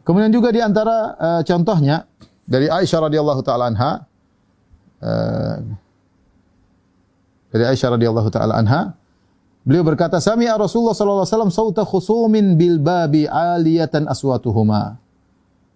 Kemudian 0.05 0.29
juga 0.29 0.53
di 0.53 0.61
antara 0.61 1.17
uh, 1.17 1.41
contohnya 1.41 2.05
dari 2.45 2.69
Aisyah 2.69 3.09
radhiyallahu 3.09 3.41
taala 3.41 3.73
anha 3.73 4.05
uh, 5.01 5.55
dari 7.51 7.63
Aisyah 7.71 7.95
radhiyallahu 7.95 8.29
taala 8.31 8.59
anha 8.59 8.95
Beliau 9.65 9.81
berkata, 9.81 10.21
"Sami'a 10.21 10.53
Rasulullah 10.61 10.93
sallallahu 10.93 11.25
alaihi 11.25 11.33
wasallam 11.33 11.49
sauta 11.49 11.81
khusumin 11.81 12.53
bil 12.53 12.77
babi 12.77 13.25
aliyatan 13.25 14.05
aswatuhuma." 14.05 15.01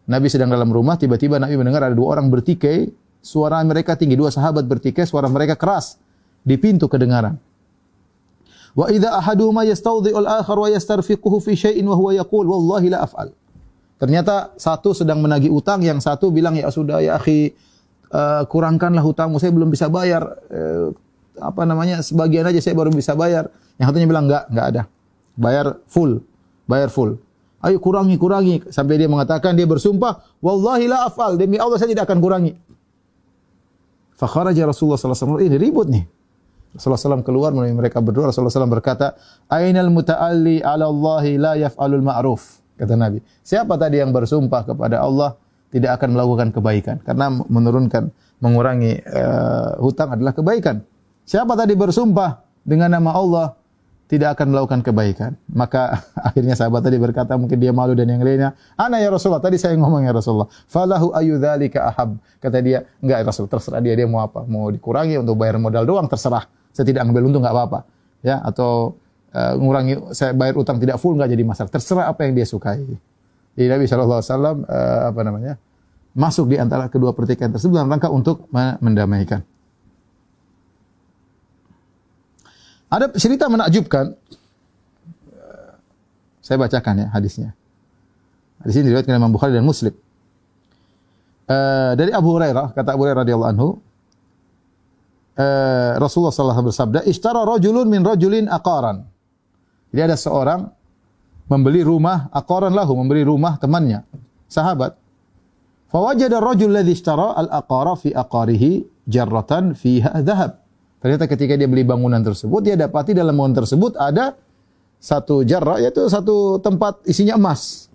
Nabi 0.05 0.29
sedang 0.29 0.53
dalam 0.53 0.69
rumah, 0.69 0.93
tiba-tiba 0.93 1.41
Nabi 1.41 1.57
mendengar 1.57 1.89
ada 1.89 1.97
dua 1.97 2.13
orang 2.13 2.29
bertikai, 2.29 2.93
suara 3.17 3.57
mereka 3.65 3.97
tinggi, 3.97 4.13
dua 4.13 4.29
sahabat 4.29 4.69
bertikai, 4.69 5.09
suara 5.09 5.25
mereka 5.25 5.57
keras 5.57 5.97
di 6.45 6.53
pintu 6.61 6.85
kedengaran. 6.85 7.41
Wa 8.77 8.93
idza 8.93 9.09
ahaduhuma 9.09 9.65
yastawdhi'ul 9.65 10.29
akhar 10.29 10.57
wa 10.61 10.69
yastarfiquhu 10.69 11.41
fi 11.41 11.57
syai'in 11.57 11.85
wa 11.89 11.97
huwa 11.97 12.13
yaqul 12.13 12.45
wallahi 12.45 12.93
la 12.93 13.01
af'al. 13.09 13.33
Ternyata 13.97 14.53
satu 14.53 14.93
sedang 14.93 15.17
menagih 15.17 15.49
utang, 15.49 15.81
yang 15.81 15.97
satu 15.97 16.29
bilang 16.29 16.53
ya 16.53 16.69
sudah 16.69 17.01
ya 17.01 17.17
akhi 17.17 17.57
uh, 18.13 18.43
kurangkanlah 18.45 19.01
hutangmu, 19.01 19.37
saya 19.37 19.53
belum 19.53 19.69
bisa 19.69 19.89
bayar. 19.89 20.25
Uh, 20.49 20.93
apa 21.39 21.63
namanya 21.63 22.03
sebagian 22.03 22.43
aja 22.43 22.59
saya 22.59 22.75
baru 22.75 22.91
bisa 22.91 23.15
bayar. 23.15 23.47
Yang 23.79 23.85
satunya 23.95 24.07
bilang 24.09 24.27
enggak, 24.27 24.43
enggak 24.51 24.65
ada. 24.75 24.81
Bayar 25.39 25.65
full, 25.87 26.19
bayar 26.67 26.91
full. 26.91 27.15
Ayo 27.59 27.79
kurangi, 27.79 28.15
kurangi. 28.15 28.63
Sampai 28.71 28.95
dia 28.95 29.11
mengatakan, 29.11 29.51
dia 29.55 29.67
bersumpah, 29.67 30.23
Wallahi 30.39 30.87
la 30.87 31.07
afal, 31.07 31.35
demi 31.35 31.59
Allah 31.59 31.75
saya 31.75 31.91
tidak 31.91 32.07
akan 32.07 32.19
kurangi. 32.23 32.55
Fakharaja 34.15 34.67
Rasulullah 34.67 34.99
SAW, 34.99 35.39
ini 35.43 35.55
ribut 35.59 35.87
nih. 35.87 36.03
Rasulullah 36.75 37.19
SAW 37.19 37.23
keluar, 37.23 37.51
mereka 37.55 37.99
berdua, 37.99 38.31
Rasulullah 38.31 38.51
SAW 38.51 38.71
berkata, 38.71 39.15
Ainal 39.51 39.91
muta'alli 39.91 40.63
ala 40.63 40.87
Allahi 40.87 41.35
la 41.35 41.53
yaf'alul 41.59 42.03
ma'ruf. 42.03 42.63
Kata 42.79 42.95
Nabi. 42.95 43.19
Siapa 43.43 43.75
tadi 43.75 43.99
yang 43.99 44.15
bersumpah 44.15 44.63
kepada 44.63 45.03
Allah 45.03 45.35
tidak 45.69 46.01
akan 46.01 46.17
melakukan 46.17 46.49
kebaikan. 46.53 46.97
Karena 47.05 47.29
menurunkan, 47.29 48.09
mengurangi 48.39 49.03
uh, 49.05 49.77
hutang 49.83 50.15
adalah 50.15 50.33
kebaikan. 50.33 50.81
Siapa 51.27 51.53
tadi 51.53 51.77
bersumpah 51.77 52.41
dengan 52.65 52.89
nama 52.89 53.13
Allah 53.13 53.47
tidak 54.09 54.35
akan 54.35 54.49
melakukan 54.49 54.81
kebaikan. 54.81 55.31
Maka 55.53 56.01
akhirnya 56.27 56.57
sahabat 56.57 56.81
tadi 56.81 56.97
berkata 56.97 57.37
mungkin 57.37 57.61
dia 57.61 57.69
malu 57.69 57.93
dan 57.93 58.09
yang 58.09 58.25
lainnya. 58.25 58.57
Ana 58.73 58.97
ya 58.97 59.13
Rasulullah. 59.13 59.39
Tadi 59.39 59.61
saya 59.61 59.77
ngomong 59.77 60.09
ya 60.09 60.11
Rasulullah. 60.11 60.49
Falahu 60.65 61.13
ayyudzalika 61.13 61.93
ahab. 61.93 62.17
Kata 62.41 62.57
dia, 62.65 62.89
enggak 62.99 63.17
ya 63.21 63.25
Rasul, 63.29 63.45
terserah 63.45 63.79
dia 63.79 63.93
dia 63.93 64.09
mau 64.09 64.25
apa. 64.25 64.41
Mau 64.49 64.73
dikurangi 64.73 65.21
untuk 65.21 65.37
bayar 65.37 65.61
modal 65.61 65.85
doang 65.85 66.09
terserah. 66.09 66.49
Saya 66.73 66.89
tidak 66.89 67.05
ambil 67.05 67.29
untung 67.29 67.45
enggak 67.45 67.53
apa-apa. 67.53 67.79
Ya, 68.25 68.41
atau 68.41 68.97
uh, 69.31 69.53
ngurangi 69.55 70.17
saya 70.17 70.33
bayar 70.33 70.57
utang 70.57 70.81
tidak 70.81 70.97
full 70.97 71.13
enggak 71.13 71.29
jadi 71.29 71.43
masalah. 71.45 71.69
Terserah 71.69 72.05
apa 72.09 72.25
yang 72.25 72.33
dia 72.33 72.49
sukai. 72.49 72.81
Jadi 73.59 73.67
Nabi 73.67 73.85
sallallahu 73.91 74.19
alaihi 74.23 74.31
wasallam 74.31 74.57
uh, 74.63 75.01
apa 75.11 75.21
namanya? 75.27 75.53
masuk 76.15 76.49
di 76.49 76.57
antara 76.57 76.87
kedua 76.87 77.13
pertikaian 77.13 77.53
tersebut 77.53 77.75
dalam 77.75 77.91
rangka 77.91 78.09
untuk 78.09 78.49
mendamaikan. 78.81 79.45
Ada 82.89 83.13
cerita 83.13 83.45
menakjubkan. 83.45 84.17
Saya 86.41 86.57
bacakan 86.57 87.05
ya 87.05 87.07
hadisnya. 87.13 87.53
Hadis 88.65 88.81
ini 88.81 88.89
diriwayatkan 88.89 89.15
Imam 89.15 89.29
Bukhari 89.29 89.53
dan 89.53 89.63
Muslim. 89.63 89.93
Uh, 91.45 91.93
dari 91.93 92.09
Abu 92.09 92.33
Hurairah, 92.33 92.73
kata 92.73 92.89
Abu 92.97 93.05
Hurairah 93.05 93.21
radhiyallahu 93.21 93.51
anhu, 93.53 93.67
uh, 95.37 95.93
Rasulullah 96.01 96.33
sallallahu 96.33 96.73
bersabda, 96.73 96.99
"Ishtara 97.05 97.45
rajulun 97.45 97.85
min 97.85 98.01
rajulin 98.01 98.49
aqaran." 98.49 99.05
Jadi 99.93 100.01
ada 100.01 100.17
seorang 100.17 100.69
membeli 101.49 101.81
rumah 101.81 102.29
aqaran 102.29 102.71
lahu, 102.71 102.93
membeli 102.93 103.25
rumah 103.25 103.57
temannya, 103.57 104.05
sahabat. 104.45 104.95
Fawajada 105.89 106.37
ar-rajul 106.37 106.69
alladhi 106.69 106.93
ishtara 106.93 107.33
al-aqara 107.33 107.97
fi 107.97 108.13
aqarihi 108.13 108.85
jarratan 109.09 109.73
fiha 109.73 110.21
dhahab. 110.21 110.61
Ternyata 111.01 111.25
ketika 111.25 111.57
dia 111.57 111.65
beli 111.65 111.81
bangunan 111.81 112.21
tersebut, 112.21 112.61
dia 112.61 112.77
dapati 112.77 113.17
dalam 113.17 113.33
bangunan 113.33 113.65
tersebut 113.65 113.97
ada 113.97 114.37
satu 115.01 115.41
jarra, 115.41 115.81
yaitu 115.81 116.05
satu 116.05 116.61
tempat 116.61 117.01
isinya 117.09 117.41
emas. 117.41 117.89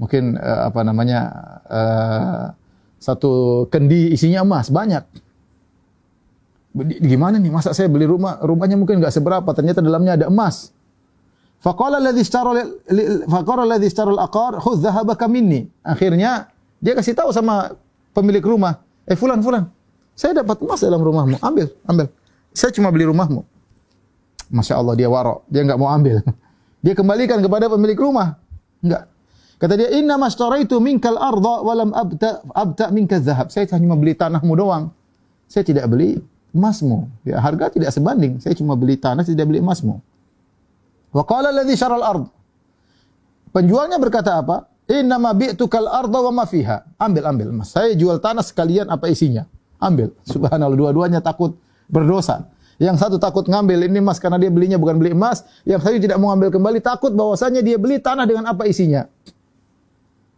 Mungkin 0.00 0.40
uh, 0.40 0.72
apa 0.72 0.80
namanya 0.86 1.20
uh, 1.68 2.42
satu 2.96 3.66
kendi 3.68 4.16
isinya 4.16 4.46
emas 4.46 4.72
banyak. 4.72 5.04
Gimana 7.02 7.42
nih? 7.42 7.50
Masa 7.50 7.74
saya 7.74 7.90
beli 7.90 8.06
rumah, 8.06 8.38
rumahnya 8.38 8.78
mungkin 8.78 9.02
nggak 9.02 9.12
seberapa, 9.12 9.50
ternyata 9.52 9.82
dalamnya 9.82 10.14
ada 10.14 10.26
emas. 10.30 10.70
Faqala 11.58 11.98
alladhi 11.98 12.22
ishtara 12.22 12.54
faqala 13.26 13.66
alladhi 13.66 13.90
ishtara 13.90 14.14
al-aqar 14.14 14.62
khudh 14.62 14.78
dhahabaka 14.78 15.26
minni. 15.26 15.66
Akhirnya 15.82 16.50
dia 16.78 16.94
kasih 16.94 17.18
tahu 17.18 17.34
sama 17.34 17.74
pemilik 18.14 18.42
rumah, 18.42 18.78
"Eh 19.04 19.18
fulan 19.18 19.42
fulan, 19.42 19.66
saya 20.14 20.38
dapat 20.38 20.62
emas 20.62 20.78
dalam 20.78 21.02
rumahmu, 21.02 21.42
ambil, 21.42 21.66
ambil." 21.90 22.06
Saya 22.54 22.70
cuma 22.70 22.90
beli 22.94 23.10
rumahmu. 23.10 23.42
Masya 24.48 24.80
Allah 24.80 24.94
dia 24.96 25.08
warok. 25.10 25.44
Dia 25.50 25.62
nggak 25.66 25.78
mau 25.78 25.90
ambil. 25.92 26.24
Dia 26.84 26.94
kembalikan 26.94 27.42
kepada 27.42 27.66
pemilik 27.66 27.98
rumah. 27.98 28.38
Enggak. 28.78 29.10
Kata 29.58 29.74
dia, 29.74 29.90
Inna 29.98 30.14
itu 30.62 30.78
minkal 30.78 31.18
arda 31.18 31.66
walam 31.66 31.90
abta, 31.90 32.38
abta 32.54 32.94
minka 32.94 33.18
zahab. 33.18 33.50
Saya 33.50 33.66
cuma 33.66 33.98
beli 33.98 34.14
tanahmu 34.14 34.54
doang. 34.54 34.94
Saya 35.50 35.66
tidak 35.66 35.90
beli 35.90 36.22
emasmu. 36.54 37.10
Ya, 37.26 37.42
harga 37.42 37.74
tidak 37.74 37.90
sebanding. 37.90 38.38
Saya 38.38 38.54
cuma 38.54 38.78
beli 38.78 38.94
tanah, 38.94 39.26
saya 39.26 39.34
tidak 39.34 39.50
beli 39.50 39.58
emasmu. 39.58 39.98
Wa 41.12 41.22
qala 41.24 41.52
alladhi 41.52 41.74
syaral 41.74 42.04
ard. 42.04 42.24
Penjualnya 43.52 43.96
berkata 43.96 44.38
apa? 44.40 44.68
Inna 44.88 45.20
ma 45.20 45.36
bi'tukal 45.36 45.84
arda 45.84 46.18
wa 46.28 46.32
ma 46.32 46.44
fiha. 46.48 46.84
Ambil, 46.96 47.24
ambil 47.28 47.46
emas. 47.52 47.76
Saya 47.76 47.92
jual 47.92 48.20
tanah 48.20 48.44
sekalian 48.44 48.88
apa 48.88 49.08
isinya. 49.12 49.44
Ambil. 49.76 50.16
Subhanallah, 50.24 50.76
dua-duanya 50.76 51.20
takut 51.20 51.56
berdosa. 51.88 52.48
Yang 52.78 53.02
satu 53.02 53.16
takut 53.18 53.44
ngambil 53.50 53.90
ini 53.90 53.98
emas 53.98 54.22
karena 54.22 54.38
dia 54.38 54.48
belinya 54.48 54.78
bukan 54.78 54.96
beli 55.02 55.12
emas. 55.12 55.42
Yang 55.66 55.82
satu 55.82 55.96
tidak 55.98 56.16
mau 56.22 56.30
ngambil 56.32 56.56
kembali 56.56 56.80
takut 56.80 57.10
bahwasanya 57.10 57.60
dia 57.60 57.74
beli 57.74 57.98
tanah 57.98 58.24
dengan 58.24 58.46
apa 58.48 58.64
isinya. 58.70 59.04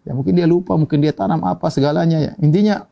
Ya 0.09 0.17
mungkin 0.17 0.33
dia 0.33 0.49
lupa, 0.49 0.75
mungkin 0.81 1.05
dia 1.05 1.13
tanam 1.13 1.45
apa 1.45 1.69
segalanya 1.69 2.19
ya. 2.19 2.33
Intinya 2.41 2.89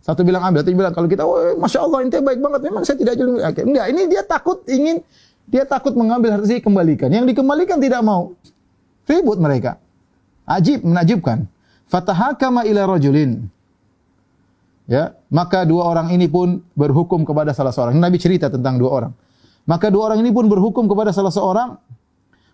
satu 0.00 0.22
bilang 0.22 0.46
ambil, 0.46 0.62
satu 0.62 0.70
bilang 0.70 0.94
kalau 0.94 1.08
kita, 1.10 1.26
oh 1.26 1.58
masya 1.58 1.82
Allah 1.82 2.06
ini 2.06 2.14
baik 2.14 2.38
banget. 2.38 2.60
Memang 2.62 2.82
saya 2.86 2.96
tidak 2.96 3.18
jual. 3.18 3.42
Enggak, 3.42 3.86
ini 3.90 4.02
dia 4.06 4.22
takut 4.22 4.62
ingin 4.70 5.02
dia 5.48 5.68
takut 5.68 5.92
mengambil 5.92 6.40
harus 6.40 6.48
dikembalikan. 6.48 7.12
Yang 7.12 7.36
dikembalikan 7.36 7.78
tidak 7.78 8.00
mau. 8.00 8.32
Ribut 9.04 9.36
mereka. 9.36 9.76
Ajib, 10.48 10.84
menajibkan. 10.84 11.48
Fatahakama 11.88 12.64
ila 12.64 12.88
rajulin 12.88 13.52
ya 14.84 15.16
maka 15.32 15.64
dua 15.64 15.88
orang 15.88 16.12
ini 16.12 16.28
pun 16.28 16.60
berhukum 16.76 17.24
kepada 17.24 17.56
salah 17.56 17.72
seorang. 17.72 17.96
Nabi 17.96 18.20
cerita 18.20 18.52
tentang 18.52 18.76
dua 18.76 18.90
orang. 18.92 19.12
Maka 19.64 19.88
dua 19.88 20.12
orang 20.12 20.20
ini 20.20 20.28
pun 20.28 20.44
berhukum 20.44 20.84
kepada 20.84 21.10
salah 21.10 21.32
seorang. 21.32 21.80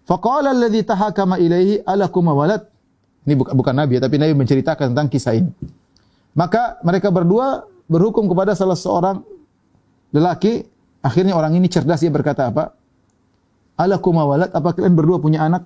Faqala 0.06 0.54
alladhi 0.54 0.86
tahakama 0.86 1.42
ilaihi 1.42 1.82
alakum 1.82 2.30
walad. 2.30 2.62
Ini 3.26 3.34
bukan, 3.36 3.52
bukan 3.52 3.74
Nabi 3.74 3.98
tapi 3.98 4.16
Nabi 4.16 4.32
menceritakan 4.38 4.94
tentang 4.94 5.10
kisah 5.10 5.34
ini. 5.36 5.50
Maka 6.32 6.78
mereka 6.86 7.10
berdua 7.10 7.66
berhukum 7.90 8.30
kepada 8.30 8.54
salah 8.54 8.78
seorang 8.78 9.22
lelaki. 10.14 10.62
Akhirnya 11.00 11.32
orang 11.32 11.56
ini 11.56 11.66
cerdas 11.66 12.04
dia 12.04 12.12
berkata 12.12 12.52
apa? 12.52 12.76
Alakum 13.80 14.20
walad. 14.20 14.52
Apa 14.52 14.76
kalian 14.76 14.92
berdua 14.92 15.16
punya 15.16 15.40
anak? 15.40 15.64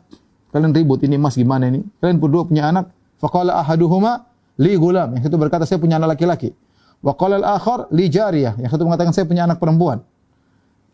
Kalian 0.55 0.71
ribut 0.71 1.03
ini 1.03 1.19
mas 1.19 1.35
gimana 1.35 1.67
ini? 1.67 1.83
Kalian 1.99 2.23
berdua 2.23 2.47
punya 2.47 2.71
anak? 2.71 2.95
Faqala 3.19 3.59
ahaduhuma 3.59 4.31
li 4.63 4.79
gulam. 4.79 5.19
Yang 5.19 5.35
itu 5.35 5.37
berkata 5.37 5.67
saya 5.67 5.83
punya 5.83 5.99
anak 5.99 6.15
laki-laki. 6.15 6.55
Wa 7.03 7.19
qala 7.19 7.43
al-akhar 7.43 7.91
li 7.91 8.07
jariyah. 8.07 8.63
Yang 8.63 8.71
satu 8.79 8.87
mengatakan 8.87 9.11
saya 9.11 9.27
punya 9.27 9.51
anak 9.51 9.59
perempuan. 9.59 10.07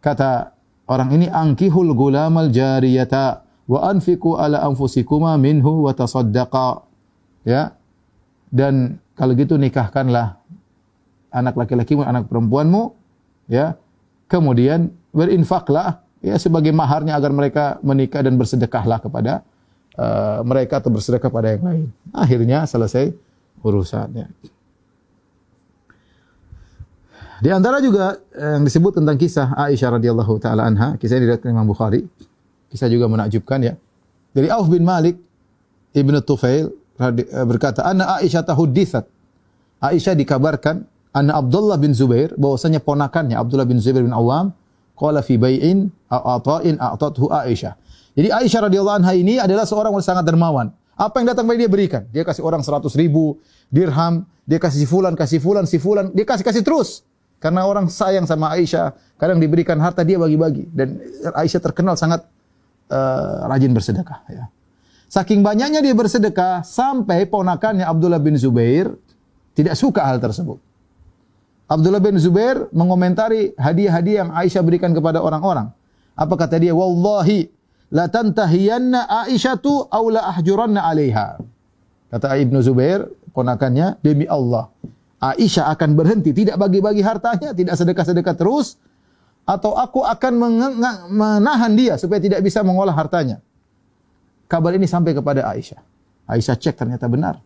Kata 0.01 0.57
orang 0.89 1.13
ini 1.13 1.29
angkihul 1.29 1.93
gulamal 1.93 2.49
jariyata 2.49 3.45
wa 3.69 3.85
anfiqu 3.85 4.41
ala 4.41 4.65
anfusikuma 4.65 5.37
minhu 5.37 5.85
wa 5.85 5.93
tasaddaqa. 5.93 6.89
Ya. 7.45 7.77
Dan 8.49 8.97
kalau 9.13 9.37
gitu 9.37 9.61
nikahkanlah 9.61 10.41
anak 11.31 11.55
laki-lakimu, 11.55 12.03
anak 12.03 12.27
perempuanmu, 12.27 12.97
ya. 13.47 13.77
Kemudian 14.27 14.91
berinfaklah 15.13 16.03
ya 16.21 16.37
sebagai 16.37 16.73
maharnya 16.73 17.17
agar 17.17 17.33
mereka 17.33 17.65
menikah 17.81 18.21
dan 18.21 18.37
bersedekahlah 18.37 19.01
kepada 19.01 19.45
uh, 19.97 20.41
mereka 20.45 20.81
atau 20.81 20.93
bersedekah 20.93 21.29
pada 21.33 21.57
yang 21.57 21.65
lain. 21.65 21.87
Akhirnya 22.13 22.65
selesai 22.69 23.13
urusannya. 23.61 24.29
Di 27.41 27.49
antara 27.49 27.81
juga 27.81 28.21
yang 28.37 28.69
disebut 28.69 29.01
tentang 29.01 29.17
kisah 29.17 29.57
Aisyah 29.57 29.97
radhiyallahu 29.97 30.37
taala 30.45 30.69
anha, 30.69 31.01
kisah 31.01 31.17
ini 31.17 31.25
diriwayatkan 31.25 31.49
Imam 31.49 31.65
Bukhari. 31.65 32.05
Kisah 32.69 32.87
juga 32.93 33.09
menakjubkan 33.09 33.65
ya. 33.65 33.75
Dari 34.37 34.53
Auf 34.53 34.69
bin 34.69 34.85
Malik 34.85 35.17
Ibnu 35.97 36.21
Tufail 36.21 36.69
berkata, 37.49 37.81
"Anna 37.83 38.21
Aisyah 38.21 38.45
tahuditsat." 38.45 39.09
Aisyah 39.81 40.13
dikabarkan 40.13 40.85
anna 41.17 41.41
Abdullah 41.41 41.81
bin 41.81 41.97
Zubair 41.97 42.37
bahwasanya 42.37 42.85
ponakannya 42.85 43.35
Abdullah 43.35 43.67
bin 43.67 43.81
Zubair 43.81 44.05
bin 44.05 44.13
Awam 44.13 44.53
qala 44.95 45.25
fi 45.25 45.41
bai'in 45.41 45.89
a'ta'in 46.11 46.77
a'tathu 46.77 47.31
Aisyah. 47.31 47.79
Jadi 48.19 48.29
Aisyah 48.35 48.67
radhiyallahu 48.67 48.97
anha 49.01 49.15
ini 49.15 49.39
adalah 49.39 49.63
seorang 49.63 49.95
yang 49.95 50.03
sangat 50.03 50.27
dermawan. 50.27 50.75
Apa 51.01 51.23
yang 51.23 51.33
datang 51.33 51.49
pada 51.49 51.57
dia 51.57 51.71
berikan. 51.71 52.05
Dia 52.13 52.27
kasih 52.27 52.45
orang 52.45 52.61
100 52.61 52.93
ribu 53.01 53.41
dirham, 53.73 54.29
dia 54.45 54.61
kasih 54.61 54.85
si 54.85 54.87
fulan, 54.91 55.17
kasih 55.17 55.41
fulan, 55.41 55.65
si 55.65 55.81
fulan, 55.81 56.13
dia 56.13 56.29
kasih 56.29 56.45
kasih 56.45 56.61
terus. 56.61 57.07
Karena 57.41 57.65
orang 57.65 57.89
sayang 57.89 58.29
sama 58.29 58.53
Aisyah, 58.53 58.93
kadang 59.17 59.41
diberikan 59.41 59.81
harta 59.81 60.05
dia 60.05 60.21
bagi-bagi 60.21 60.69
dan 60.77 61.01
Aisyah 61.33 61.63
terkenal 61.65 61.97
sangat 61.97 62.29
uh, 62.93 63.49
rajin 63.49 63.73
bersedekah 63.73 64.21
ya. 64.29 64.45
Saking 65.11 65.41
banyaknya 65.41 65.81
dia 65.81 65.97
bersedekah 65.97 66.63
sampai 66.63 67.25
ponakannya 67.27 67.83
Abdullah 67.83 68.21
bin 68.21 68.37
Zubair 68.37 68.93
tidak 69.57 69.75
suka 69.75 70.05
hal 70.05 70.21
tersebut. 70.21 70.61
Abdullah 71.67 72.03
bin 72.03 72.21
Zubair 72.21 72.69
mengomentari 72.77 73.57
hadiah-hadiah 73.57 74.27
yang 74.27 74.31
Aisyah 74.37 74.63
berikan 74.63 74.93
kepada 74.93 75.25
orang-orang. 75.25 75.73
Apa 76.21 76.37
kata 76.37 76.61
dia? 76.61 76.77
Wallahi 76.77 77.49
la 77.97 78.13
tantahiyanna 78.13 79.09
Aisyatu 79.25 79.89
aw 79.89 80.05
la 80.13 80.29
ahjuranna 80.37 80.85
'alaiha. 80.85 81.41
Kata 82.13 82.37
Ibnu 82.37 82.61
Zubair, 82.61 83.09
ponakannya, 83.33 84.03
demi 84.05 84.29
Allah, 84.29 84.69
Aisyah 85.23 85.73
akan 85.73 85.97
berhenti, 85.97 86.37
tidak 86.37 86.61
bagi-bagi 86.61 87.01
hartanya, 87.01 87.57
tidak 87.57 87.79
sedekah-sedekah 87.79 88.35
terus, 88.37 88.77
atau 89.47 89.79
aku 89.79 90.05
akan 90.05 90.33
menahan 91.09 91.73
dia 91.73 91.97
supaya 91.97 92.21
tidak 92.21 92.45
bisa 92.45 92.61
mengolah 92.61 92.93
hartanya. 92.93 93.41
Kabar 94.51 94.75
ini 94.75 94.91
sampai 94.91 95.15
kepada 95.15 95.47
Aisyah. 95.47 95.81
Aisyah 96.27 96.57
cek 96.59 96.75
ternyata 96.75 97.07
benar. 97.07 97.39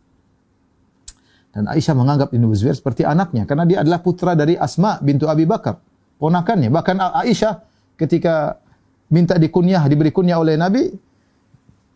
Dan 1.55 1.69
Aisyah 1.71 1.95
menganggap 1.95 2.33
Ibnu 2.35 2.51
Zubair 2.57 2.75
seperti 2.75 3.07
anaknya 3.07 3.47
karena 3.47 3.69
dia 3.69 3.79
adalah 3.85 4.01
putra 4.01 4.35
dari 4.35 4.59
Asma 4.59 4.99
bintu 4.99 5.29
Abi 5.31 5.45
Bakar, 5.45 5.79
ponakannya. 6.19 6.73
Bahkan 6.73 6.97
Aisyah 7.23 7.55
ketika 8.01 8.64
minta 9.15 9.39
dikunyah, 9.39 9.87
diberi 9.87 10.11
kunyah 10.11 10.43
oleh 10.43 10.59
Nabi, 10.59 10.91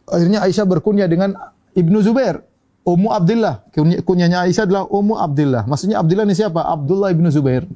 akhirnya 0.07 0.47
Aisyah 0.47 0.67
berkunyah 0.71 1.11
dengan 1.11 1.35
Ibnu 1.75 1.99
Zubair. 2.07 2.47
Ummu 2.89 3.11
Abdullah. 3.13 3.69
Kunyahnya 4.07 4.49
Aisyah 4.49 4.65
adalah 4.65 4.89
Ummu 4.89 5.19
Abdullah. 5.19 5.69
Maksudnya 5.69 6.01
Abdullah 6.01 6.25
ini 6.25 6.33
siapa? 6.33 6.65
Abdullah 6.65 7.13
ibnu 7.13 7.29
Zubair. 7.29 7.69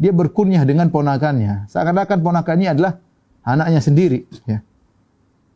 Dia 0.00 0.14
berkunyah 0.14 0.64
dengan 0.64 0.88
ponakannya. 0.88 1.68
Seakan-akan 1.68 2.18
ponakannya 2.24 2.72
adalah 2.72 2.96
anaknya 3.44 3.84
sendiri. 3.84 4.24
Ya. 4.48 4.64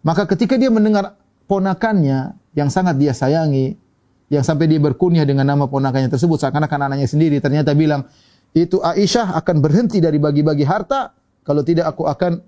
Maka 0.05 0.29
ketika 0.29 0.61
dia 0.61 0.68
mendengar 0.68 1.16
ponakannya 1.49 2.37
yang 2.53 2.68
sangat 2.68 3.01
dia 3.01 3.16
sayangi, 3.16 3.81
yang 4.29 4.45
sampai 4.45 4.68
dia 4.68 4.83
berkunyah 4.83 5.25
dengan 5.25 5.49
nama 5.49 5.64
ponakannya 5.64 6.12
tersebut, 6.12 6.43
seakan-akan 6.43 6.93
anaknya 6.93 7.09
sendiri, 7.09 7.41
ternyata 7.41 7.73
bilang, 7.73 8.05
itu 8.53 8.77
Aisyah 8.83 9.41
akan 9.41 9.64
berhenti 9.64 10.05
dari 10.05 10.20
bagi-bagi 10.20 10.68
harta, 10.68 11.16
kalau 11.47 11.64
tidak 11.64 11.97
aku 11.97 12.05
akan 12.05 12.45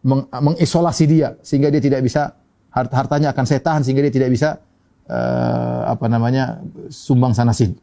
meng 0.00 0.26
mengisolasi 0.30 1.04
dia, 1.04 1.36
sehingga 1.44 1.68
dia 1.68 1.82
tidak 1.82 2.00
bisa, 2.04 2.36
hartanya 2.72 3.32
akan 3.32 3.44
saya 3.44 3.60
tahan, 3.60 3.82
sehingga 3.84 4.04
dia 4.06 4.14
tidak 4.14 4.30
bisa 4.32 4.60
uh, 5.10 5.90
apa 5.90 6.06
namanya 6.06 6.62
sumbang 6.88 7.34
sana 7.36 7.52
sini. 7.52 7.76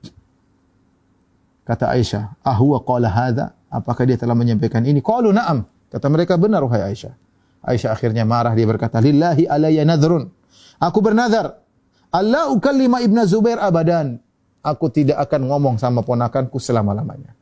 Kata 1.68 1.92
Aisyah, 1.92 2.42
"Ahwa 2.48 2.80
qala 2.82 3.12
hadza?" 3.12 3.52
Apakah 3.68 4.08
dia 4.08 4.16
telah 4.16 4.32
menyampaikan 4.32 4.80
ini? 4.88 5.04
Qalu 5.04 5.36
na'am. 5.36 5.68
Kata 5.92 6.08
mereka 6.08 6.40
benar 6.40 6.64
wahai 6.64 6.96
Aisyah. 6.96 7.12
Aisyah 7.68 7.92
akhirnya 7.92 8.24
marah 8.24 8.56
dia 8.56 8.64
berkata, 8.64 9.04
"Lillahi 9.04 9.44
alayya 9.44 9.84
nadhrun." 9.84 10.32
Aku 10.80 11.04
bernazar, 11.04 11.60
Allah 12.08 12.48
ukallima 12.48 13.04
Ibnu 13.04 13.28
Zubair 13.28 13.60
abadan. 13.60 14.24
Aku 14.64 14.88
tidak 14.88 15.20
akan 15.28 15.52
ngomong 15.52 15.76
sama 15.76 16.00
ponakanku 16.00 16.56
selama-lamanya. 16.60 17.36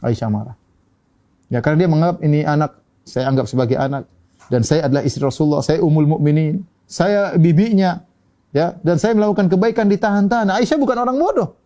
Aisyah 0.00 0.28
marah. 0.32 0.56
Ya 1.52 1.60
karena 1.60 1.84
dia 1.84 1.88
menganggap 1.88 2.18
ini 2.24 2.44
anak 2.44 2.80
saya 3.08 3.32
anggap 3.32 3.48
sebagai 3.48 3.80
anak 3.80 4.04
dan 4.52 4.60
saya 4.60 4.84
adalah 4.84 5.02
istri 5.02 5.24
Rasulullah, 5.24 5.64
saya 5.64 5.80
umul 5.80 6.04
mukminin, 6.04 6.60
saya 6.84 7.32
bibinya, 7.40 8.04
Ya, 8.48 8.80
dan 8.80 8.96
saya 8.96 9.12
melakukan 9.12 9.52
kebaikan 9.52 9.92
ditahan-tahan. 9.92 10.48
Aisyah 10.48 10.80
bukan 10.80 10.96
orang 10.96 11.16
bodoh. 11.20 11.60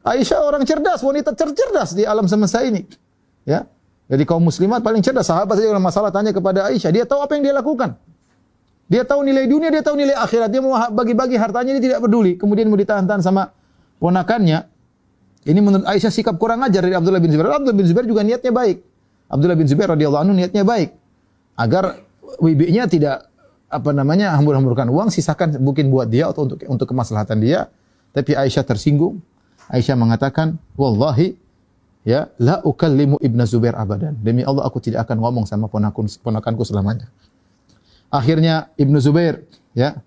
Aisyah 0.00 0.40
orang 0.40 0.64
cerdas, 0.64 1.04
wanita 1.04 1.36
cerdas 1.36 1.92
di 1.92 2.08
alam 2.08 2.24
semesta 2.24 2.64
ini. 2.64 2.88
Ya. 3.44 3.68
Jadi 4.06 4.22
kaum 4.24 4.40
muslimat 4.40 4.80
paling 4.80 5.04
cerdas. 5.04 5.28
Sahabat 5.28 5.60
saja 5.60 5.68
kalau 5.74 5.82
masalah 5.82 6.08
tanya 6.14 6.32
kepada 6.32 6.72
Aisyah, 6.72 6.90
dia 6.94 7.04
tahu 7.04 7.20
apa 7.20 7.36
yang 7.36 7.44
dia 7.44 7.54
lakukan. 7.54 8.00
Dia 8.86 9.02
tahu 9.02 9.26
nilai 9.26 9.50
dunia, 9.50 9.68
dia 9.68 9.82
tahu 9.82 9.98
nilai 9.98 10.14
akhirat. 10.14 10.48
Dia 10.48 10.62
mau 10.62 10.78
bagi-bagi 10.94 11.36
hartanya, 11.36 11.76
dia 11.76 11.92
tidak 11.92 12.00
peduli. 12.06 12.38
Kemudian 12.38 12.70
mau 12.70 12.78
ditahan-tahan 12.78 13.20
sama 13.20 13.50
ponakannya. 14.00 14.62
Ini 15.46 15.58
menurut 15.60 15.84
Aisyah 15.84 16.10
sikap 16.14 16.40
kurang 16.40 16.64
ajar 16.64 16.80
dari 16.80 16.96
Abdullah 16.96 17.20
bin 17.20 17.28
Zubair. 17.28 17.60
Abdullah 17.60 17.76
bin 17.76 17.84
Zubair 17.84 18.06
juga 18.08 18.24
niatnya 18.24 18.54
baik. 18.54 18.78
Abdullah 19.26 19.58
bin 19.58 19.66
Zubair 19.66 19.90
radhiyallahu 19.92 20.22
anhu 20.22 20.34
niatnya 20.38 20.62
baik. 20.62 20.94
Agar 21.58 21.98
wibinya 22.38 22.86
tidak 22.86 23.26
apa 23.66 23.90
namanya 23.90 24.38
hambur-hamburkan 24.38 24.86
uang 24.86 25.10
sisakan 25.10 25.58
mungkin 25.58 25.90
buat 25.90 26.06
dia 26.06 26.30
atau 26.30 26.46
untuk 26.46 26.62
untuk 26.66 26.86
kemaslahatan 26.86 27.42
dia. 27.42 27.66
Tapi 28.14 28.32
Aisyah 28.38 28.64
tersinggung. 28.64 29.20
Aisyah 29.66 29.98
mengatakan 29.98 30.56
wallahi 30.78 31.34
ya 32.06 32.30
la 32.38 32.62
ukallimu 32.62 33.18
ibnu 33.18 33.42
Zubair 33.44 33.74
abadan. 33.74 34.14
Demi 34.22 34.46
Allah 34.46 34.62
aku 34.62 34.78
tidak 34.78 35.10
akan 35.10 35.18
ngomong 35.18 35.44
sama 35.44 35.66
ponakan 35.66 36.06
ponakanku 36.22 36.62
selamanya. 36.62 37.10
Akhirnya 38.06 38.70
Ibnu 38.78 39.02
Zubair 39.02 39.42
ya 39.74 39.98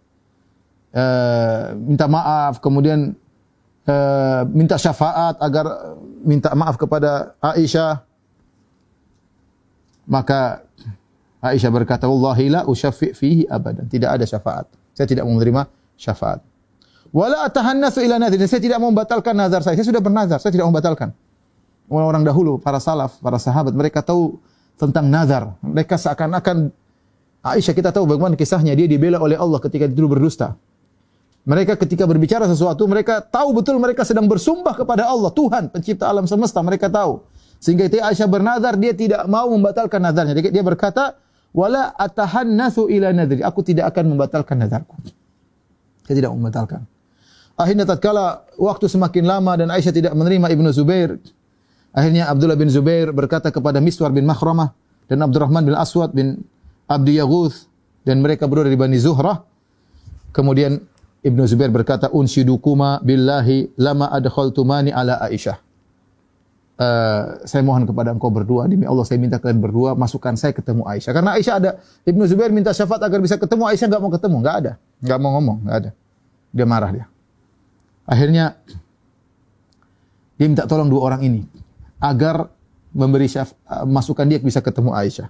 uh, 0.96 1.76
minta 1.76 2.08
maaf 2.08 2.64
kemudian 2.64 3.12
uh, 3.84 4.42
minta 4.48 4.80
syafaat 4.80 5.36
agar 5.44 6.00
minta 6.24 6.56
maaf 6.56 6.80
kepada 6.80 7.36
Aisyah 7.44 8.09
maka 10.10 10.66
Aisyah 11.40 11.72
berkata, 11.72 12.10
"Wallahi 12.10 12.52
la 12.52 12.62
usyaffi 12.66 13.14
fihi 13.16 13.48
abadan." 13.48 13.88
Tidak 13.88 14.10
ada 14.10 14.26
syafaat. 14.26 14.68
Saya 14.92 15.08
tidak 15.08 15.24
mau 15.24 15.38
menerima 15.38 15.70
syafaat. 15.96 16.44
Wala 17.16 17.48
atahannatsu 17.48 18.04
ila 18.04 18.20
nadhir. 18.20 18.42
Saya 18.50 18.60
tidak 18.60 18.82
mau 18.82 18.92
membatalkan 18.92 19.38
nazar 19.38 19.64
saya. 19.64 19.78
Saya 19.80 19.88
sudah 19.88 20.02
bernazar, 20.04 20.42
saya 20.42 20.52
tidak 20.52 20.68
mau 20.68 20.74
membatalkan. 20.76 21.16
Orang-orang 21.90 22.22
dahulu, 22.28 22.62
para 22.62 22.78
salaf, 22.78 23.18
para 23.24 23.40
sahabat, 23.42 23.74
mereka 23.74 24.04
tahu 24.04 24.38
tentang 24.78 25.10
nazar. 25.10 25.58
Mereka 25.64 25.96
seakan-akan 25.96 26.70
Aisyah 27.40 27.72
kita 27.72 27.96
tahu 27.96 28.04
bagaimana 28.04 28.36
kisahnya 28.36 28.76
dia 28.76 28.84
dibela 28.84 29.16
oleh 29.24 29.40
Allah 29.40 29.64
ketika 29.64 29.88
dulu 29.88 30.20
berdusta. 30.20 30.60
Mereka 31.48 31.80
ketika 31.80 32.04
berbicara 32.04 32.46
sesuatu, 32.52 32.84
mereka 32.84 33.24
tahu 33.24 33.56
betul 33.56 33.80
mereka 33.80 34.04
sedang 34.04 34.28
bersumpah 34.28 34.76
kepada 34.76 35.08
Allah, 35.08 35.32
Tuhan, 35.32 35.72
pencipta 35.72 36.12
alam 36.12 36.28
semesta, 36.28 36.60
mereka 36.60 36.92
tahu. 36.92 37.24
Sehingga 37.60 37.92
itu 37.92 38.00
Aisyah 38.00 38.28
bernazar, 38.32 38.80
dia 38.80 38.96
tidak 38.96 39.28
mau 39.28 39.52
membatalkan 39.52 40.00
nazarnya. 40.00 40.34
Dia 40.40 40.64
berkata, 40.64 41.20
wala 41.52 41.92
atahannatsu 41.92 42.88
ila 42.88 43.12
nadri. 43.12 43.44
Aku 43.44 43.60
tidak 43.62 43.92
akan 43.92 44.16
membatalkan 44.16 44.56
nazarku. 44.56 44.96
Saya 46.08 46.16
tidak 46.24 46.32
membatalkan. 46.34 46.88
Akhirnya 47.60 47.84
tatkala 47.84 48.48
waktu 48.56 48.88
semakin 48.88 49.28
lama 49.28 49.60
dan 49.60 49.68
Aisyah 49.68 49.92
tidak 49.92 50.16
menerima 50.16 50.48
Ibnu 50.56 50.72
Zubair, 50.72 51.20
akhirnya 51.92 52.32
Abdullah 52.32 52.56
bin 52.56 52.72
Zubair 52.72 53.12
berkata 53.12 53.52
kepada 53.52 53.84
Miswar 53.84 54.16
bin 54.16 54.24
Makhramah, 54.24 54.72
dan 55.12 55.20
Abdurrahman 55.20 55.68
bin 55.68 55.76
Aswad 55.76 56.16
bin 56.16 56.40
Abdi 56.88 57.20
Yaghuth 57.20 57.68
dan 58.08 58.24
mereka 58.24 58.48
berdua 58.48 58.72
dari 58.72 58.80
Bani 58.80 58.96
Zuhrah. 58.96 59.44
Kemudian 60.32 60.80
Ibnu 61.20 61.44
Zubair 61.50 61.68
berkata, 61.68 62.08
"Unsyidukuma 62.14 63.04
billahi 63.04 63.76
lama 63.76 64.08
adkhaltumani 64.08 64.96
ala 64.96 65.20
Aisyah." 65.20 65.69
Uh, 66.80 67.44
saya 67.44 67.60
mohon 67.60 67.84
kepada 67.84 68.16
engkau 68.16 68.32
berdua 68.32 68.64
demi 68.64 68.88
Allah 68.88 69.04
saya 69.04 69.20
minta 69.20 69.36
kalian 69.36 69.60
berdua 69.60 70.00
masukkan 70.00 70.32
saya 70.40 70.56
ketemu 70.56 70.88
Aisyah 70.88 71.12
karena 71.12 71.36
Aisyah 71.36 71.56
ada 71.60 71.72
Ibnu 72.08 72.24
Zubair 72.24 72.56
minta 72.56 72.72
syafaat 72.72 73.04
agar 73.04 73.20
bisa 73.20 73.36
ketemu 73.36 73.68
Aisyah 73.68 73.92
nggak 73.92 74.00
mau 74.00 74.12
ketemu 74.16 74.36
nggak 74.40 74.56
ada 74.64 74.72
nggak 75.04 75.20
mau 75.20 75.32
ngomong 75.36 75.58
nggak 75.68 75.76
ada 75.76 75.90
dia 76.56 76.64
marah 76.64 76.92
dia 76.96 77.06
akhirnya 78.08 78.56
dia 80.40 80.48
minta 80.48 80.64
tolong 80.72 80.88
dua 80.88 81.04
orang 81.04 81.22
ini 81.28 81.44
agar 82.00 82.48
memberi 82.96 83.28
syaf, 83.30 83.54
uh, 83.70 83.86
masukan 83.86 84.26
dia 84.26 84.40
bisa 84.42 84.64
ketemu 84.64 84.96
Aisyah. 84.96 85.30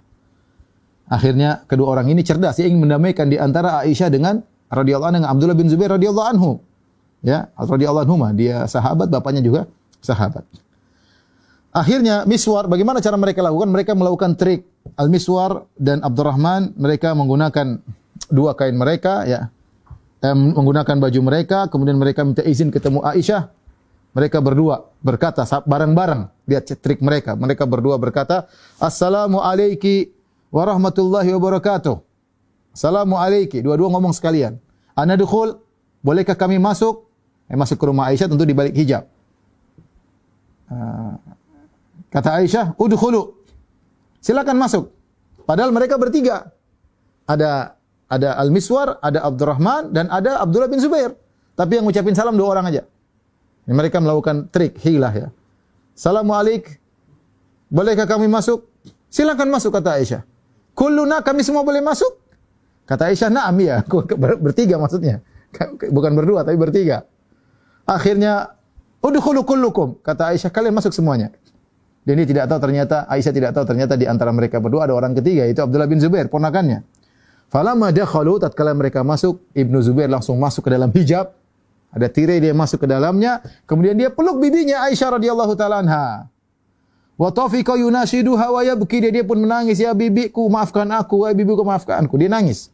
Akhirnya 1.10 1.66
kedua 1.66 1.98
orang 1.98 2.14
ini 2.14 2.22
cerdas, 2.22 2.62
dia 2.62 2.70
ingin 2.70 2.86
mendamaikan 2.86 3.26
di 3.28 3.42
antara 3.42 3.82
Aisyah 3.82 4.14
dengan 4.14 4.46
radhiyallahu 4.70 5.10
anhu 5.10 5.18
dengan 5.26 5.32
Abdullah 5.34 5.58
bin 5.58 5.68
Zubair 5.68 5.98
radhiyallahu 5.98 6.28
anhu. 6.30 6.62
Ya, 7.26 7.50
radhiyallahu 7.58 8.06
anhu 8.06 8.16
dia 8.38 8.70
sahabat, 8.70 9.10
bapaknya 9.10 9.42
juga 9.42 9.66
sahabat. 10.00 10.46
Akhirnya 11.70 12.26
Miswar, 12.26 12.66
bagaimana 12.66 12.98
cara 12.98 13.14
mereka 13.14 13.46
lakukan? 13.46 13.70
Mereka 13.70 13.92
melakukan 13.94 14.34
trik. 14.34 14.66
Al-Miswar 14.98 15.70
dan 15.78 16.02
Abdurrahman 16.02 16.74
mereka 16.74 17.14
menggunakan 17.14 17.78
dua 18.34 18.58
kain 18.58 18.74
mereka 18.74 19.22
ya. 19.30 19.54
Eh, 20.20 20.36
menggunakan 20.36 21.00
baju 21.00 21.20
mereka, 21.24 21.70
kemudian 21.72 21.96
mereka 21.96 22.26
minta 22.26 22.44
izin 22.44 22.74
ketemu 22.74 23.06
Aisyah. 23.06 23.54
Mereka 24.18 24.42
berdua 24.42 24.90
berkata 25.00 25.46
bareng-bareng, 25.46 26.50
lihat 26.50 26.74
trik 26.82 27.00
mereka. 27.06 27.38
Mereka 27.38 27.64
berdua 27.70 27.96
berkata, 28.02 28.50
"Assalamualaikum 28.82 30.10
warahmatullahi 30.50 31.30
wabarakatuh." 31.38 32.02
Assalamualaikum. 32.74 33.62
Dua-dua 33.62 33.88
ngomong 33.94 34.12
sekalian. 34.12 34.58
Ana 34.98 35.14
dukhul, 35.14 35.62
bolehkah 36.02 36.36
kami 36.36 36.58
masuk? 36.58 37.06
Eh, 37.46 37.56
masuk 37.56 37.78
ke 37.78 37.86
rumah 37.86 38.10
Aisyah 38.10 38.28
tentu 38.28 38.44
di 38.44 38.58
balik 38.58 38.74
hijab. 38.76 39.06
Uh, 40.70 41.18
kata 42.10 42.42
Aisyah, 42.42 42.78
"Udkhulu." 42.78 43.40
Silakan 44.20 44.60
masuk. 44.60 44.92
Padahal 45.48 45.72
mereka 45.72 45.96
bertiga. 45.96 46.52
Ada 47.26 47.80
ada 48.10 48.30
Al-Miswar, 48.42 48.98
ada 49.00 49.22
Abdurrahman 49.24 49.94
dan 49.94 50.10
ada 50.10 50.42
Abdullah 50.42 50.68
bin 50.68 50.82
Zubair. 50.82 51.14
Tapi 51.54 51.78
yang 51.78 51.86
ngucapin 51.86 52.18
salam 52.18 52.36
dua 52.36 52.58
orang 52.58 52.66
aja. 52.74 52.84
Ini 53.70 53.74
mereka 53.78 54.02
melakukan 54.02 54.50
trik, 54.50 54.82
hilah 54.82 55.14
ya. 55.14 55.28
Assalamualaikum. 55.94 56.74
Bolehkah 57.70 58.10
kami 58.10 58.26
masuk? 58.26 58.66
Silakan 59.14 59.54
masuk 59.54 59.70
kata 59.70 60.02
Aisyah. 60.02 60.22
Kulluna 60.74 61.22
kami 61.22 61.46
semua 61.46 61.62
boleh 61.62 61.86
masuk? 61.86 62.18
Kata 62.90 63.14
Aisyah, 63.14 63.30
"Na'am 63.30 63.58
ya." 63.70 63.86
Bertiga 64.18 64.82
maksudnya. 64.82 65.22
Bukan 65.96 66.12
berdua 66.18 66.42
tapi 66.42 66.58
bertiga. 66.58 67.06
Akhirnya, 67.86 68.58
"Udkhulu 69.06 69.46
kullukum." 69.46 70.02
Kata 70.02 70.34
Aisyah, 70.34 70.50
"Kalian 70.50 70.74
masuk 70.74 70.90
semuanya." 70.90 71.30
Dan 72.10 72.18
dia 72.18 72.26
tidak 72.26 72.50
tahu 72.50 72.58
ternyata 72.58 73.06
Aisyah 73.06 73.34
tidak 73.38 73.52
tahu 73.54 73.70
ternyata 73.70 73.94
di 73.94 74.10
antara 74.10 74.34
mereka 74.34 74.58
berdua 74.58 74.90
ada 74.90 74.98
orang 74.98 75.14
ketiga 75.14 75.46
yaitu 75.46 75.62
Abdullah 75.62 75.86
bin 75.86 76.02
Zubair, 76.02 76.26
ponakannya. 76.26 76.82
Falamma 77.54 77.94
dakhalu 77.94 78.42
tatkala 78.42 78.74
mereka 78.74 79.06
masuk, 79.06 79.46
Ibnu 79.54 79.78
Zubair 79.86 80.10
langsung 80.10 80.42
masuk 80.42 80.66
ke 80.66 80.74
dalam 80.74 80.90
hijab 80.90 81.38
ada 81.90 82.06
tirai 82.06 82.38
dia 82.38 82.54
masuk 82.54 82.86
ke 82.86 82.88
dalamnya, 82.90 83.42
kemudian 83.66 83.98
dia 83.98 84.14
peluk 84.14 84.38
bibinya 84.38 84.86
Aisyah 84.86 85.18
radhiyallahu 85.18 85.54
taala 85.58 85.82
anha. 85.82 86.30
Wa 87.18 87.30
tafika 87.34 87.76
yunashiduha 87.76 88.46
wa 88.54 88.62
yabki 88.62 88.98
dia, 89.02 89.12
dia 89.12 89.26
pun 89.26 89.42
menangis, 89.42 89.82
"Ya 89.82 89.92
bibiku, 89.92 90.46
maafkan 90.48 90.88
aku, 90.94 91.26
wahai 91.26 91.36
bibiku, 91.36 91.66
maafkan 91.66 92.06
aku." 92.06 92.16
Dia 92.22 92.30
nangis. 92.30 92.70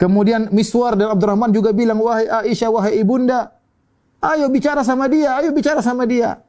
Kemudian 0.00 0.52
Miswar 0.52 0.96
dan 0.96 1.12
Abdurrahman 1.12 1.52
juga 1.52 1.70
bilang, 1.76 2.00
"Wahai 2.00 2.48
Aisyah, 2.48 2.68
wahai 2.72 3.00
ibunda, 3.00 3.52
ayo 4.24 4.48
bicara 4.48 4.80
sama 4.80 5.06
dia, 5.06 5.36
ayo 5.38 5.52
bicara 5.52 5.84
sama 5.84 6.08
dia. 6.08 6.40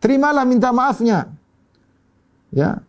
Terimalah 0.00 0.44
minta 0.48 0.70
maafnya." 0.70 1.30
Ya. 2.54 2.80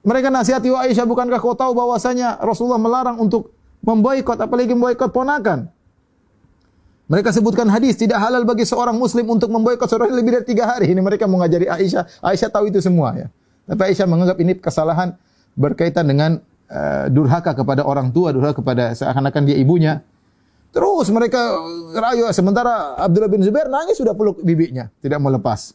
Mereka 0.00 0.32
nasihati 0.32 0.72
wa 0.72 0.80
Aisyah, 0.88 1.04
bukankah 1.04 1.36
kau 1.44 1.52
tahu 1.52 1.76
bahwasanya 1.76 2.40
Rasulullah 2.40 2.80
melarang 2.80 3.20
untuk 3.20 3.52
memboikot 3.84 4.40
apalagi 4.40 4.72
memboikot 4.72 5.12
ponakan? 5.12 5.68
Mereka 7.10 7.34
sebutkan 7.34 7.66
hadis 7.66 7.98
tidak 7.98 8.22
halal 8.22 8.46
bagi 8.46 8.62
seorang 8.62 8.94
muslim 8.94 9.26
untuk 9.28 9.50
memboikot 9.50 9.90
seorang 9.90 10.14
lebih 10.14 10.40
dari 10.40 10.46
tiga 10.46 10.64
hari. 10.70 10.94
Ini 10.94 11.02
mereka 11.02 11.26
mengajari 11.26 11.66
Aisyah. 11.66 12.22
Aisyah 12.22 12.48
tahu 12.48 12.70
itu 12.70 12.78
semua 12.78 13.12
ya. 13.18 13.26
Tapi 13.66 13.92
Aisyah 13.92 14.06
menganggap 14.06 14.38
ini 14.38 14.54
kesalahan 14.56 15.18
berkaitan 15.58 16.06
dengan 16.06 16.38
uh, 16.70 17.10
durhaka 17.10 17.50
kepada 17.52 17.82
orang 17.82 18.14
tua, 18.14 18.30
durhaka 18.30 18.62
kepada 18.62 18.94
seakan-akan 18.94 19.42
dia 19.42 19.58
ibunya. 19.58 20.06
Terus 20.70 21.10
mereka 21.10 21.58
rayu. 21.98 22.30
Sementara 22.30 22.94
Abdullah 22.94 23.26
bin 23.26 23.42
Zubair 23.42 23.66
nangis 23.66 23.98
sudah 23.98 24.14
peluk 24.14 24.38
bibinya, 24.46 24.86
tidak 25.02 25.18
mau 25.18 25.34
lepas. 25.34 25.74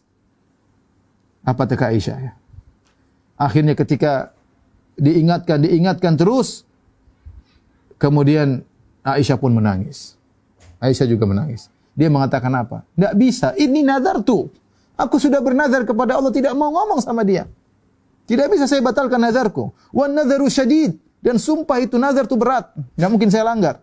Apa 1.46 1.70
teka 1.70 1.94
Aisyah 1.94 2.18
ya? 2.18 2.34
Akhirnya 3.38 3.78
ketika 3.78 4.34
diingatkan, 4.98 5.62
diingatkan 5.62 6.18
terus, 6.18 6.66
kemudian 8.02 8.66
Aisyah 9.06 9.38
pun 9.38 9.54
menangis. 9.54 10.18
Aisyah 10.82 11.06
juga 11.06 11.30
menangis. 11.30 11.70
Dia 11.96 12.12
mengatakan 12.12 12.52
apa? 12.52 12.84
Tidak 12.98 13.14
bisa. 13.16 13.54
Ini 13.56 13.86
nazar 13.86 14.20
tuh. 14.26 14.52
Aku 14.96 15.22
sudah 15.22 15.40
bernazar 15.40 15.88
kepada 15.88 16.20
Allah 16.20 16.32
tidak 16.32 16.52
mau 16.58 16.72
ngomong 16.72 17.00
sama 17.00 17.24
dia. 17.24 17.48
Tidak 18.26 18.48
bisa 18.50 18.66
saya 18.66 18.82
batalkan 18.82 19.22
nazarku. 19.22 19.72
Wan 19.94 20.12
nazaru 20.12 20.50
syadid. 20.50 20.98
Dan 21.24 21.40
sumpah 21.40 21.80
itu 21.82 21.96
nazar 21.96 22.28
itu 22.28 22.36
berat. 22.36 22.74
Tidak 22.74 23.10
mungkin 23.10 23.30
saya 23.30 23.48
langgar. 23.48 23.82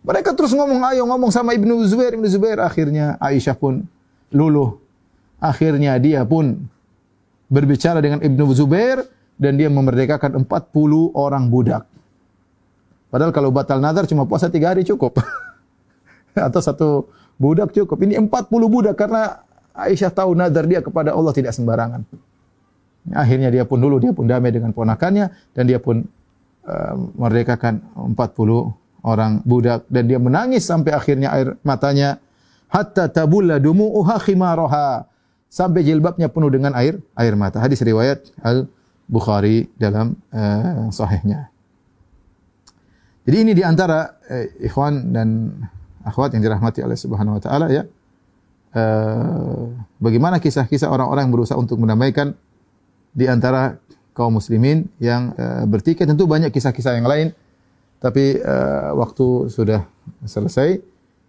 Mereka 0.00 0.32
terus 0.32 0.56
ngomong, 0.56 0.80
ayo 0.88 1.04
ngomong 1.04 1.28
sama 1.28 1.52
Ibnu 1.52 1.84
Zubair. 1.84 2.16
Ibnu 2.16 2.24
Zubair 2.30 2.58
akhirnya 2.62 3.20
Aisyah 3.20 3.56
pun 3.58 3.84
luluh. 4.32 4.80
Akhirnya 5.40 5.96
dia 5.96 6.22
pun 6.28 6.68
berbicara 7.48 7.98
dengan 8.04 8.20
Ibnu 8.20 8.44
Zubair 8.52 9.02
dan 9.40 9.56
dia 9.56 9.72
memerdekakan 9.72 10.44
40 10.44 11.16
orang 11.16 11.48
budak. 11.48 11.88
Padahal 13.10 13.32
kalau 13.34 13.50
batal 13.50 13.82
nazar 13.82 14.06
cuma 14.06 14.28
puasa 14.28 14.52
tiga 14.52 14.70
hari 14.70 14.86
cukup. 14.86 15.18
atau 16.36 16.60
satu 16.62 16.88
budak 17.40 17.74
cukup. 17.74 17.98
Ini 18.04 18.20
40 18.22 18.30
budak 18.70 18.94
karena 18.94 19.42
Aisyah 19.74 20.12
tahu 20.12 20.36
nazar 20.36 20.68
dia 20.68 20.84
kepada 20.84 21.16
Allah 21.16 21.32
tidak 21.34 21.56
sembarangan. 21.56 22.04
Akhirnya 23.16 23.48
dia 23.48 23.64
pun 23.64 23.80
dulu 23.80 23.96
dia 23.96 24.12
pun 24.12 24.28
damai 24.28 24.52
dengan 24.52 24.76
ponakannya 24.76 25.32
dan 25.56 25.64
dia 25.64 25.80
pun 25.80 26.04
uh, 26.68 26.94
merdekakan 27.16 27.80
40 27.96 28.76
orang 29.00 29.40
budak 29.42 29.88
dan 29.88 30.04
dia 30.04 30.20
menangis 30.20 30.68
sampai 30.68 30.92
akhirnya 30.92 31.32
air 31.32 31.56
matanya 31.64 32.20
hatta 32.68 33.08
tabulla 33.08 33.56
dumu'uha 33.56 34.20
khimaraha 34.20 35.08
sampai 35.50 35.82
jilbabnya 35.82 36.30
penuh 36.30 36.48
dengan 36.48 36.72
air 36.78 37.02
air 37.18 37.34
mata. 37.34 37.58
Hadis 37.58 37.82
riwayat 37.82 38.30
Al 38.40 38.70
Bukhari 39.10 39.66
dalam 39.74 40.14
uh, 40.30 40.86
sahihnya. 40.94 41.50
Jadi 43.26 43.36
ini 43.42 43.52
di 43.58 43.66
antara 43.66 44.22
uh, 44.30 44.46
ikhwan 44.62 45.10
dan 45.10 45.50
akhwat 46.06 46.38
yang 46.38 46.46
dirahmati 46.46 46.86
oleh 46.86 46.94
Subhanahu 46.94 47.36
wa 47.36 47.42
taala 47.42 47.66
ya. 47.74 47.82
Uh, 48.70 49.74
bagaimana 49.98 50.38
kisah-kisah 50.38 50.86
orang-orang 50.86 51.26
yang 51.26 51.34
berusaha 51.34 51.58
untuk 51.58 51.82
mendamaikan 51.82 52.38
di 53.10 53.26
antara 53.26 53.82
kaum 54.14 54.38
muslimin 54.38 54.86
yang 55.02 55.34
uh, 55.34 55.66
bertikai 55.66 56.06
tentu 56.06 56.30
banyak 56.30 56.54
kisah-kisah 56.54 56.94
yang 56.94 57.10
lain 57.10 57.34
tapi 57.98 58.38
uh, 58.40 58.94
waktu 58.94 59.50
sudah 59.50 59.84
selesai 60.22 60.78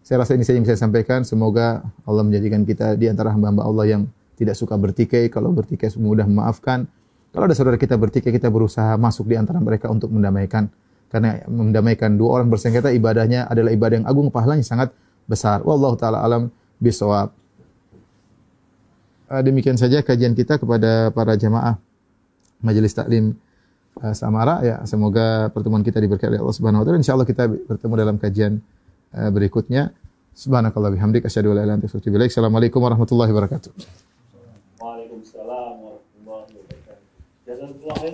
saya 0.01 0.25
rasa 0.25 0.33
ini 0.33 0.41
saja 0.41 0.57
yang 0.57 0.67
saya 0.67 0.79
sampaikan. 0.81 1.21
Semoga 1.21 1.85
Allah 2.09 2.23
menjadikan 2.25 2.65
kita 2.65 2.97
di 2.97 3.05
antara 3.05 3.29
hamba-hamba 3.33 3.61
Allah 3.61 3.85
yang 3.85 4.01
tidak 4.33 4.57
suka 4.57 4.73
bertikai. 4.73 5.29
Kalau 5.29 5.53
bertikai 5.53 5.93
mudah 6.01 6.25
memaafkan. 6.25 6.89
Kalau 7.31 7.47
ada 7.47 7.55
saudara 7.55 7.77
kita 7.77 7.95
bertikai 7.95 8.33
kita 8.33 8.49
berusaha 8.49 8.97
masuk 8.97 9.29
di 9.29 9.37
antara 9.37 9.61
mereka 9.61 9.87
untuk 9.93 10.09
mendamaikan. 10.09 10.67
Karena 11.07 11.43
mendamaikan 11.45 12.17
dua 12.17 12.41
orang 12.41 12.47
bersengketa 12.49 12.89
ibadahnya 12.91 13.45
adalah 13.45 13.71
ibadah 13.71 14.03
yang 14.03 14.07
agung 14.09 14.27
pahalanya 14.33 14.65
sangat 14.65 14.89
besar. 15.29 15.61
Wallahu 15.61 15.95
taala 15.95 16.23
alam 16.25 16.49
bisawab. 16.81 17.29
Ah, 19.31 19.39
demikian 19.45 19.79
saja 19.79 20.03
kajian 20.03 20.35
kita 20.35 20.59
kepada 20.59 21.13
para 21.15 21.39
jamaah 21.39 21.79
Majelis 22.59 22.91
Taklim 22.91 23.37
ah, 24.01 24.17
Samara. 24.17 24.59
Ya 24.65 24.75
semoga 24.89 25.53
pertemuan 25.53 25.85
kita 25.85 26.01
diberkati 26.01 26.35
oleh 26.35 26.41
Allah 26.41 26.55
Subhanahu 26.57 26.81
wa 26.81 26.85
taala. 26.89 26.99
Insyaallah 26.99 27.27
kita 27.29 27.43
bertemu 27.47 27.93
dalam 27.95 28.15
kajian 28.17 28.59
berikutnya 29.11 29.91
subhanakallah 30.31 30.91
bihamdik 30.95 31.27
astaghfiruka 31.27 31.59
wa 31.61 32.17
ilaik. 32.17 32.31
Assalamualaikum 32.31 32.79
warahmatullahi 32.79 33.31
wabarakatuh. 33.35 33.71
Waalaikumsalam 34.79 35.73
warahmatullahi 35.83 36.47
wabarakatuh 36.55 38.09